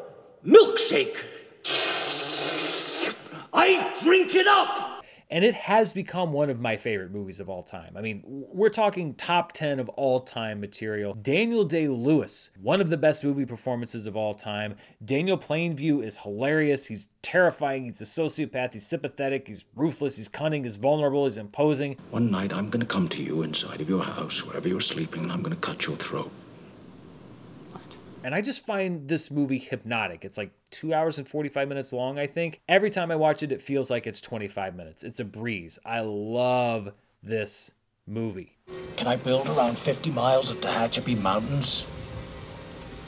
milkshake. 0.46 1.16
I 3.52 3.96
drink 4.00 4.36
it 4.36 4.46
up. 4.46 4.91
And 5.32 5.46
it 5.46 5.54
has 5.54 5.94
become 5.94 6.34
one 6.34 6.50
of 6.50 6.60
my 6.60 6.76
favorite 6.76 7.10
movies 7.10 7.40
of 7.40 7.48
all 7.48 7.62
time. 7.62 7.96
I 7.96 8.02
mean, 8.02 8.22
we're 8.26 8.68
talking 8.68 9.14
top 9.14 9.52
10 9.52 9.80
of 9.80 9.88
all 9.88 10.20
time 10.20 10.60
material. 10.60 11.14
Daniel 11.14 11.64
Day 11.64 11.88
Lewis, 11.88 12.50
one 12.60 12.82
of 12.82 12.90
the 12.90 12.98
best 12.98 13.24
movie 13.24 13.46
performances 13.46 14.06
of 14.06 14.14
all 14.14 14.34
time. 14.34 14.74
Daniel 15.02 15.38
Plainview 15.38 16.04
is 16.04 16.18
hilarious. 16.18 16.84
He's 16.84 17.08
terrifying. 17.22 17.84
He's 17.84 18.02
a 18.02 18.04
sociopath. 18.04 18.74
He's 18.74 18.86
sympathetic. 18.86 19.48
He's 19.48 19.64
ruthless. 19.74 20.18
He's 20.18 20.28
cunning. 20.28 20.64
He's 20.64 20.76
vulnerable. 20.76 21.24
He's 21.24 21.38
imposing. 21.38 21.96
One 22.10 22.30
night, 22.30 22.52
I'm 22.52 22.68
going 22.68 22.80
to 22.80 22.86
come 22.86 23.08
to 23.08 23.22
you 23.22 23.40
inside 23.40 23.80
of 23.80 23.88
your 23.88 24.04
house, 24.04 24.44
wherever 24.44 24.68
you're 24.68 24.80
sleeping, 24.80 25.22
and 25.22 25.32
I'm 25.32 25.42
going 25.42 25.56
to 25.56 25.60
cut 25.62 25.86
your 25.86 25.96
throat. 25.96 26.30
And 28.24 28.34
I 28.36 28.40
just 28.40 28.64
find 28.64 29.08
this 29.08 29.32
movie 29.32 29.58
hypnotic. 29.58 30.24
It's 30.24 30.38
like 30.38 30.52
two 30.70 30.94
hours 30.94 31.18
and 31.18 31.26
45 31.26 31.68
minutes 31.68 31.92
long, 31.92 32.20
I 32.20 32.28
think. 32.28 32.60
Every 32.68 32.88
time 32.88 33.10
I 33.10 33.16
watch 33.16 33.42
it, 33.42 33.50
it 33.50 33.60
feels 33.60 33.90
like 33.90 34.06
it's 34.06 34.20
25 34.20 34.76
minutes. 34.76 35.02
It's 35.02 35.18
a 35.18 35.24
breeze. 35.24 35.78
I 35.84 36.00
love 36.00 36.92
this 37.22 37.72
movie. 38.06 38.56
Can 38.96 39.08
I 39.08 39.16
build 39.16 39.48
around 39.48 39.76
50 39.76 40.10
miles 40.10 40.50
of 40.50 40.60
Tehachapi 40.60 41.20
Mountains? 41.20 41.84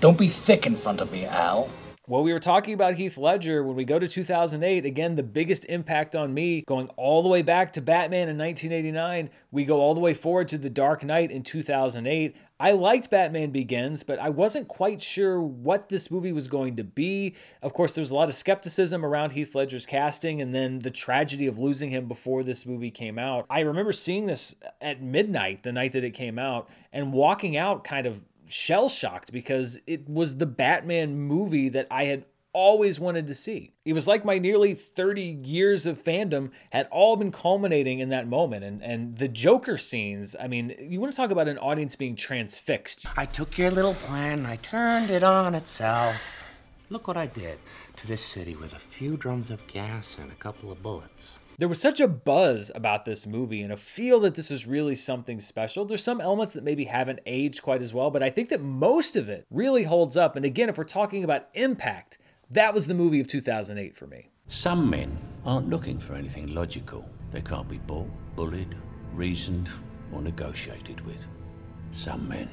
Don't 0.01 0.19
be 0.19 0.27
thick 0.27 0.67
in 0.67 0.75
front 0.75 1.01
of 1.01 1.13
me, 1.13 1.27
Al. 1.27 1.71
Well, 2.07 2.23
we 2.23 2.35
were 2.35 2.41
talking 2.41 2.75
about 2.75 2.97
Heath 2.97 3.17
Ledger 3.17 3.63
when 3.63 3.77
we 3.77 3.85
go 3.87 3.99
to 3.99 4.07
2008. 4.07 4.85
Again, 4.85 5.15
the 5.15 5.23
biggest 5.23 5.65
impact 5.71 6.15
on 6.15 6.35
me 6.35 6.63
going 6.67 6.89
all 6.99 7.23
the 7.23 7.31
way 7.31 7.41
back 7.41 7.73
to 7.73 7.81
Batman 7.81 8.29
in 8.29 8.37
1989. 8.37 9.31
We 9.51 9.65
go 9.65 9.81
all 9.81 9.95
the 9.95 10.01
way 10.01 10.13
forward 10.13 10.49
to 10.49 10.59
The 10.59 10.69
Dark 10.69 11.03
Knight 11.03 11.31
in 11.31 11.43
2008. 11.43 12.37
I 12.65 12.71
liked 12.71 13.11
Batman 13.11 13.51
Begins, 13.51 14.05
but 14.05 14.19
I 14.19 14.31
wasn't 14.31 14.69
quite 14.69 15.03
sure 15.03 15.39
what 15.39 15.91
this 15.91 16.11
movie 16.11 16.33
was 16.33 16.49
going 16.49 16.77
to 16.77 16.83
be. 16.83 17.35
Of 17.61 17.75
course, 17.75 17.93
there's 17.93 18.11
a 18.11 18.15
lot 18.15 18.31
of 18.31 18.35
skepticism 18.35 19.05
around 19.05 19.33
Heath 19.33 19.55
Ledger's 19.55 19.85
casting 19.85 20.41
and 20.41 20.55
then 20.55 20.79
the 20.79 20.91
tragedy 20.91 21.47
of 21.47 21.59
losing 21.59 21.91
him 21.91 22.09
before 22.09 22.43
this 22.43 22.65
movie 22.65 22.91
came 22.91 23.19
out. 23.19 23.45
I 23.51 23.61
remember 23.61 23.93
seeing 23.93 24.25
this 24.25 24.55
at 24.81 25.03
midnight, 25.03 25.63
the 25.63 25.73
night 25.73 25.93
that 25.93 26.05
it 26.05 26.13
came 26.13 26.39
out, 26.39 26.71
and 26.91 27.13
walking 27.13 27.55
out 27.55 27.85
kind 27.85 28.07
of 28.07 28.25
shell 28.47 28.89
shocked 28.89 29.31
because 29.31 29.79
it 29.87 30.09
was 30.09 30.39
the 30.39 30.47
Batman 30.47 31.19
movie 31.19 31.69
that 31.69 31.87
I 31.91 32.05
had 32.05 32.25
always 32.55 32.99
wanted 32.99 33.27
to 33.27 33.35
see. 33.35 33.73
It 33.85 33.93
was 33.93 34.07
like 34.07 34.25
my 34.25 34.39
nearly 34.39 34.73
30 34.73 35.21
years 35.45 35.85
of 35.85 36.03
fandom 36.03 36.51
had 36.71 36.89
all 36.91 37.17
been 37.17 37.33
culminating 37.33 37.99
in 37.99 38.09
that 38.11 38.27
moment. 38.27 38.65
And, 38.65 38.83
and 38.83 39.19
the 39.19 39.29
Joker 39.29 39.77
scenes, 39.77 40.35
I 40.41 40.49
mean, 40.49 40.75
you 40.81 41.01
want 41.01 41.13
to 41.13 41.17
talk 41.17 41.31
about 41.31 41.49
an 41.49 41.59
audience 41.59 41.97
being 41.97 42.17
transfixed. 42.17 43.05
I 43.17 43.27
took 43.27 43.59
your 43.59 43.71
little 43.71 43.95
plan 43.95 44.39
and 44.39 44.47
I 44.47 44.57
turned 44.57 45.11
it 45.11 45.23
on 45.23 45.55
itself. 45.55 46.17
Look 46.89 47.09
what 47.09 47.17
I 47.17 47.27
did 47.27 47.59
to 47.97 48.07
this 48.07 48.25
city 48.25 48.55
with 48.55 48.73
a 48.73 48.79
few 48.79 49.17
drums 49.17 49.51
of 49.51 49.67
gas 49.67 50.17
and 50.21 50.31
a 50.31 50.37
couple 50.37 50.71
of 50.71 50.83
bullets. 50.83 51.39
There 51.57 51.69
was 51.69 51.81
such 51.81 52.01
a 52.01 52.09
buzz 52.09 52.73
about 52.75 53.05
this 53.05 53.27
movie 53.29 53.63
and 53.63 53.73
a 53.73 53.77
feel 53.77 54.19
that 54.21 54.35
this 54.35 54.51
is 54.51 54.67
really 54.67 54.97
something 54.97 55.41
special. 55.41 55.85
There's 55.85 56.03
some 56.03 56.21
elements 56.21 56.55
that 56.55 56.65
maybe 56.65 56.85
haven't 56.85 57.21
aged 57.27 57.63
quite 57.63 57.81
as 57.81 57.95
well, 57.95 58.11
but 58.11 58.25
I 58.25 58.31
think 58.31 58.49
that 58.49 58.61
most 58.61 59.15
of 59.15 59.29
it 59.29 59.47
really 59.51 59.85
holds 59.85 60.17
up. 60.17 60.35
And 60.35 60.45
again, 60.45 60.69
if 60.69 60.77
we're 60.77 60.85
talking 60.85 61.23
about 61.23 61.47
impact, 61.55 62.19
that 62.51 62.75
was 62.75 62.87
the 62.87 62.95
movie 62.95 63.21
of 63.21 63.29
2008 63.29 63.97
for 63.97 64.07
me. 64.07 64.29
Some 64.49 64.89
men 64.89 65.17
aren't 65.45 65.71
looking 65.71 65.99
for 65.99 66.15
anything 66.15 66.55
logical. 66.55 67.09
They 67.33 67.41
can't 67.41 67.69
be 67.69 67.79
bought, 67.79 68.09
bullied, 68.37 68.75
reasoned, 69.15 69.71
or 70.13 70.23
negotiated 70.23 71.05
with. 71.07 71.27
Some 71.91 72.29
men 72.29 72.49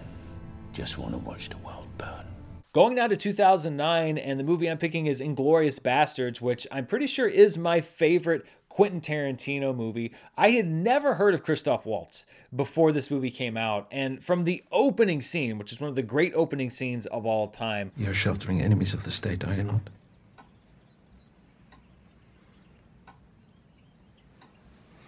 just 0.74 0.98
want 0.98 1.14
to 1.14 1.18
watch 1.18 1.50
the 1.50 1.58
world 1.58 1.88
burn. 1.98 2.26
Going 2.74 2.96
now 2.96 3.08
to 3.08 3.18
2009, 3.18 4.18
and 4.18 4.40
the 4.40 4.46
movie 4.46 4.70
I'm 4.70 4.78
picking 4.78 5.08
is 5.08 5.20
Inglourious 5.20 5.80
Basterds, 5.80 6.40
which 6.40 6.66
I'm 6.72 6.86
pretty 6.86 7.08
sure 7.08 7.28
is 7.28 7.58
my 7.58 7.82
favorite 7.82 8.46
Quentin 8.72 9.02
Tarantino 9.02 9.76
movie. 9.76 10.14
I 10.38 10.52
had 10.52 10.66
never 10.66 11.16
heard 11.16 11.34
of 11.34 11.44
Christoph 11.44 11.86
Waltz 11.86 12.26
before 12.56 12.94
this 12.94 13.12
movie 13.12 13.30
came 13.30 13.58
out, 13.58 13.86
and 13.92 14.24
from 14.24 14.46
the 14.46 14.64
opening 14.72 15.20
scene, 15.20 15.58
which 15.58 15.74
is 15.74 15.82
one 15.82 15.90
of 15.90 15.98
the 15.98 16.02
great 16.02 16.34
opening 16.36 16.70
scenes 16.70 17.06
of 17.08 17.26
all 17.26 17.50
time, 17.50 17.92
You're 17.98 18.14
sheltering 18.14 18.62
enemies 18.62 18.94
of 18.94 19.04
the 19.04 19.12
state, 19.12 19.44
are 19.44 19.54
you 19.54 19.64
not? 19.64 19.82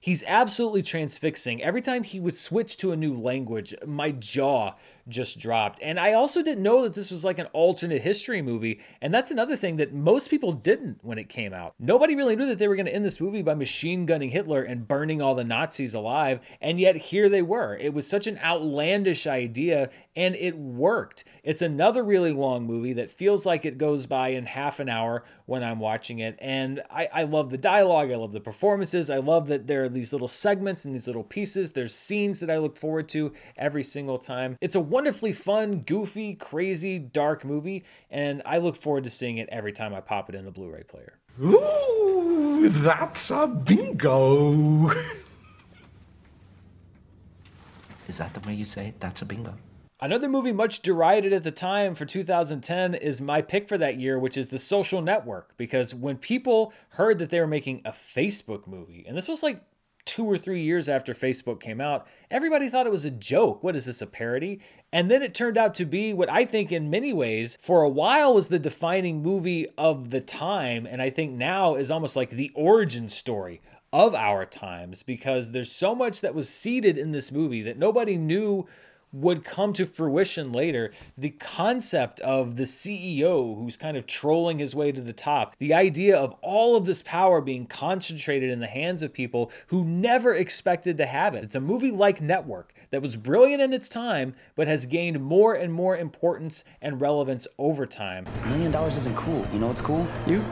He's 0.02 0.24
absolutely 0.28 0.82
transfixing. 0.82 1.64
Every 1.64 1.82
time 1.82 2.04
he 2.04 2.20
would 2.20 2.36
switch 2.36 2.76
to 2.80 2.92
a 2.92 2.98
new 2.98 3.14
language, 3.14 3.74
my 3.88 4.12
jaw 4.12 4.76
just 5.08 5.40
dropped. 5.40 5.80
And 5.82 6.00
I 6.00 6.14
also 6.14 6.42
didn't 6.42 6.64
know 6.64 6.84
that 6.84 6.94
this 6.94 7.12
was 7.12 7.26
like 7.26 7.40
an 7.40 7.48
alternate 7.48 8.02
history 8.02 8.42
movie. 8.42 8.80
And 9.02 9.14
that's 9.14 9.32
another 9.32 9.56
thing 9.56 9.78
that 9.78 9.94
most 9.94 10.30
people 10.30 10.54
didn't 10.54 11.00
when 11.02 11.18
it 11.18 11.30
came 11.30 11.54
out. 11.54 11.74
Nobody 11.80 12.16
really 12.16 12.36
knew 12.36 12.46
that 12.46 12.58
they 12.58 12.68
were 12.68 12.76
going 12.76 12.86
to 12.86 12.94
end 12.94 13.06
this 13.06 13.20
movie 13.20 13.42
by 13.42 13.54
machine 13.54 14.06
gunning 14.06 14.30
Hitler 14.30 14.64
and 14.64 14.88
burning 14.88 15.22
all 15.22 15.36
the 15.36 15.44
Nazis 15.44 15.94
alive. 15.94 16.40
And 16.62 16.80
yet 16.80 16.96
here 16.96 17.30
they 17.30 17.42
were. 17.42 17.76
It 17.78 17.94
was 17.94 18.08
such 18.08 18.28
an 18.28 18.40
outlandish 18.40 19.28
idea 19.28 19.90
and 20.16 20.36
it 20.36 20.58
worked. 20.58 21.24
It's 21.44 21.62
another 21.62 22.04
really 22.04 22.32
long 22.32 22.66
movie 22.66 22.94
that 22.94 23.10
feels 23.10 23.46
like 23.46 23.66
it 23.66 23.78
goes 23.78 24.06
by 24.06 24.30
in 24.30 24.46
half 24.46 24.80
an 24.80 24.90
hour 24.90 25.24
when 25.46 25.64
I'm 25.64 25.80
watching 25.80 26.20
it. 26.20 26.38
And 26.40 26.82
I, 26.90 27.10
I 27.12 27.24
love 27.24 27.50
the 27.50 27.58
dialogue, 27.58 28.12
I 28.12 28.16
love 28.16 28.32
the 28.32 28.40
performances, 28.40 29.10
I 29.10 29.18
love 29.18 29.48
that 29.48 29.68
there 29.68 29.84
are 29.84 29.90
these 29.90 30.14
little 30.14 30.28
segments 30.28 30.86
and 30.86 30.94
these 30.94 31.08
little 31.08 31.24
pieces. 31.24 31.72
There's 31.72 31.96
scenes 31.96 32.40
that 32.40 32.50
I 32.50 32.58
look 32.58 32.78
forward 32.78 33.10
to 33.10 33.34
every 33.58 33.84
single 33.84 34.18
time. 34.18 34.58
It's 34.62 34.76
a 34.76 34.80
wonderfully 34.94 35.34
fun, 35.34 35.80
goofy, 35.80 36.36
crazy, 36.36 37.00
dark 37.00 37.44
movie, 37.44 37.84
and 38.12 38.44
I 38.46 38.60
look 38.60 38.76
forward 38.76 39.06
to 39.06 39.10
seeing 39.10 39.40
it 39.40 39.50
every 39.52 39.74
time 39.74 39.96
I 39.96 40.02
pop 40.02 40.30
it 40.30 40.36
in 40.36 40.46
the 40.46 40.52
Blu 40.52 40.72
ray 40.72 40.84
player. 40.84 41.18
Ooh, 41.42 42.70
that's 42.70 43.32
a 43.32 43.48
bingo. 43.48 44.92
Is 48.08 48.20
that 48.20 48.36
the 48.36 48.40
way 48.42 48.54
you 48.54 48.66
say 48.66 48.90
it? 48.90 49.00
That's 49.00 49.24
a 49.24 49.26
bingo. 49.26 49.56
Another 50.00 50.30
movie 50.30 50.52
much 50.52 50.82
derided 50.82 51.34
at 51.34 51.42
the 51.42 51.50
time 51.50 51.96
for 51.96 52.06
2010 52.06 52.94
is 52.94 53.20
my 53.20 53.42
pick 53.42 53.68
for 53.68 53.80
that 53.80 54.00
year, 54.00 54.20
which 54.20 54.38
is 54.38 54.50
The 54.50 54.60
Social 54.60 55.02
Network. 55.02 55.58
Because 55.58 55.96
when 55.96 56.18
people 56.18 56.72
heard 56.90 57.18
that 57.18 57.32
they 57.32 57.40
were 57.40 57.48
making 57.48 57.82
a 57.84 57.92
Facebook 57.92 58.68
movie, 58.68 59.06
and 59.08 59.18
this 59.18 59.28
was 59.28 59.42
like 59.42 59.64
two 60.06 60.26
or 60.26 60.38
three 60.38 60.62
years 60.62 60.90
after 60.90 61.14
Facebook 61.14 61.60
came 61.60 61.80
out, 61.80 62.08
everybody 62.30 62.70
thought 62.70 62.86
it 62.86 62.92
was 62.92 63.06
a 63.06 63.12
joke. 63.12 63.64
What 63.64 63.76
is 63.76 63.86
this, 63.86 64.02
a 64.02 64.08
parody? 64.08 64.60
And 64.92 65.10
then 65.10 65.24
it 65.24 65.34
turned 65.34 65.58
out 65.58 65.74
to 65.76 65.86
be 65.86 66.14
what 66.14 66.30
I 66.30 66.46
think, 66.46 66.72
in 66.72 66.90
many 66.90 67.14
ways, 67.14 67.58
for 67.62 67.84
a 67.84 67.90
while 67.90 68.34
was 68.34 68.48
the 68.48 68.60
defining 68.60 69.22
movie 69.22 69.68
of 69.78 70.10
the 70.10 70.22
time. 70.22 70.86
And 70.86 71.02
I 71.02 71.10
think 71.10 71.34
now 71.34 71.76
is 71.76 71.92
almost 71.92 72.16
like 72.16 72.32
the 72.32 72.52
origin 72.56 73.10
story 73.10 73.62
of 73.92 74.16
our 74.16 74.46
times 74.46 75.04
because 75.04 75.52
there's 75.52 75.72
so 75.72 75.94
much 75.94 76.22
that 76.22 76.34
was 76.34 76.50
seeded 76.50 76.98
in 76.98 77.12
this 77.12 77.32
movie 77.32 77.62
that 77.62 77.78
nobody 77.78 78.18
knew 78.18 78.68
would 79.14 79.46
come 79.46 79.72
to 79.74 79.86
fruition 79.86 80.52
later. 80.52 80.92
The 81.18 81.30
concept 81.30 82.20
of 82.22 82.58
the 82.58 82.64
CEO 82.64 83.58
who's 83.58 83.78
kind 83.78 83.96
of 83.96 84.08
trolling 84.08 84.60
his 84.60 84.76
way 84.76 84.92
to 84.92 85.02
the 85.02 85.14
top, 85.14 85.56
the 85.60 85.74
idea 85.74 86.18
of 86.18 86.36
all 86.42 86.76
of 86.76 86.86
this 86.86 87.04
power 87.04 87.40
being 87.40 87.68
concentrated 87.68 88.50
in 88.50 88.60
the 88.60 88.68
hands 88.68 89.04
of 89.04 89.14
people 89.14 89.52
who 89.68 89.84
never 89.84 90.34
expected 90.34 90.98
to 90.98 91.06
have 91.06 91.36
it. 91.36 91.44
It's 91.44 91.56
a 91.56 91.62
movie 91.62 91.92
like 91.92 92.22
Network 92.22 92.74
that 92.90 93.02
was 93.02 93.16
brilliant 93.16 93.62
in 93.62 93.72
its 93.72 93.88
time, 93.88 94.34
but 94.56 94.68
has 94.68 94.86
gained 94.86 95.22
more 95.22 95.54
and 95.54 95.72
more 95.72 95.96
importance 95.96 96.64
and 96.82 97.00
relevance 97.00 97.48
over 97.60 97.86
time. 97.86 98.26
A 98.44 98.48
million 98.48 98.72
dollars 98.72 98.98
isn't 98.98 99.16
cool. 99.16 99.46
You 99.54 99.60
know 99.60 99.68
what's 99.68 99.82
cool? 99.82 100.08
You. 100.26 100.44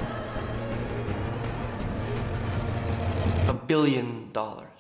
A 3.48 3.54
billion 3.54 4.32
dollars. 4.32 4.71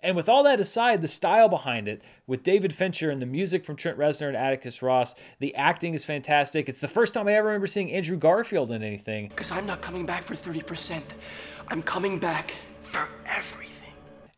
And 0.00 0.14
with 0.14 0.28
all 0.28 0.44
that 0.44 0.60
aside, 0.60 1.02
the 1.02 1.08
style 1.08 1.48
behind 1.48 1.88
it, 1.88 2.02
with 2.26 2.44
David 2.44 2.72
Fincher 2.72 3.10
and 3.10 3.20
the 3.20 3.26
music 3.26 3.64
from 3.64 3.74
Trent 3.74 3.98
Reznor 3.98 4.28
and 4.28 4.36
Atticus 4.36 4.80
Ross, 4.80 5.14
the 5.40 5.54
acting 5.56 5.92
is 5.94 6.04
fantastic. 6.04 6.68
It's 6.68 6.80
the 6.80 6.86
first 6.88 7.14
time 7.14 7.26
I 7.26 7.32
ever 7.32 7.48
remember 7.48 7.66
seeing 7.66 7.90
Andrew 7.90 8.16
Garfield 8.16 8.70
in 8.70 8.82
anything. 8.82 9.28
Because 9.28 9.50
I'm 9.50 9.66
not 9.66 9.80
coming 9.80 10.06
back 10.06 10.24
for 10.24 10.34
30%. 10.34 11.02
I'm 11.68 11.82
coming 11.82 12.18
back 12.18 12.54
for 12.84 13.08
everything. 13.26 13.67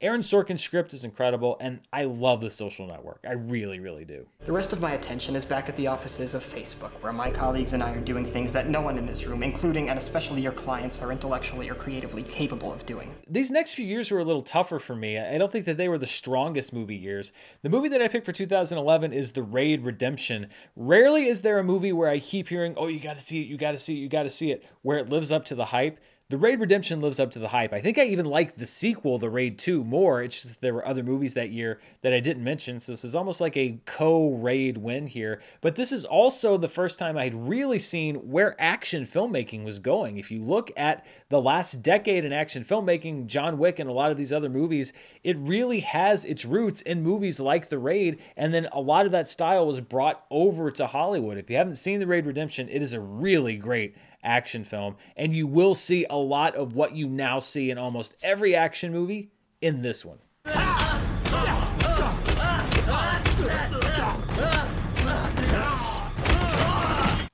Aaron 0.02 0.22
Sorkin's 0.22 0.62
script 0.62 0.94
is 0.94 1.04
incredible, 1.04 1.58
and 1.60 1.80
I 1.92 2.04
love 2.04 2.40
The 2.40 2.48
Social 2.48 2.86
Network. 2.86 3.22
I 3.28 3.32
really, 3.32 3.80
really 3.80 4.06
do. 4.06 4.26
The 4.46 4.52
rest 4.52 4.72
of 4.72 4.80
my 4.80 4.92
attention 4.92 5.36
is 5.36 5.44
back 5.44 5.68
at 5.68 5.76
the 5.76 5.88
offices 5.88 6.32
of 6.32 6.42
Facebook, 6.42 6.92
where 7.02 7.12
my 7.12 7.30
colleagues 7.30 7.74
and 7.74 7.82
I 7.82 7.90
are 7.90 8.00
doing 8.00 8.24
things 8.24 8.50
that 8.54 8.70
no 8.70 8.80
one 8.80 8.96
in 8.96 9.04
this 9.04 9.26
room, 9.26 9.42
including 9.42 9.90
and 9.90 9.98
especially 9.98 10.40
your 10.40 10.52
clients, 10.52 11.02
are 11.02 11.12
intellectually 11.12 11.68
or 11.68 11.74
creatively 11.74 12.22
capable 12.22 12.72
of 12.72 12.86
doing. 12.86 13.14
These 13.28 13.50
next 13.50 13.74
few 13.74 13.84
years 13.84 14.10
were 14.10 14.20
a 14.20 14.24
little 14.24 14.40
tougher 14.40 14.78
for 14.78 14.96
me. 14.96 15.18
I 15.18 15.36
don't 15.36 15.52
think 15.52 15.66
that 15.66 15.76
they 15.76 15.90
were 15.90 15.98
the 15.98 16.06
strongest 16.06 16.72
movie 16.72 16.96
years. 16.96 17.30
The 17.60 17.68
movie 17.68 17.90
that 17.90 18.00
I 18.00 18.08
picked 18.08 18.24
for 18.24 18.32
2011 18.32 19.12
is 19.12 19.32
The 19.32 19.42
Raid 19.42 19.84
Redemption. 19.84 20.48
Rarely 20.76 21.28
is 21.28 21.42
there 21.42 21.58
a 21.58 21.62
movie 21.62 21.92
where 21.92 22.08
I 22.08 22.20
keep 22.20 22.48
hearing, 22.48 22.72
oh, 22.78 22.86
you 22.86 23.00
gotta 23.00 23.20
see 23.20 23.42
it, 23.42 23.48
you 23.48 23.58
gotta 23.58 23.76
see 23.76 23.98
it, 23.98 24.00
you 24.00 24.08
gotta 24.08 24.30
see 24.30 24.50
it, 24.50 24.64
where 24.80 24.96
it 24.96 25.10
lives 25.10 25.30
up 25.30 25.44
to 25.44 25.54
the 25.54 25.66
hype. 25.66 26.00
The 26.30 26.38
Raid 26.38 26.60
Redemption 26.60 27.00
lives 27.00 27.18
up 27.18 27.32
to 27.32 27.40
the 27.40 27.48
hype. 27.48 27.72
I 27.72 27.80
think 27.80 27.98
I 27.98 28.04
even 28.04 28.24
liked 28.24 28.56
the 28.56 28.64
sequel, 28.64 29.18
The 29.18 29.28
Raid 29.28 29.58
2, 29.58 29.82
more. 29.82 30.22
It's 30.22 30.40
just 30.40 30.60
there 30.60 30.72
were 30.72 30.86
other 30.86 31.02
movies 31.02 31.34
that 31.34 31.50
year 31.50 31.80
that 32.02 32.12
I 32.12 32.20
didn't 32.20 32.44
mention. 32.44 32.78
So 32.78 32.92
this 32.92 33.04
is 33.04 33.16
almost 33.16 33.40
like 33.40 33.56
a 33.56 33.80
co 33.84 34.30
raid 34.34 34.78
win 34.78 35.08
here. 35.08 35.40
But 35.60 35.74
this 35.74 35.90
is 35.90 36.04
also 36.04 36.56
the 36.56 36.68
first 36.68 37.00
time 37.00 37.18
I 37.18 37.24
had 37.24 37.48
really 37.48 37.80
seen 37.80 38.14
where 38.30 38.54
action 38.62 39.06
filmmaking 39.06 39.64
was 39.64 39.80
going. 39.80 40.18
If 40.18 40.30
you 40.30 40.40
look 40.40 40.70
at 40.76 41.04
the 41.30 41.40
last 41.40 41.82
decade 41.82 42.24
in 42.24 42.32
action 42.32 42.62
filmmaking, 42.62 43.26
John 43.26 43.58
Wick 43.58 43.80
and 43.80 43.90
a 43.90 43.92
lot 43.92 44.12
of 44.12 44.16
these 44.16 44.32
other 44.32 44.48
movies, 44.48 44.92
it 45.24 45.36
really 45.36 45.80
has 45.80 46.24
its 46.24 46.44
roots 46.44 46.80
in 46.80 47.02
movies 47.02 47.40
like 47.40 47.70
The 47.70 47.78
Raid. 47.80 48.20
And 48.36 48.54
then 48.54 48.68
a 48.70 48.80
lot 48.80 49.04
of 49.04 49.10
that 49.10 49.28
style 49.28 49.66
was 49.66 49.80
brought 49.80 50.24
over 50.30 50.70
to 50.70 50.86
Hollywood. 50.86 51.38
If 51.38 51.50
you 51.50 51.56
haven't 51.56 51.74
seen 51.74 51.98
The 51.98 52.06
Raid 52.06 52.26
Redemption, 52.26 52.68
it 52.68 52.82
is 52.82 52.92
a 52.92 53.00
really 53.00 53.56
great 53.56 53.96
action 54.22 54.64
film. 54.64 54.96
And 55.16 55.34
you 55.34 55.46
will 55.46 55.74
see 55.74 56.06
a 56.08 56.16
lot 56.16 56.54
of 56.54 56.74
what 56.74 56.94
you 56.94 57.08
now 57.08 57.38
see 57.38 57.70
in 57.70 57.78
almost 57.78 58.14
every 58.22 58.54
action 58.54 58.92
movie 58.92 59.30
in 59.60 59.82
this 59.82 60.04
one. 60.04 60.18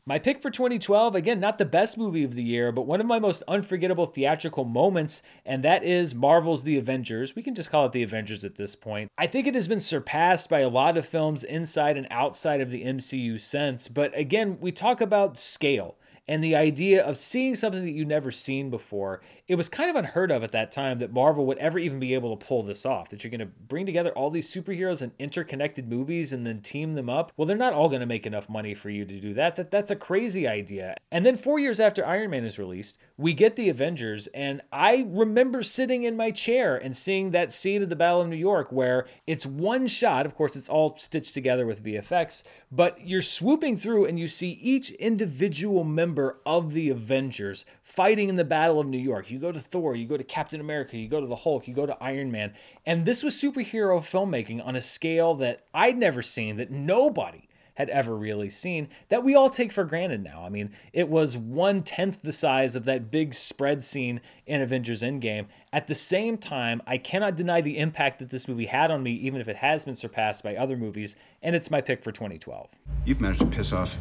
My 0.09 0.21
pick 0.21 0.41
for 0.41 0.53
2012, 0.53 1.17
again, 1.17 1.41
not 1.41 1.59
the 1.59 1.65
best 1.65 1.99
movie 1.99 2.23
of 2.23 2.35
the 2.35 2.43
year, 2.43 2.71
but 2.71 2.87
one 2.87 3.01
of 3.01 3.09
my 3.09 3.19
most 3.19 3.43
unforgettable 3.49 4.07
theatrical 4.07 4.65
moments, 4.65 5.21
and 5.45 5.65
that 5.65 5.83
is 5.83 6.15
Marvel's 6.15 6.63
The 6.63 6.79
Avengers. 6.79 7.35
We 7.35 7.43
can 7.43 7.57
just 7.57 7.73
call 7.73 7.87
it 7.87 7.93
The 7.93 8.05
Avengers 8.05 8.45
at 8.45 8.55
this 8.55 8.77
point. 8.77 9.11
I 9.19 9.27
think 9.27 9.49
it 9.49 9.57
has 9.57 9.67
been 9.67 9.81
surpassed 9.81 10.49
by 10.49 10.61
a 10.61 10.69
lot 10.69 10.97
of 10.97 11.05
films 11.05 11.43
inside 11.43 11.97
and 11.97 12.07
outside 12.09 12.61
of 12.61 12.71
the 12.71 12.85
MCU 12.85 13.41
since, 13.41 13.89
but 13.89 14.17
again, 14.17 14.59
we 14.61 14.71
talk 14.71 15.01
about 15.01 15.37
scale 15.37 15.97
and 16.29 16.43
the 16.43 16.57
idea 16.57 17.05
of 17.05 17.17
seeing 17.17 17.55
something 17.55 17.85
that 17.85 17.93
you've 17.93 18.09
never 18.09 18.31
seen 18.31 18.71
before. 18.71 19.21
It 19.49 19.55
was 19.55 19.69
kind 19.69 19.89
of 19.89 19.97
unheard 19.97 20.31
of 20.33 20.43
at 20.43 20.53
that 20.53 20.73
time 20.73 20.99
that 20.99 21.13
Marvel 21.13 21.47
would 21.47 21.59
ever 21.59 21.79
even 21.79 22.01
be 22.01 22.15
able 22.15 22.37
to 22.37 22.47
pull 22.47 22.63
this 22.63 22.85
off. 22.85 23.11
That 23.11 23.23
you're 23.23 23.31
going 23.31 23.41
to 23.41 23.47
bring 23.47 23.87
together 23.87 24.11
all 24.11 24.31
these 24.31 24.53
superheroes 24.53 25.03
and 25.03 25.13
interconnected 25.19 25.89
movies 25.89 26.33
and 26.33 26.45
then 26.45 26.61
team 26.61 26.95
them 26.95 27.09
up. 27.09 27.33
Well, 27.37 27.47
they're 27.47 27.57
not 27.57 27.73
all 27.73 27.89
going 27.89 28.01
to 28.01 28.07
make 28.07 28.27
enough 28.27 28.49
money 28.49 28.75
for 28.75 28.91
you 28.91 29.05
to 29.05 29.21
do 29.21 29.35
that. 29.35 29.57
That 29.57 29.71
that's 29.71 29.91
a 29.91 29.97
crazy 29.97 30.49
idea. 30.49 30.97
And 31.13 31.25
then 31.25 31.37
4 31.37 31.59
years 31.61 31.79
after 31.79 32.05
Iron 32.05 32.31
Man 32.31 32.45
is 32.45 32.59
released, 32.59 32.99
we 33.17 33.33
get 33.33 33.57
the 33.57 33.69
Avengers 33.69 34.27
and 34.29 34.63
I 34.73 35.07
remember 35.09 35.63
sitting 35.63 36.03
in 36.03 36.17
my 36.17 36.31
chair 36.33 36.77
and 36.77 36.97
seeing 36.97 37.31
that 37.31 37.53
scene 37.53 37.83
of 37.83 37.89
the 37.89 37.97
Battle 37.97 38.23
of 38.23 38.29
New 38.29 38.37
York 38.37 38.73
where 38.73 39.07
it's 39.27 39.47
one 39.47 39.87
shot, 39.87 40.27
of 40.27 40.35
course 40.35 40.57
it's 40.57 40.69
all 40.69 40.97
stitched 40.97 41.35
together 41.35 41.67
with 41.67 41.85
VFX, 41.85 42.43
but 42.73 43.07
you're 43.07 43.23
swooping 43.23 43.77
through 43.77 44.07
and 44.07 44.19
you 44.19 44.27
see 44.27 44.51
each 44.61 44.91
individual 44.93 45.85
member 45.85 46.16
of 46.47 46.73
the 46.73 46.91
Avengers 46.91 47.65
fighting 47.83 48.29
in 48.29 48.37
the 48.37 48.45
Battle 48.45 48.81
of 48.81 48.87
New 48.87 48.99
York. 48.99 49.31
You 49.31 49.39
go 49.39 49.53
to 49.53 49.61
Thor, 49.61 49.95
you 49.95 50.07
go 50.07 50.17
to 50.17 50.25
Captain 50.25 50.61
America, 50.61 50.97
you 50.97 51.09
go 51.09 51.21
to 51.21 51.27
the 51.27 51.37
Hulk, 51.37 51.69
you 51.69 51.75
go 51.75 51.87
to 51.87 52.03
Iron 52.03 52.31
Man. 52.31 52.55
And 52.85 53.05
this 53.05 53.23
was 53.23 53.35
superhero 53.35 53.99
filmmaking 54.01 54.65
on 54.65 54.77
a 54.77 54.81
scale 54.81 55.35
that 55.37 55.65
I'd 55.75 55.99
never 55.99 56.23
seen, 56.23 56.57
that 56.57 56.71
nobody 56.71 57.47
had 57.77 57.91
ever 57.91 58.17
really 58.17 58.51
seen 58.51 58.89
that 59.11 59.23
we 59.23 59.35
all 59.35 59.51
take 59.51 59.71
for 59.71 59.85
granted 59.85 60.25
now. 60.25 60.43
I 60.45 60.49
mean, 60.49 60.71
it 60.93 61.09
was 61.09 61.37
one 61.37 61.83
tenth 61.83 62.23
the 62.23 62.33
size 62.33 62.75
of 62.75 62.87
that 62.87 63.11
big 63.11 63.35
spread 63.35 63.85
scene 63.85 64.21
in 64.47 64.63
Avengers 64.63 65.03
Endgame. 65.03 65.47
At 65.73 65.87
the 65.87 65.95
same 65.95 66.39
time, 66.39 66.83
I 66.87 66.99
cannot 66.99 67.37
deny 67.37 67.61
the 67.61 67.79
impact 67.79 68.19
that 68.19 68.31
this 68.31 68.49
movie 68.49 68.67
had 68.67 68.91
on 68.91 69.03
me, 69.03 69.13
even 69.13 69.41
if 69.41 69.49
it 69.49 69.57
has 69.57 69.85
been 69.85 69.95
surpassed 69.95 70.43
by 70.43 70.57
other 70.57 70.77
movies, 70.77 71.17
and 71.43 71.55
it's 71.55 71.71
my 71.71 71.83
pick 71.83 72.03
for 72.03 72.13
2012. 72.13 72.69
You've 73.05 73.21
managed 73.21 73.41
to 73.41 73.47
piss 73.47 73.73
off 73.73 73.99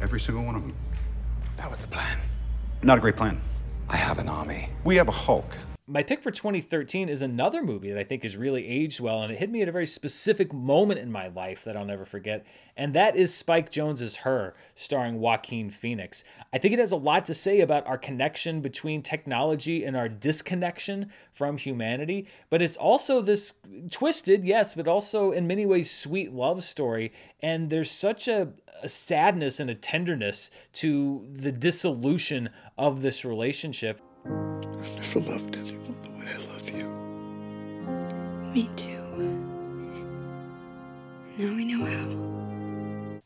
every 0.00 0.20
single 0.20 0.44
one 0.44 0.54
of 0.54 0.62
them. 0.62 0.74
That 1.58 1.68
was 1.68 1.80
the 1.80 1.88
plan. 1.88 2.18
Not 2.82 2.98
a 2.98 3.00
great 3.00 3.16
plan. 3.16 3.40
I 3.88 3.96
have 3.96 4.20
an 4.20 4.28
army. 4.28 4.70
We 4.84 4.94
have 4.96 5.08
a 5.08 5.12
Hulk. 5.12 5.56
My 5.90 6.02
pick 6.02 6.22
for 6.22 6.30
2013 6.30 7.08
is 7.08 7.22
another 7.22 7.62
movie 7.62 7.88
that 7.90 7.98
I 7.98 8.04
think 8.04 8.22
has 8.22 8.36
really 8.36 8.68
aged 8.68 9.00
well, 9.00 9.22
and 9.22 9.32
it 9.32 9.38
hit 9.38 9.48
me 9.48 9.62
at 9.62 9.70
a 9.70 9.72
very 9.72 9.86
specific 9.86 10.52
moment 10.52 11.00
in 11.00 11.10
my 11.10 11.28
life 11.28 11.64
that 11.64 11.78
I'll 11.78 11.86
never 11.86 12.04
forget, 12.04 12.44
and 12.76 12.92
that 12.92 13.16
is 13.16 13.34
Spike 13.34 13.72
Jonze's 13.72 14.16
Her, 14.16 14.52
starring 14.74 15.18
Joaquin 15.18 15.70
Phoenix. 15.70 16.24
I 16.52 16.58
think 16.58 16.74
it 16.74 16.78
has 16.78 16.92
a 16.92 16.96
lot 16.96 17.24
to 17.24 17.32
say 17.32 17.60
about 17.60 17.86
our 17.86 17.96
connection 17.96 18.60
between 18.60 19.00
technology 19.00 19.82
and 19.82 19.96
our 19.96 20.10
disconnection 20.10 21.10
from 21.32 21.56
humanity, 21.56 22.28
but 22.50 22.60
it's 22.60 22.76
also 22.76 23.22
this 23.22 23.54
twisted, 23.90 24.44
yes, 24.44 24.74
but 24.74 24.88
also 24.88 25.32
in 25.32 25.46
many 25.46 25.64
ways 25.64 25.90
sweet 25.90 26.34
love 26.34 26.64
story, 26.64 27.12
and 27.40 27.70
there's 27.70 27.90
such 27.90 28.28
a, 28.28 28.52
a 28.82 28.88
sadness 28.90 29.58
and 29.58 29.70
a 29.70 29.74
tenderness 29.74 30.50
to 30.74 31.26
the 31.32 31.50
dissolution 31.50 32.50
of 32.76 33.00
this 33.00 33.24
relationship. 33.24 34.02
I've 34.26 34.94
never 34.96 35.20
loved 35.20 35.56
anyone 35.56 35.77
Me 38.52 38.68
too. 38.76 38.98
Now 41.36 41.54
we 41.54 41.64
know 41.64 41.84
how. 41.84 42.28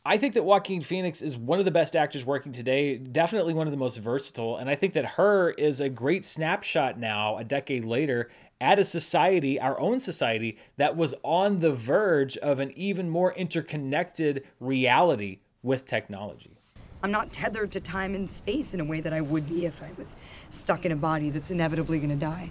I 0.04 0.18
think 0.18 0.34
that 0.34 0.42
Joaquin 0.42 0.80
Phoenix 0.80 1.22
is 1.22 1.38
one 1.38 1.60
of 1.60 1.64
the 1.64 1.70
best 1.70 1.94
actors 1.94 2.26
working 2.26 2.50
today, 2.50 2.98
definitely 2.98 3.54
one 3.54 3.68
of 3.68 3.70
the 3.70 3.76
most 3.78 3.98
versatile. 3.98 4.56
And 4.56 4.68
I 4.68 4.74
think 4.74 4.94
that 4.94 5.04
her 5.12 5.50
is 5.52 5.80
a 5.80 5.88
great 5.88 6.24
snapshot 6.24 6.98
now, 6.98 7.38
a 7.38 7.44
decade 7.44 7.84
later, 7.84 8.28
at 8.60 8.80
a 8.80 8.84
society, 8.84 9.60
our 9.60 9.78
own 9.78 10.00
society, 10.00 10.58
that 10.76 10.96
was 10.96 11.14
on 11.22 11.60
the 11.60 11.72
verge 11.72 12.36
of 12.38 12.58
an 12.58 12.72
even 12.76 13.08
more 13.08 13.32
interconnected 13.34 14.44
reality 14.58 15.38
with 15.62 15.86
technology. 15.86 16.58
I'm 17.04 17.12
not 17.12 17.32
tethered 17.32 17.70
to 17.72 17.80
time 17.80 18.14
and 18.14 18.28
space 18.28 18.74
in 18.74 18.80
a 18.80 18.84
way 18.84 19.00
that 19.00 19.12
I 19.12 19.20
would 19.20 19.48
be 19.48 19.66
if 19.66 19.82
I 19.82 19.90
was 19.96 20.16
stuck 20.50 20.84
in 20.84 20.92
a 20.92 20.96
body 20.96 21.30
that's 21.30 21.50
inevitably 21.50 21.98
going 21.98 22.10
to 22.10 22.16
die. 22.16 22.50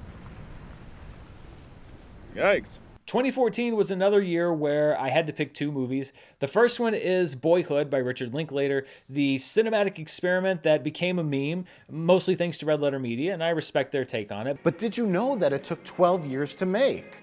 Yikes. 2.35 2.79
2014 3.07 3.75
was 3.75 3.91
another 3.91 4.21
year 4.21 4.53
where 4.53 4.97
I 4.97 5.09
had 5.09 5.27
to 5.27 5.33
pick 5.33 5.53
two 5.53 5.71
movies. 5.71 6.13
The 6.39 6.47
first 6.47 6.79
one 6.79 6.93
is 6.93 7.35
Boyhood 7.35 7.89
by 7.89 7.97
Richard 7.97 8.33
Linklater, 8.33 8.85
the 9.09 9.35
cinematic 9.35 9.99
experiment 9.99 10.63
that 10.63 10.83
became 10.83 11.19
a 11.19 11.23
meme, 11.23 11.65
mostly 11.89 12.35
thanks 12.35 12.57
to 12.59 12.65
Red 12.65 12.79
Letter 12.79 12.99
Media, 12.99 13.33
and 13.33 13.43
I 13.43 13.49
respect 13.49 13.91
their 13.91 14.05
take 14.05 14.31
on 14.31 14.47
it. 14.47 14.59
But 14.63 14.77
did 14.77 14.95
you 14.95 15.05
know 15.05 15.35
that 15.35 15.51
it 15.51 15.65
took 15.65 15.83
12 15.83 16.25
years 16.25 16.55
to 16.55 16.65
make? 16.65 17.17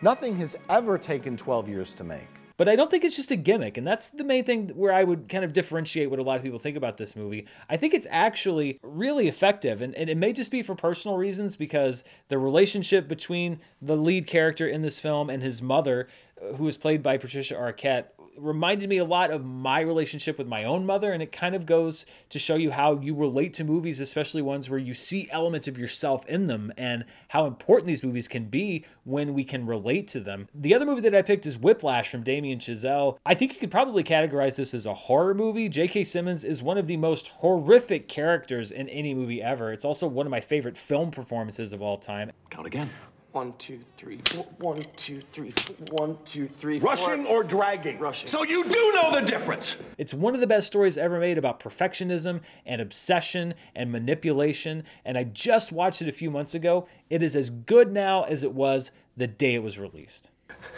Nothing 0.00 0.36
has 0.36 0.56
ever 0.70 0.96
taken 0.96 1.36
12 1.36 1.68
years 1.68 1.92
to 1.94 2.04
make. 2.04 2.28
But 2.56 2.68
I 2.68 2.76
don't 2.76 2.90
think 2.90 3.02
it's 3.02 3.16
just 3.16 3.32
a 3.32 3.36
gimmick, 3.36 3.76
and 3.76 3.86
that's 3.86 4.08
the 4.08 4.22
main 4.22 4.44
thing 4.44 4.68
where 4.68 4.92
I 4.92 5.02
would 5.02 5.28
kind 5.28 5.44
of 5.44 5.52
differentiate 5.52 6.08
what 6.08 6.20
a 6.20 6.22
lot 6.22 6.36
of 6.36 6.42
people 6.42 6.60
think 6.60 6.76
about 6.76 6.98
this 6.98 7.16
movie. 7.16 7.46
I 7.68 7.76
think 7.76 7.94
it's 7.94 8.06
actually 8.10 8.78
really 8.82 9.26
effective, 9.26 9.82
and, 9.82 9.94
and 9.96 10.08
it 10.08 10.16
may 10.16 10.32
just 10.32 10.52
be 10.52 10.62
for 10.62 10.76
personal 10.76 11.16
reasons 11.16 11.56
because 11.56 12.04
the 12.28 12.38
relationship 12.38 13.08
between 13.08 13.58
the 13.82 13.96
lead 13.96 14.28
character 14.28 14.68
in 14.68 14.82
this 14.82 15.00
film 15.00 15.30
and 15.30 15.42
his 15.42 15.60
mother, 15.60 16.06
uh, 16.40 16.54
who 16.54 16.68
is 16.68 16.76
played 16.76 17.02
by 17.02 17.18
Patricia 17.18 17.54
Arquette, 17.54 18.06
reminded 18.36 18.88
me 18.88 18.98
a 18.98 19.04
lot 19.04 19.30
of 19.30 19.44
my 19.44 19.80
relationship 19.80 20.38
with 20.38 20.46
my 20.46 20.64
own 20.64 20.86
mother, 20.86 21.12
and 21.12 21.22
it 21.22 21.32
kind 21.32 21.54
of 21.54 21.66
goes 21.66 22.06
to 22.30 22.38
show 22.38 22.56
you 22.56 22.70
how 22.70 22.98
you 23.00 23.14
relate 23.14 23.54
to 23.54 23.64
movies, 23.64 24.00
especially 24.00 24.42
ones 24.42 24.68
where 24.68 24.78
you 24.78 24.94
see 24.94 25.28
elements 25.30 25.68
of 25.68 25.78
yourself 25.78 26.26
in 26.26 26.46
them, 26.46 26.72
and 26.76 27.04
how 27.28 27.46
important 27.46 27.86
these 27.86 28.02
movies 28.02 28.28
can 28.28 28.46
be 28.46 28.84
when 29.04 29.34
we 29.34 29.44
can 29.44 29.66
relate 29.66 30.08
to 30.08 30.20
them. 30.20 30.48
The 30.54 30.74
other 30.74 30.86
movie 30.86 31.02
that 31.02 31.14
I 31.14 31.22
picked 31.22 31.46
is 31.46 31.58
Whiplash 31.58 32.10
from 32.10 32.22
Damien 32.22 32.58
Chazelle. 32.58 33.18
I 33.24 33.34
think 33.34 33.54
you 33.54 33.60
could 33.60 33.70
probably 33.70 34.04
categorize 34.04 34.56
this 34.56 34.74
as 34.74 34.86
a 34.86 34.94
horror 34.94 35.34
movie. 35.34 35.68
J.K. 35.68 36.04
Simmons 36.04 36.44
is 36.44 36.62
one 36.62 36.78
of 36.78 36.86
the 36.86 36.96
most 36.96 37.28
horrific 37.28 38.08
characters 38.08 38.70
in 38.70 38.88
any 38.88 39.14
movie 39.14 39.42
ever. 39.42 39.72
It's 39.72 39.84
also 39.84 40.06
one 40.06 40.26
of 40.26 40.30
my 40.30 40.40
favorite 40.40 40.76
film 40.76 41.10
performances 41.10 41.72
of 41.72 41.82
all 41.82 41.96
time. 41.96 42.32
Count 42.50 42.66
again. 42.66 42.90
One, 43.34 43.52
two, 43.58 43.80
three, 43.96 44.20
four. 44.26 44.46
One, 44.58 44.80
two, 44.94 45.20
three, 45.20 45.50
four. 45.50 45.74
One, 46.06 46.16
two, 46.24 46.46
three, 46.46 46.78
four. 46.78 46.90
Rushing 46.90 47.26
or 47.26 47.42
dragging? 47.42 47.98
Rushing. 47.98 48.28
So 48.28 48.44
you 48.44 48.62
do 48.62 48.92
know 48.94 49.10
the 49.10 49.22
difference. 49.22 49.76
It's 49.98 50.14
one 50.14 50.36
of 50.36 50.40
the 50.40 50.46
best 50.46 50.68
stories 50.68 50.96
ever 50.96 51.18
made 51.18 51.36
about 51.36 51.58
perfectionism 51.58 52.42
and 52.64 52.80
obsession 52.80 53.54
and 53.74 53.90
manipulation. 53.90 54.84
And 55.04 55.18
I 55.18 55.24
just 55.24 55.72
watched 55.72 56.00
it 56.00 56.06
a 56.06 56.12
few 56.12 56.30
months 56.30 56.54
ago. 56.54 56.86
It 57.10 57.24
is 57.24 57.34
as 57.34 57.50
good 57.50 57.90
now 57.90 58.22
as 58.22 58.44
it 58.44 58.52
was 58.52 58.92
the 59.16 59.26
day 59.26 59.54
it 59.54 59.64
was 59.64 59.80
released. 59.80 60.30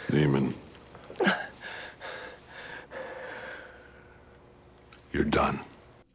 Demon. 0.09 0.55
You're 5.13 5.25
done. 5.25 5.59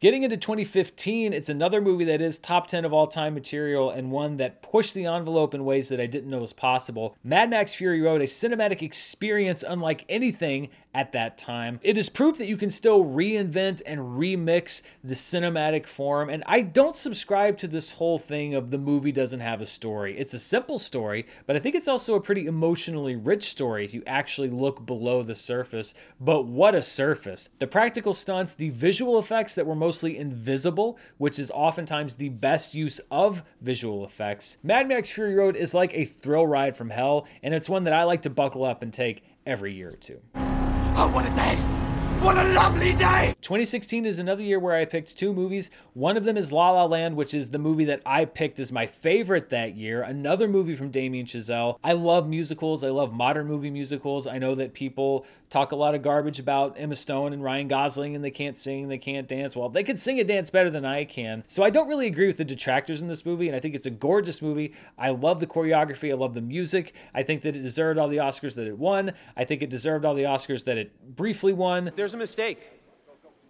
Getting 0.03 0.23
into 0.23 0.35
2015, 0.35 1.31
it's 1.31 1.47
another 1.47 1.79
movie 1.79 2.03
that 2.03 2.19
is 2.19 2.37
top 2.37 2.67
10 2.67 2.83
of 2.83 2.91
all 2.91 3.07
time 3.07 3.33
material 3.33 3.89
and 3.89 4.11
one 4.11 4.35
that 4.35 4.61
pushed 4.61 4.93
the 4.93 5.05
envelope 5.05 5.53
in 5.53 5.63
ways 5.63 5.87
that 5.87 6.01
I 6.01 6.07
didn't 6.07 6.29
know 6.29 6.39
was 6.39 6.51
possible. 6.51 7.15
Mad 7.23 7.49
Max 7.49 7.73
Fury 7.73 8.01
Road, 8.01 8.19
a 8.19 8.25
cinematic 8.25 8.81
experience 8.81 9.63
unlike 9.65 10.03
anything 10.09 10.67
at 10.93 11.11
that 11.13 11.37
time. 11.37 11.79
It 11.81 11.97
is 11.97 12.09
proof 12.09 12.37
that 12.37 12.47
you 12.47 12.57
can 12.57 12.69
still 12.69 13.03
reinvent 13.03 13.81
and 13.85 13.99
remix 13.99 14.81
the 15.03 15.15
cinematic 15.15 15.87
form. 15.87 16.29
And 16.29 16.43
I 16.45 16.61
don't 16.61 16.95
subscribe 16.95 17.57
to 17.59 17.67
this 17.67 17.93
whole 17.93 18.19
thing 18.19 18.53
of 18.53 18.71
the 18.71 18.77
movie 18.77 19.11
doesn't 19.11 19.39
have 19.39 19.61
a 19.61 19.65
story. 19.65 20.17
It's 20.17 20.33
a 20.33 20.39
simple 20.39 20.79
story, 20.79 21.25
but 21.47 21.55
I 21.55 21.59
think 21.59 21.75
it's 21.75 21.87
also 21.87 22.15
a 22.15 22.21
pretty 22.21 22.45
emotionally 22.45 23.15
rich 23.15 23.43
story 23.43 23.85
if 23.85 23.93
you 23.93 24.03
actually 24.05 24.49
look 24.49 24.85
below 24.85 25.23
the 25.23 25.35
surface. 25.35 25.93
But 26.19 26.45
what 26.45 26.75
a 26.75 26.81
surface! 26.81 27.49
The 27.59 27.67
practical 27.67 28.13
stunts, 28.13 28.53
the 28.53 28.69
visual 28.69 29.17
effects 29.17 29.55
that 29.55 29.65
were 29.65 29.75
mostly 29.93 30.17
invisible, 30.17 30.97
which 31.19 31.37
is 31.37 31.51
oftentimes 31.51 32.15
the 32.15 32.29
best 32.29 32.73
use 32.73 32.99
of 33.11 33.43
visual 33.61 34.03
effects. 34.03 34.57
Mad 34.63 34.87
Max 34.87 35.11
Fury 35.11 35.35
Road 35.35 35.55
is 35.55 35.75
like 35.75 35.93
a 35.93 36.03
thrill 36.03 36.47
ride 36.47 36.75
from 36.75 36.89
hell, 36.89 37.27
and 37.43 37.53
it's 37.53 37.69
one 37.69 37.83
that 37.83 37.93
I 37.93 38.01
like 38.01 38.23
to 38.23 38.31
buckle 38.31 38.65
up 38.65 38.81
and 38.81 38.91
take 38.91 39.23
every 39.45 39.71
year 39.71 39.89
or 39.89 39.91
two. 39.91 40.19
What 40.33 41.27
a 41.27 41.35
day! 41.35 41.82
What 42.23 42.37
a 42.37 42.53
lovely 42.53 42.93
day! 42.93 43.35
2016 43.41 44.05
is 44.05 44.17
another 44.17 44.43
year 44.43 44.57
where 44.57 44.77
I 44.77 44.85
picked 44.85 45.17
two 45.17 45.33
movies. 45.33 45.69
One 45.91 46.15
of 46.15 46.23
them 46.23 46.37
is 46.37 46.53
La 46.53 46.71
La 46.71 46.85
Land, 46.85 47.17
which 47.17 47.33
is 47.33 47.49
the 47.49 47.59
movie 47.59 47.83
that 47.83 48.01
I 48.05 48.23
picked 48.23 48.61
as 48.61 48.71
my 48.71 48.85
favorite 48.85 49.49
that 49.49 49.75
year. 49.75 50.01
Another 50.01 50.47
movie 50.47 50.73
from 50.73 50.89
Damien 50.89 51.25
Chazelle. 51.25 51.77
I 51.83 51.91
love 51.91 52.29
musicals. 52.29 52.81
I 52.81 52.91
love 52.91 53.11
modern 53.11 53.47
movie 53.47 53.69
musicals. 53.69 54.25
I 54.25 54.37
know 54.37 54.55
that 54.55 54.73
people 54.73 55.25
talk 55.53 55.71
a 55.71 55.75
lot 55.75 55.93
of 55.93 56.01
garbage 56.01 56.39
about 56.39 56.73
Emma 56.79 56.95
Stone 56.95 57.31
and 57.31 57.43
Ryan 57.43 57.67
Gosling 57.67 58.15
and 58.15 58.23
they 58.23 58.31
can't 58.31 58.57
sing, 58.57 58.87
they 58.87 58.97
can't 58.97 59.27
dance. 59.27 59.55
Well, 59.55 59.69
they 59.69 59.83
can 59.83 59.97
sing 59.97 60.19
and 60.19 60.27
dance 60.27 60.49
better 60.49 60.71
than 60.71 60.83
I 60.83 61.05
can. 61.05 61.43
So 61.47 61.61
I 61.61 61.69
don't 61.69 61.87
really 61.87 62.07
agree 62.07 62.25
with 62.25 62.37
the 62.37 62.43
detractors 62.43 63.03
in 63.03 63.07
this 63.07 63.23
movie, 63.23 63.47
and 63.47 63.55
I 63.55 63.59
think 63.59 63.75
it's 63.75 63.85
a 63.85 63.91
gorgeous 63.91 64.41
movie. 64.41 64.73
I 64.97 65.11
love 65.11 65.39
the 65.39 65.45
choreography, 65.45 66.09
I 66.09 66.15
love 66.15 66.33
the 66.33 66.41
music. 66.41 66.93
I 67.13 67.21
think 67.21 67.43
that 67.43 67.55
it 67.55 67.61
deserved 67.61 67.99
all 67.99 68.07
the 68.07 68.17
Oscars 68.17 68.55
that 68.55 68.65
it 68.65 68.79
won. 68.79 69.11
I 69.37 69.43
think 69.43 69.61
it 69.61 69.69
deserved 69.69 70.05
all 70.05 70.15
the 70.15 70.23
Oscars 70.23 70.63
that 70.63 70.77
it 70.77 71.15
briefly 71.15 71.53
won. 71.53 71.91
There's 71.95 72.12
a 72.13 72.17
mistake. 72.17 72.82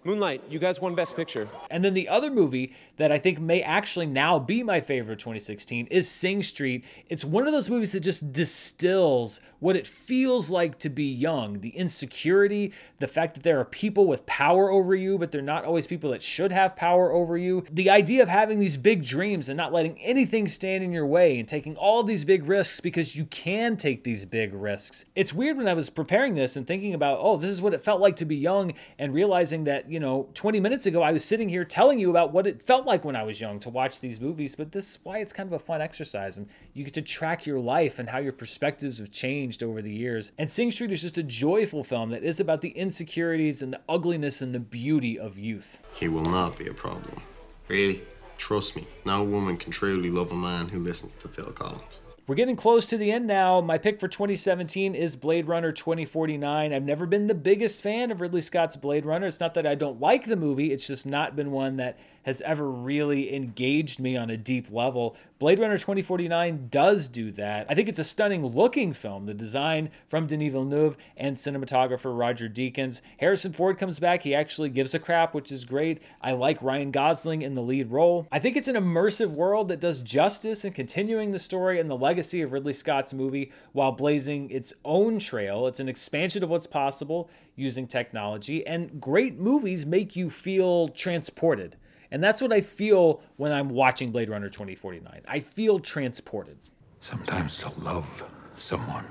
Moonlight, 0.05 0.43
you 0.49 0.59
guys 0.59 0.81
won 0.81 0.95
Best 0.95 1.15
Picture. 1.15 1.47
And 1.71 1.83
then 1.83 1.93
the 1.93 2.09
other 2.09 2.29
movie 2.29 2.73
that 2.97 3.09
I 3.09 3.17
think 3.17 3.39
may 3.39 3.61
actually 3.61 4.05
now 4.05 4.37
be 4.37 4.61
my 4.61 4.81
favorite 4.81 5.13
of 5.13 5.19
2016 5.19 5.87
is 5.87 6.09
Sing 6.09 6.43
Street. 6.43 6.83
It's 7.07 7.23
one 7.23 7.47
of 7.47 7.53
those 7.53 7.69
movies 7.69 7.93
that 7.93 8.01
just 8.01 8.33
distills 8.33 9.39
what 9.59 9.77
it 9.77 9.87
feels 9.87 10.49
like 10.49 10.77
to 10.79 10.89
be 10.89 11.05
young 11.05 11.61
the 11.61 11.69
insecurity, 11.69 12.73
the 12.99 13.07
fact 13.07 13.33
that 13.35 13.43
there 13.43 13.59
are 13.61 13.65
people 13.65 14.05
with 14.05 14.25
power 14.25 14.69
over 14.69 14.93
you, 14.93 15.17
but 15.17 15.31
they're 15.31 15.41
not 15.41 15.63
always 15.63 15.87
people 15.87 16.11
that 16.11 16.21
should 16.21 16.51
have 16.51 16.75
power 16.75 17.11
over 17.13 17.37
you. 17.37 17.63
The 17.71 17.89
idea 17.89 18.21
of 18.23 18.27
having 18.27 18.59
these 18.59 18.75
big 18.75 19.05
dreams 19.05 19.47
and 19.47 19.55
not 19.55 19.71
letting 19.71 19.97
anything 20.01 20.49
stand 20.49 20.83
in 20.83 20.91
your 20.91 21.05
way 21.05 21.39
and 21.39 21.47
taking 21.47 21.77
all 21.77 22.03
these 22.03 22.25
big 22.25 22.45
risks 22.45 22.81
because 22.81 23.15
you 23.15 23.23
can 23.25 23.77
take 23.77 24.03
these 24.03 24.25
big 24.25 24.53
risks. 24.53 25.05
It's 25.15 25.33
weird 25.33 25.55
when 25.55 25.69
I 25.69 25.73
was 25.73 25.89
preparing 25.89 26.35
this 26.35 26.57
and 26.57 26.67
thinking 26.67 26.93
about, 26.93 27.19
oh, 27.21 27.37
this 27.37 27.51
is 27.51 27.61
what 27.61 27.73
it 27.73 27.79
felt 27.79 28.01
like 28.01 28.17
to 28.17 28.25
be 28.25 28.35
young 28.35 28.73
and 28.99 29.13
realizing 29.13 29.63
that 29.63 29.92
you 29.93 29.99
know, 29.99 30.27
20 30.33 30.59
minutes 30.59 30.87
ago, 30.87 31.03
I 31.03 31.11
was 31.11 31.23
sitting 31.23 31.47
here 31.47 31.63
telling 31.63 31.99
you 31.99 32.09
about 32.09 32.33
what 32.33 32.47
it 32.47 32.63
felt 32.63 32.87
like 32.87 33.05
when 33.05 33.15
I 33.15 33.21
was 33.21 33.39
young 33.39 33.59
to 33.59 33.69
watch 33.69 34.01
these 34.01 34.19
movies, 34.19 34.55
but 34.55 34.71
this 34.71 34.89
is 34.89 34.99
why 35.03 35.19
it's 35.19 35.31
kind 35.31 35.47
of 35.47 35.53
a 35.53 35.59
fun 35.59 35.83
exercise. 35.83 36.35
And 36.35 36.49
you 36.73 36.83
get 36.83 36.95
to 36.95 37.03
track 37.03 37.45
your 37.45 37.59
life 37.59 37.99
and 37.99 38.09
how 38.09 38.17
your 38.17 38.33
perspectives 38.33 38.97
have 38.97 39.11
changed 39.11 39.61
over 39.61 39.83
the 39.83 39.93
years. 39.93 40.31
And 40.39 40.49
Sing 40.49 40.71
Street 40.71 40.91
is 40.91 41.03
just 41.03 41.19
a 41.19 41.23
joyful 41.23 41.83
film 41.83 42.09
that 42.09 42.23
is 42.23 42.39
about 42.39 42.61
the 42.61 42.69
insecurities 42.69 43.61
and 43.61 43.71
the 43.71 43.81
ugliness 43.87 44.41
and 44.41 44.55
the 44.55 44.59
beauty 44.59 45.19
of 45.19 45.37
youth. 45.37 45.83
He 45.93 46.07
will 46.07 46.25
not 46.25 46.57
be 46.57 46.67
a 46.67 46.73
problem. 46.73 47.21
Really? 47.67 48.01
Trust 48.39 48.75
me, 48.75 48.87
no 49.05 49.23
woman 49.23 49.57
can 49.57 49.71
truly 49.71 50.09
love 50.09 50.31
a 50.31 50.35
man 50.35 50.69
who 50.69 50.79
listens 50.79 51.13
to 51.15 51.27
Phil 51.27 51.51
Collins. 51.51 52.01
We're 52.25 52.35
getting 52.35 52.55
close 52.55 52.87
to 52.87 52.97
the 52.97 53.11
end 53.11 53.27
now. 53.27 53.59
My 53.59 53.77
pick 53.77 53.99
for 53.99 54.07
2017 54.07 54.95
is 54.95 55.17
Blade 55.17 55.45
Runner 55.45 55.73
2049. 55.73 56.71
I've 56.71 56.83
never 56.83 57.05
been 57.05 57.27
the 57.27 57.35
biggest 57.35 57.81
fan 57.81 58.11
of 58.11 58.21
Ridley 58.21 58.39
Scott's 58.39 58.77
Blade 58.77 59.05
Runner. 59.05 59.27
It's 59.27 59.41
not 59.41 59.55
that 59.55 59.67
I 59.67 59.75
don't 59.75 59.99
like 59.99 60.23
the 60.23 60.37
movie, 60.37 60.71
it's 60.71 60.87
just 60.87 61.05
not 61.05 61.35
been 61.35 61.51
one 61.51 61.75
that 61.75 61.99
has 62.23 62.41
ever 62.41 62.69
really 62.69 63.33
engaged 63.33 63.99
me 63.99 64.17
on 64.17 64.29
a 64.29 64.37
deep 64.37 64.71
level. 64.71 65.15
Blade 65.39 65.59
Runner 65.59 65.77
2049 65.77 66.67
does 66.69 67.09
do 67.09 67.31
that. 67.31 67.65
I 67.69 67.75
think 67.75 67.89
it's 67.89 67.99
a 67.99 68.03
stunning 68.03 68.45
looking 68.45 68.93
film. 68.93 69.25
The 69.25 69.33
design 69.33 69.89
from 70.07 70.27
Denis 70.27 70.53
Villeneuve 70.53 70.97
and 71.17 71.35
cinematographer 71.35 72.17
Roger 72.17 72.47
Deakins. 72.47 73.01
Harrison 73.17 73.53
Ford 73.53 73.77
comes 73.77 73.99
back. 73.99 74.23
He 74.23 74.33
actually 74.33 74.69
gives 74.69 74.93
a 74.93 74.99
crap, 74.99 75.33
which 75.33 75.51
is 75.51 75.65
great. 75.65 76.01
I 76.21 76.31
like 76.31 76.61
Ryan 76.61 76.91
Gosling 76.91 77.41
in 77.41 77.53
the 77.53 77.61
lead 77.61 77.91
role. 77.91 78.27
I 78.31 78.39
think 78.39 78.55
it's 78.55 78.67
an 78.67 78.75
immersive 78.75 79.31
world 79.31 79.67
that 79.67 79.79
does 79.79 80.01
justice 80.01 80.63
in 80.63 80.73
continuing 80.73 81.31
the 81.31 81.39
story 81.39 81.79
and 81.79 81.89
the 81.89 81.97
legacy 81.97 82.41
of 82.41 82.51
Ridley 82.51 82.73
Scott's 82.73 83.13
movie 83.13 83.51
while 83.73 83.91
blazing 83.91 84.49
its 84.49 84.73
own 84.85 85.19
trail. 85.19 85.67
It's 85.67 85.79
an 85.79 85.89
expansion 85.89 86.43
of 86.43 86.49
what's 86.49 86.67
possible 86.67 87.29
using 87.55 87.87
technology, 87.87 88.65
and 88.65 88.99
great 88.99 89.37
movies 89.37 89.85
make 89.85 90.15
you 90.15 90.29
feel 90.29 90.87
transported. 90.87 91.75
And 92.13 92.23
that's 92.23 92.43
what 92.43 92.53
I 92.53 92.61
feel 92.61 93.23
when 93.37 93.51
I'm 93.51 93.69
watching 93.69 94.11
Blade 94.11 94.29
Runner 94.29 94.47
2049. 94.47 95.23
I 95.27 95.39
feel 95.39 95.79
transported. 95.79 96.57
Sometimes 97.01 97.57
to 97.57 97.69
love 97.79 98.23
someone, 98.55 99.05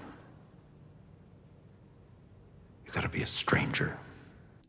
you 2.87 2.93
gotta 2.93 3.09
be 3.09 3.23
a 3.23 3.27
stranger. 3.27 3.99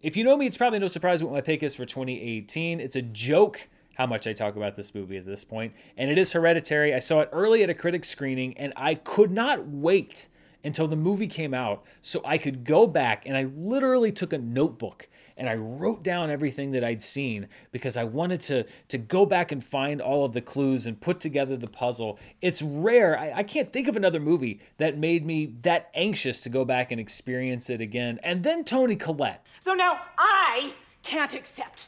If 0.01 0.17
you 0.17 0.23
know 0.23 0.35
me, 0.35 0.47
it's 0.47 0.57
probably 0.57 0.79
no 0.79 0.87
surprise 0.87 1.23
what 1.23 1.31
my 1.31 1.41
pick 1.41 1.61
is 1.61 1.75
for 1.75 1.85
2018. 1.85 2.79
It's 2.79 2.95
a 2.95 3.03
joke 3.03 3.69
how 3.93 4.07
much 4.07 4.25
I 4.25 4.33
talk 4.33 4.55
about 4.55 4.75
this 4.75 4.95
movie 4.95 5.17
at 5.17 5.27
this 5.27 5.43
point, 5.43 5.75
and 5.95 6.09
it 6.09 6.17
is 6.17 6.33
Hereditary. 6.33 6.95
I 6.95 6.99
saw 6.99 7.19
it 7.19 7.29
early 7.31 7.61
at 7.61 7.69
a 7.69 7.75
critic 7.75 8.03
screening, 8.03 8.57
and 8.57 8.73
I 8.75 8.95
could 8.95 9.29
not 9.29 9.67
wait 9.67 10.27
until 10.63 10.87
the 10.87 10.95
movie 10.95 11.27
came 11.27 11.53
out 11.53 11.83
so 12.01 12.21
I 12.25 12.37
could 12.37 12.63
go 12.63 12.87
back 12.87 13.25
and 13.25 13.35
I 13.35 13.43
literally 13.55 14.11
took 14.11 14.33
a 14.33 14.37
notebook 14.37 15.09
and 15.37 15.49
I 15.49 15.55
wrote 15.55 16.03
down 16.03 16.29
everything 16.29 16.71
that 16.71 16.83
I'd 16.83 17.01
seen 17.01 17.47
because 17.71 17.97
I 17.97 18.03
wanted 18.03 18.41
to 18.41 18.65
to 18.89 18.97
go 18.97 19.25
back 19.25 19.51
and 19.51 19.63
find 19.63 20.01
all 20.01 20.25
of 20.25 20.33
the 20.33 20.41
clues 20.41 20.85
and 20.85 20.99
put 20.99 21.19
together 21.19 21.57
the 21.57 21.67
puzzle. 21.67 22.19
It's 22.41 22.61
rare. 22.61 23.17
I, 23.17 23.33
I 23.37 23.43
can't 23.43 23.71
think 23.71 23.87
of 23.87 23.95
another 23.95 24.19
movie 24.19 24.59
that 24.77 24.97
made 24.97 25.25
me 25.25 25.55
that 25.61 25.89
anxious 25.93 26.41
to 26.41 26.49
go 26.49 26.65
back 26.65 26.91
and 26.91 26.99
experience 26.99 27.69
it 27.69 27.81
again. 27.81 28.19
And 28.23 28.43
then 28.43 28.63
Toni 28.63 28.95
Collette. 28.95 29.45
So 29.61 29.73
now 29.73 29.99
I 30.17 30.73
can't 31.03 31.33
accept 31.33 31.87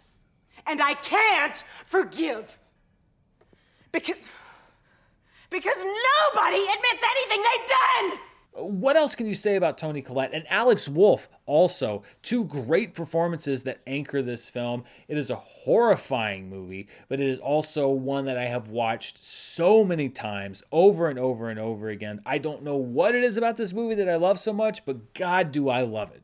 and 0.67 0.81
I 0.81 0.93
can't 0.95 1.63
forgive 1.85 2.57
because 3.91 4.27
because 5.49 5.77
nobody 5.77 6.61
admits 6.63 7.03
anything 7.03 7.43
they've 7.43 7.69
done. 7.69 8.19
What 8.57 8.95
else 8.95 9.15
can 9.15 9.27
you 9.27 9.35
say 9.35 9.57
about 9.57 9.77
Toni 9.77 10.01
Collette 10.01 10.33
and 10.33 10.45
Alex 10.49 10.87
Wolff? 10.87 11.27
Also, 11.45 12.03
two 12.21 12.45
great 12.45 12.93
performances 12.93 13.63
that 13.63 13.81
anchor 13.85 14.21
this 14.21 14.49
film. 14.49 14.85
It 15.09 15.17
is 15.17 15.29
a 15.29 15.35
horrifying 15.35 16.49
movie, 16.49 16.87
but 17.09 17.19
it 17.19 17.27
is 17.27 17.39
also 17.39 17.89
one 17.89 18.25
that 18.25 18.37
I 18.37 18.45
have 18.45 18.69
watched 18.69 19.17
so 19.17 19.83
many 19.83 20.07
times 20.07 20.63
over 20.71 21.09
and 21.09 21.19
over 21.19 21.49
and 21.49 21.59
over 21.59 21.89
again. 21.89 22.21
I 22.25 22.37
don't 22.37 22.63
know 22.63 22.77
what 22.77 23.13
it 23.13 23.25
is 23.25 23.35
about 23.35 23.57
this 23.57 23.73
movie 23.73 23.95
that 23.95 24.07
I 24.07 24.15
love 24.15 24.39
so 24.39 24.53
much, 24.53 24.85
but 24.85 25.13
God, 25.13 25.51
do 25.51 25.67
I 25.67 25.81
love 25.81 26.11
it. 26.11 26.23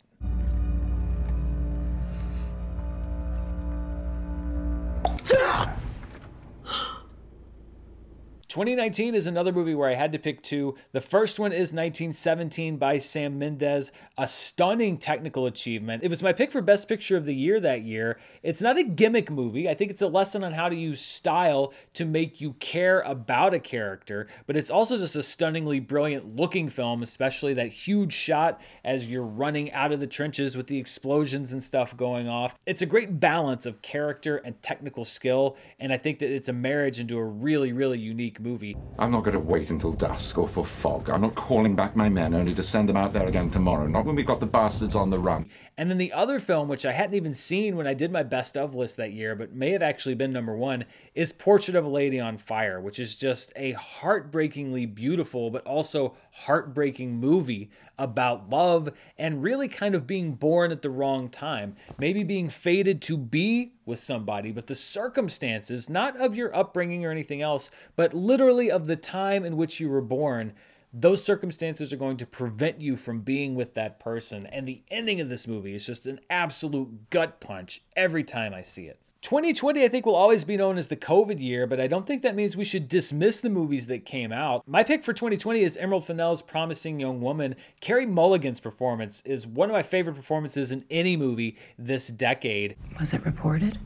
2019 8.52 9.16
is 9.16 9.28
another 9.28 9.54
movie 9.54 9.74
where 9.74 9.90
I 9.90 9.96
had 9.96 10.12
to 10.12 10.20
pick 10.20 10.44
two. 10.44 10.76
The 10.92 11.00
first 11.00 11.40
one 11.40 11.54
is 11.54 11.72
1917 11.72 12.76
by 12.76 12.98
Sam 12.98 13.40
Mendes, 13.40 13.94
a 14.18 14.28
stunning 14.28 14.98
technical 14.98 15.46
achievement. 15.46 16.04
It 16.04 16.10
was 16.10 16.22
my 16.22 16.34
pick 16.34 16.52
for 16.52 16.62
Best 16.62 16.90
Picture 16.90 17.16
of 17.16 17.24
the 17.24 17.34
Year 17.34 17.62
that 17.62 17.84
year. 17.84 18.20
It's 18.44 18.62
not 18.62 18.78
a 18.78 18.84
gimmick 18.84 19.32
movie. 19.32 19.70
I 19.70 19.74
think 19.74 19.90
it's 19.90 20.02
a 20.02 20.08
lesson 20.08 20.44
on 20.44 20.52
how 20.52 20.68
to 20.68 20.76
use 20.76 21.00
style 21.00 21.74
to 21.94 22.04
make 22.04 22.42
you 22.42 22.52
care 22.60 23.00
about 23.00 23.54
a 23.54 23.60
character, 23.60 24.28
but 24.48 24.58
it's 24.58 24.70
also 24.70 24.98
just 24.98 25.16
a 25.16 25.24
stunningly 25.24 25.80
brilliant 25.80 26.36
looking 26.36 26.68
film, 26.68 27.04
especially 27.04 27.54
that 27.54 27.72
huge 27.72 28.12
shot 28.12 28.60
as 28.84 29.08
you're 29.08 29.24
running 29.24 29.72
out 29.72 29.94
of 29.94 30.02
the 30.02 30.08
trenches 30.08 30.58
with 30.58 30.68
the 30.68 30.78
explosions 30.78 31.54
and 31.54 31.64
stuff 31.64 31.96
going 31.96 32.28
off. 32.28 32.56
It's 32.66 32.82
a 32.82 32.86
great 32.86 33.18
balance 33.18 33.66
of 33.66 33.82
character 33.82 34.42
and 34.44 34.62
technical 34.62 35.06
skill, 35.06 35.56
and 35.80 35.94
I 35.94 35.98
think 35.98 36.20
that 36.20 36.30
it's 36.30 36.50
a 36.50 36.54
marriage 36.54 37.00
into 37.00 37.18
a 37.18 37.24
really, 37.24 37.72
really 37.72 37.98
unique 37.98 38.41
movie. 38.42 38.76
I'm 39.00 39.12
not 39.12 39.24
going 39.24 39.34
to 39.34 39.40
wait 39.40 39.70
until 39.70 39.94
dusk 39.94 40.38
or 40.38 40.48
for 40.48 40.66
fog. 40.66 41.10
I'm 41.10 41.22
not 41.22 41.36
calling 41.36 41.76
back 41.76 41.96
my 41.96 42.10
men 42.10 42.34
only 42.34 42.54
to 42.56 42.64
send 42.64 42.90
them 42.90 42.98
out 42.98 43.14
there 43.14 43.28
again 43.28 43.50
tomorrow. 43.50 43.88
Not 43.88 44.06
when 44.06 44.16
we've 44.16 44.26
got 44.26 44.40
the 44.40 44.46
bastards 44.46 44.96
on 44.96 45.10
the 45.10 45.20
run. 45.20 45.48
And 45.82 45.90
then 45.90 45.98
the 45.98 46.14
other 46.14 46.38
film, 46.38 46.68
which 46.68 46.86
I 46.86 46.92
hadn't 46.92 47.16
even 47.16 47.34
seen 47.34 47.76
when 47.76 47.88
I 47.88 47.96
did 47.96 48.12
my 48.12 48.22
best 48.22 48.56
of 48.56 48.76
list 48.76 48.98
that 48.98 49.14
year, 49.14 49.36
but 49.36 49.56
may 49.56 49.72
have 49.72 49.82
actually 49.82 50.14
been 50.14 50.32
number 50.32 50.56
one, 50.56 50.86
is 51.16 51.32
Portrait 51.32 51.76
of 51.76 51.86
a 51.86 51.90
Lady 51.90 52.20
on 52.20 52.38
Fire, 52.38 52.80
which 52.80 53.00
is 53.00 53.16
just 53.16 53.52
a 53.56 53.72
heartbreakingly 53.72 54.86
beautiful, 54.86 55.50
but 55.50 55.66
also 55.66 56.16
heartbreaking 56.34 57.16
movie 57.16 57.72
about 57.98 58.52
love 58.52 58.90
and 59.18 59.42
really 59.42 59.68
kind 59.68 59.96
of 59.96 60.06
being 60.06 60.34
born 60.34 60.72
at 60.72 60.84
the 60.84 60.92
wrong 60.92 61.30
time. 61.30 61.76
Maybe 61.98 62.24
being 62.24 62.48
fated 62.50 63.02
to 63.02 63.18
be 63.18 63.74
with 63.84 63.98
somebody, 63.98 64.52
but 64.52 64.68
the 64.68 64.76
circumstances, 64.76 65.90
not 65.90 66.16
of 66.22 66.36
your 66.36 66.56
upbringing 66.56 67.04
or 67.06 67.10
anything 67.10 67.42
else, 67.42 67.72
but 67.96 68.14
literally 68.14 68.70
of 68.70 68.86
the 68.86 68.96
time 68.96 69.44
in 69.44 69.58
which 69.58 69.80
you 69.80 69.90
were 69.90 70.02
born 70.02 70.54
those 70.94 71.24
circumstances 71.24 71.94
are 71.94 71.98
going 71.98 72.18
to 72.18 72.26
prevent 72.26 72.82
you 72.82 72.96
from 72.96 73.22
being 73.22 73.56
with 73.56 73.74
that 73.76 74.00
person. 74.00 74.46
And 74.48 74.68
the 74.68 74.82
ending 74.90 75.22
of 75.22 75.30
this 75.30 75.48
movie 75.48 75.74
is 75.74 75.86
just 75.86 76.06
an 76.06 76.20
absolute 76.30 77.10
gut 77.10 77.40
punch 77.40 77.82
every 77.96 78.24
time 78.24 78.54
I 78.54 78.62
see 78.62 78.84
it. 78.84 79.00
2020, 79.22 79.84
I 79.84 79.88
think, 79.88 80.06
will 80.06 80.16
always 80.16 80.44
be 80.44 80.58
known 80.58 80.80
as 80.80 80.88
the 80.88 80.96
COVID 80.98 81.40
year, 81.40 81.68
but 81.68 81.80
I 81.80 81.86
don't 81.86 82.08
think 82.08 82.24
that 82.24 82.36
means 82.36 82.58
we 82.58 82.66
should 82.66 82.88
dismiss 82.88 83.40
the 83.40 83.52
movies 83.52 83.86
that 83.86 84.04
came 84.04 84.32
out. 84.32 84.68
My 84.68 84.84
pick 84.84 85.04
for 85.04 85.14
2020 85.14 85.62
is 85.62 85.78
Emerald 85.78 86.06
Fennell's 86.06 86.42
Promising 86.42 87.00
Young 87.00 87.22
Woman. 87.22 87.56
Carey 87.82 88.08
Mulligan's 88.08 88.60
performance 88.60 89.22
is 89.24 89.46
one 89.46 89.70
of 89.70 89.74
my 89.74 89.84
favorite 89.84 90.16
performances 90.16 90.72
in 90.72 90.86
any 90.90 91.16
movie 91.16 91.56
this 91.78 92.08
decade. 92.08 92.76
Was 93.00 93.14
it 93.14 93.24
reported? 93.24 93.78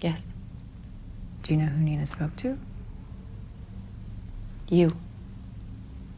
Yes. 0.00 0.28
Do 1.42 1.54
you 1.54 1.60
know 1.60 1.66
who 1.66 1.82
Nina 1.82 2.06
spoke 2.06 2.36
to? 2.36 2.56
You. 4.68 4.96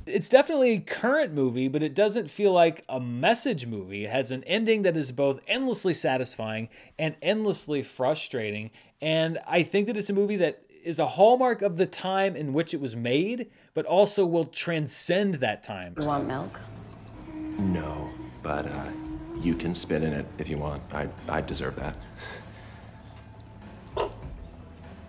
It's 0.07 0.29
definitely 0.29 0.73
a 0.73 0.81
current 0.81 1.33
movie, 1.33 1.69
but 1.69 1.83
it 1.83 1.95
doesn't 1.95 2.31
feel 2.31 2.53
like 2.53 2.85
a 2.89 3.01
message 3.01 3.67
movie. 3.67 4.05
It 4.05 4.11
has 4.11 4.31
an 4.31 4.45
ending 4.45 4.83
that 4.83 4.97
is 4.97 5.13
both 5.13 5.41
endlessly 5.49 5.95
satisfying 5.95 6.69
and 6.99 7.17
endlessly 7.23 7.83
frustrating. 7.83 8.71
And 9.01 9.39
I 9.47 9.63
think 9.63 9.87
that 9.87 9.97
it's 9.97 10.11
a 10.11 10.15
movie 10.15 10.37
that 10.37 10.63
is 10.85 10.99
a 10.99 11.07
hallmark 11.07 11.63
of 11.63 11.79
the 11.79 11.87
time 11.87 12.37
in 12.37 12.53
which 12.53 12.75
it 12.75 12.81
was 12.81 12.95
made, 12.95 13.51
but 13.73 13.87
also 13.87 14.27
will 14.27 14.45
transcend 14.45 15.35
that 15.35 15.63
time. 15.63 15.95
You 15.99 16.07
want 16.07 16.27
milk? 16.29 16.61
No, 17.59 18.11
but 18.43 18.67
uh, 18.67 18.91
you 19.41 19.55
can 19.55 19.75
spit 19.75 20.03
in 20.03 20.13
it 20.13 20.27
if 20.39 20.49
you 20.49 20.59
want. 20.59 20.83
I, 20.93 21.09
I 21.29 21.41
deserve 21.41 21.77
that. 21.77 21.97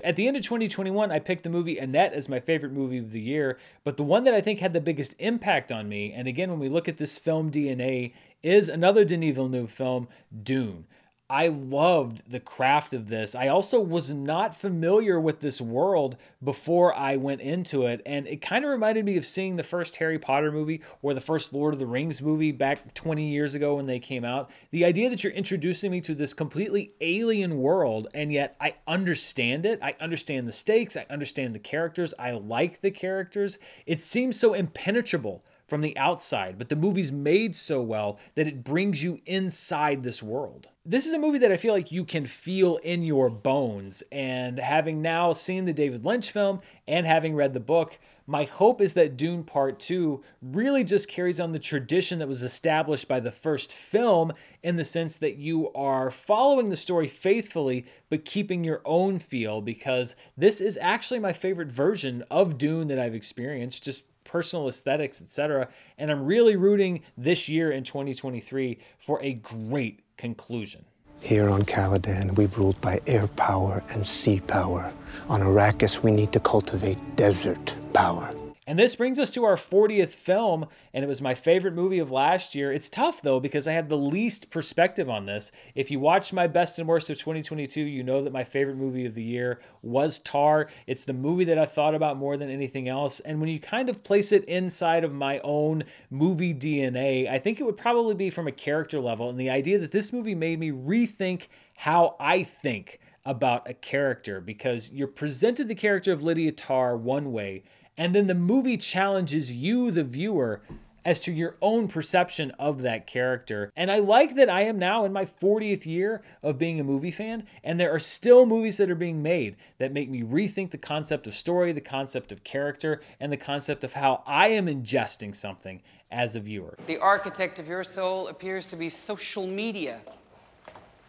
At 0.06 0.18
the 0.18 0.28
end 0.28 0.38
of 0.38 0.44
2021, 0.44 1.12
I 1.12 1.18
picked 1.18 1.42
the 1.42 1.50
movie 1.50 1.80
Annette 1.80 2.14
as 2.14 2.30
my 2.30 2.40
favorite 2.40 2.72
movie 2.72 3.00
of 3.00 3.12
the 3.12 3.20
year, 3.20 3.58
but 3.84 3.98
the 3.98 4.04
one 4.04 4.24
that 4.26 4.36
I 4.36 4.40
think 4.40 4.60
had 4.60 4.72
the 4.72 4.80
biggest 4.80 5.16
impact 5.18 5.72
on 5.72 5.90
me, 5.90 6.14
and 6.14 6.28
again, 6.28 6.52
when 6.52 6.60
we 6.60 6.70
look 6.70 6.88
at 6.88 6.98
this 6.98 7.18
film 7.18 7.50
DNA, 7.50 8.14
is 8.44 8.70
another 8.70 9.04
Denis 9.04 9.34
Villeneuve 9.34 9.72
film, 9.72 10.08
Dune. 10.44 10.86
I 11.28 11.48
loved 11.48 12.30
the 12.32 12.40
craft 12.40 12.94
of 12.94 13.08
this. 13.08 13.34
I 13.34 13.48
also 13.48 13.80
was 13.80 14.14
not 14.14 14.56
familiar 14.56 15.20
with 15.20 15.40
this 15.40 15.60
world 15.60 16.18
before 16.44 16.94
I 16.94 17.16
went 17.16 17.42
into 17.42 17.88
it. 17.88 18.04
And 18.06 18.28
it 18.28 18.42
kind 18.42 18.64
of 18.64 18.70
reminded 18.70 19.06
me 19.06 19.18
of 19.18 19.26
seeing 19.26 19.56
the 19.56 19.64
first 19.64 19.96
Harry 19.96 20.20
Potter 20.20 20.52
movie 20.52 20.84
or 21.02 21.16
the 21.16 21.22
first 21.22 21.52
Lord 21.52 21.74
of 21.74 21.80
the 21.80 21.88
Rings 21.88 22.22
movie 22.22 22.52
back 22.52 22.94
20 22.94 23.28
years 23.28 23.56
ago 23.56 23.76
when 23.76 23.88
they 23.88 24.00
came 24.00 24.24
out. 24.24 24.52
The 24.70 24.86
idea 24.86 25.10
that 25.10 25.24
you're 25.24 25.34
introducing 25.34 25.90
me 25.90 26.00
to 26.02 26.14
this 26.14 26.36
completely 26.36 26.94
alien 27.02 27.58
world, 27.58 28.08
and 28.14 28.32
yet 28.32 28.56
I 28.62 28.76
understand 28.88 29.66
it. 29.66 29.80
I 29.82 29.96
understand 30.00 30.48
the 30.48 30.52
stakes. 30.52 30.96
I 30.96 31.08
understand 31.10 31.56
the 31.56 31.60
characters. 31.60 32.14
I 32.20 32.32
like 32.32 32.82
the 32.82 32.92
characters. 32.92 33.58
It 33.88 34.00
seems 34.00 34.40
so 34.40 34.54
impenetrable 34.54 35.44
from 35.68 35.82
the 35.82 35.98
outside, 35.98 36.58
but 36.58 36.70
the 36.70 36.76
movie's 36.76 37.12
made 37.12 37.56
so 37.56 37.82
well 37.82 38.20
that 38.36 38.48
it 38.48 38.64
brings 38.64 39.04
you 39.04 39.20
inside 39.26 40.04
this 40.04 40.22
world. 40.22 40.70
This 40.88 41.08
is 41.08 41.14
a 41.14 41.20
movie 41.20 41.40
that 41.40 41.52
I 41.52 41.58
feel 41.58 41.74
like 41.74 41.92
you 41.92 42.06
can 42.06 42.28
feel 42.28 42.76
in 42.78 43.02
your 43.02 43.28
bones. 43.28 44.04
And 44.12 44.60
having 44.60 45.02
now 45.02 45.34
seen 45.34 45.66
the 45.66 45.74
David 45.74 46.06
Lynch 46.06 46.30
film 46.30 46.62
and 46.88 47.08
having 47.08 47.34
read 47.34 47.54
the 47.54 47.60
book, 47.60 47.98
my 48.28 48.44
hope 48.44 48.82
is 48.82 48.94
that 48.94 49.18
Dune 49.18 49.44
Part 49.44 49.80
2 49.80 50.22
really 50.44 50.84
just 50.84 51.08
carries 51.08 51.40
on 51.40 51.54
the 51.54 51.60
tradition 51.60 52.20
that 52.20 52.28
was 52.28 52.44
established 52.44 53.08
by 53.08 53.20
the 53.20 53.32
first 53.32 53.74
film 53.74 54.32
in 54.62 54.76
the 54.76 54.86
sense 54.86 55.18
that 55.18 55.38
you 55.38 55.72
are 55.74 56.12
following 56.12 56.70
the 56.70 56.76
story 56.76 57.08
faithfully 57.08 57.86
but 58.10 58.26
keeping 58.26 58.64
your 58.64 58.82
own 58.86 59.18
feel 59.18 59.62
because 59.62 60.16
this 60.38 60.62
is 60.62 60.78
actually 60.80 61.20
my 61.20 61.34
favorite 61.34 61.72
version 61.72 62.24
of 62.30 62.60
Dune 62.60 62.88
that 62.88 63.00
I've 63.00 63.16
experienced. 63.16 63.84
Just 63.84 64.04
personal 64.26 64.68
aesthetics, 64.68 65.22
etc. 65.22 65.70
And 65.98 66.12
I'm 66.12 66.26
really 66.26 66.58
rooting 66.58 67.02
this 67.18 67.48
year 67.48 67.72
in 67.72 67.86
2023 67.86 68.78
for 69.00 69.22
a 69.24 69.34
great 69.34 70.02
conclusion. 70.18 70.84
Here 71.22 71.50
on 71.50 71.64
Caladan, 71.64 72.36
we've 72.36 72.58
ruled 72.58 72.80
by 72.82 73.00
air 73.08 73.28
power 73.28 73.82
and 73.90 74.06
sea 74.06 74.42
power. 74.42 74.92
On 75.30 75.42
Arrakis, 75.42 76.04
we 76.04 76.12
need 76.12 76.34
to 76.34 76.40
cultivate 76.40 76.98
desert 77.16 77.76
power. 77.94 78.34
And 78.68 78.80
this 78.80 78.96
brings 78.96 79.20
us 79.20 79.30
to 79.32 79.44
our 79.44 79.58
40th 79.58 80.10
film, 80.10 80.66
and 80.92 81.06
it 81.06 81.08
was 81.08 81.22
my 81.22 81.36
favorite 81.36 81.76
movie 81.76 82.00
of 82.00 82.10
last 82.10 82.56
year. 82.56 82.74
It's 82.74 82.90
tough 82.90 83.22
though, 83.22 83.40
because 83.40 83.68
I 83.68 83.74
had 83.74 83.90
the 83.90 83.98
least 83.98 84.50
perspective 84.50 85.08
on 85.08 85.28
this. 85.28 85.52
If 85.76 85.92
you 85.92 86.00
watched 86.00 86.34
my 86.34 86.48
best 86.48 86.80
and 86.80 86.88
worst 86.88 87.12
of 87.12 87.20
2022, 87.20 87.82
you 87.82 88.02
know 88.02 88.24
that 88.24 88.34
my 88.34 88.44
favorite 88.44 88.78
movie 88.78 89.06
of 89.06 89.14
the 89.14 89.22
year 89.22 89.60
was 89.84 90.18
Tar. 90.18 90.68
It's 90.88 91.04
the 91.04 91.14
movie 91.14 91.46
that 91.46 91.60
I 91.60 91.66
thought 91.66 91.94
about 91.94 92.18
more 92.18 92.38
than 92.38 92.50
anything 92.50 92.90
else. 92.90 93.20
And 93.20 93.40
when 93.40 93.50
you 93.50 93.60
kind 93.60 93.88
of 93.88 94.04
place 94.04 94.32
it 94.32 94.44
inside 94.46 95.04
of 95.04 95.14
my 95.14 95.40
own 95.44 95.84
movie 96.10 96.56
DNA, 96.56 97.30
I 97.30 97.38
think 97.38 97.60
it 97.60 97.66
would 97.66 97.78
probably 97.78 98.16
be 98.16 98.32
from 98.32 98.48
a 98.48 98.52
character 98.52 99.00
level. 99.00 99.30
And 99.30 99.40
the 99.40 99.52
idea 99.52 99.78
that 99.78 99.92
this 99.92 100.12
movie 100.12 100.34
made 100.34 100.60
me 100.60 100.72
rethink 100.72 101.50
how 101.76 102.16
I 102.20 102.42
think 102.42 103.00
about 103.26 103.70
a 103.70 103.74
character 103.74 104.40
because 104.40 104.92
you're 104.92 105.08
presented 105.08 105.68
the 105.68 105.76
character 105.76 106.12
of 106.12 106.24
Lydia 106.24 106.52
Tar 106.52 106.96
one 106.96 107.32
way 107.32 107.64
and 107.98 108.14
then 108.14 108.28
the 108.28 108.36
movie 108.36 108.78
challenges 108.78 109.54
you, 109.54 109.92
the 109.92 110.04
viewer, 110.04 110.62
as 111.06 111.20
to 111.20 111.32
your 111.32 111.56
own 111.62 111.88
perception 111.88 112.50
of 112.58 112.82
that 112.82 113.06
character. 113.06 113.72
And 113.76 113.92
I 113.92 114.00
like 114.00 114.36
that 114.36 114.50
I 114.50 114.62
am 114.62 114.80
now 114.80 115.06
in 115.06 115.14
my 115.14 115.24
40th 115.24 115.86
year 115.86 116.24
of 116.42 116.58
being 116.58 116.80
a 116.80 116.84
movie 116.84 117.12
fan, 117.12 117.46
and 117.64 117.80
there 117.80 117.94
are 117.94 118.00
still 118.00 118.48
movies 118.48 118.78
that 118.78 118.90
are 118.90 118.96
being 118.96 119.22
made 119.22 119.56
that 119.78 119.94
make 119.94 120.10
me 120.10 120.24
rethink 120.24 120.72
the 120.72 120.80
concept 120.80 121.28
of 121.28 121.36
story, 121.36 121.72
the 121.72 121.82
concept 121.82 122.32
of 122.32 122.44
character, 122.44 123.02
and 123.20 123.32
the 123.32 123.38
concept 123.38 123.84
of 123.84 123.94
how 123.94 124.24
I 124.26 124.48
am 124.48 124.66
ingesting 124.66 125.36
something 125.36 125.82
as 126.12 126.36
a 126.36 126.40
viewer. 126.40 126.76
The 126.88 126.98
architect 126.98 127.60
of 127.60 127.68
your 127.68 127.84
soul 127.84 128.30
appears 128.30 128.66
to 128.68 128.76
be 128.76 128.90
social 128.90 129.46
media. 129.46 130.02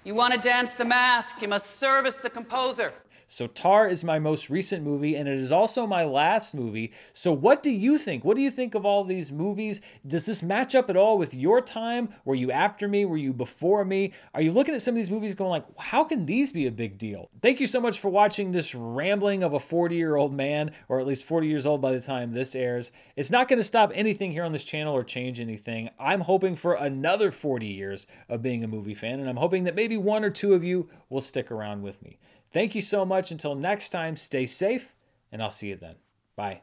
You 0.04 0.14
want 0.14 0.34
to 0.34 0.40
dance 0.40 0.74
the 0.76 0.84
mask, 0.84 1.40
you 1.40 1.48
must 1.48 1.78
service 1.78 2.18
the 2.18 2.30
composer. 2.30 2.92
So 3.28 3.48
Tar 3.48 3.88
is 3.88 4.04
my 4.04 4.18
most 4.18 4.50
recent 4.50 4.84
movie, 4.84 5.16
and 5.16 5.28
it 5.28 5.38
is 5.38 5.50
also 5.50 5.86
my 5.86 6.04
last 6.04 6.54
movie. 6.54 6.92
So 7.12 7.32
what 7.32 7.62
do 7.62 7.70
you 7.70 7.98
think? 7.98 8.24
What 8.24 8.36
do 8.36 8.42
you 8.42 8.52
think 8.52 8.74
of 8.74 8.86
all 8.86 9.02
these 9.02 9.32
movies? 9.32 9.80
Does 10.06 10.24
this 10.24 10.44
match 10.44 10.76
up 10.76 10.88
at 10.88 10.96
all 10.96 11.18
with 11.18 11.34
your 11.34 11.60
time? 11.60 12.10
Were 12.24 12.36
you 12.36 12.52
after 12.52 12.86
me? 12.86 13.04
Were 13.04 13.16
you 13.16 13.32
before 13.32 13.84
me? 13.84 14.12
Are 14.32 14.40
you 14.40 14.52
looking 14.52 14.74
at 14.74 14.82
some 14.82 14.92
of 14.92 14.96
these 14.96 15.10
movies 15.10 15.34
going 15.34 15.50
like, 15.50 15.64
how 15.78 16.04
can 16.04 16.24
these 16.24 16.52
be 16.52 16.66
a 16.66 16.70
big 16.70 16.98
deal? 16.98 17.28
Thank 17.42 17.58
you 17.58 17.66
so 17.66 17.80
much 17.80 17.98
for 17.98 18.08
watching 18.10 18.52
this 18.52 18.74
rambling 18.74 19.42
of 19.42 19.54
a 19.54 19.58
40-year-old 19.58 20.32
man, 20.32 20.70
or 20.88 21.00
at 21.00 21.06
least 21.06 21.24
40 21.24 21.48
years 21.48 21.66
old 21.66 21.82
by 21.82 21.92
the 21.92 22.00
time 22.00 22.30
this 22.30 22.54
airs. 22.54 22.92
It's 23.16 23.30
not 23.32 23.48
going 23.48 23.58
to 23.58 23.64
stop 23.64 23.90
anything 23.92 24.30
here 24.30 24.44
on 24.44 24.52
this 24.52 24.64
channel 24.64 24.94
or 24.94 25.02
change 25.02 25.40
anything. 25.40 25.90
I'm 25.98 26.20
hoping 26.20 26.54
for 26.54 26.74
another 26.74 27.32
40 27.32 27.66
years 27.66 28.06
of 28.28 28.42
being 28.42 28.62
a 28.62 28.68
movie 28.68 28.94
fan, 28.94 29.18
and 29.18 29.28
I'm 29.28 29.36
hoping 29.36 29.64
that 29.64 29.74
maybe 29.74 29.96
one 29.96 30.24
or 30.24 30.30
two 30.30 30.54
of 30.54 30.62
you 30.62 30.88
will 31.10 31.20
stick 31.20 31.50
around 31.50 31.82
with 31.82 32.00
me. 32.02 32.18
Thank 32.52 32.74
you 32.74 32.82
so 32.82 33.04
much. 33.04 33.30
Until 33.30 33.54
next 33.54 33.90
time, 33.90 34.16
stay 34.16 34.46
safe, 34.46 34.94
and 35.30 35.42
I'll 35.42 35.50
see 35.50 35.68
you 35.68 35.76
then. 35.76 35.96
Bye. 36.36 36.62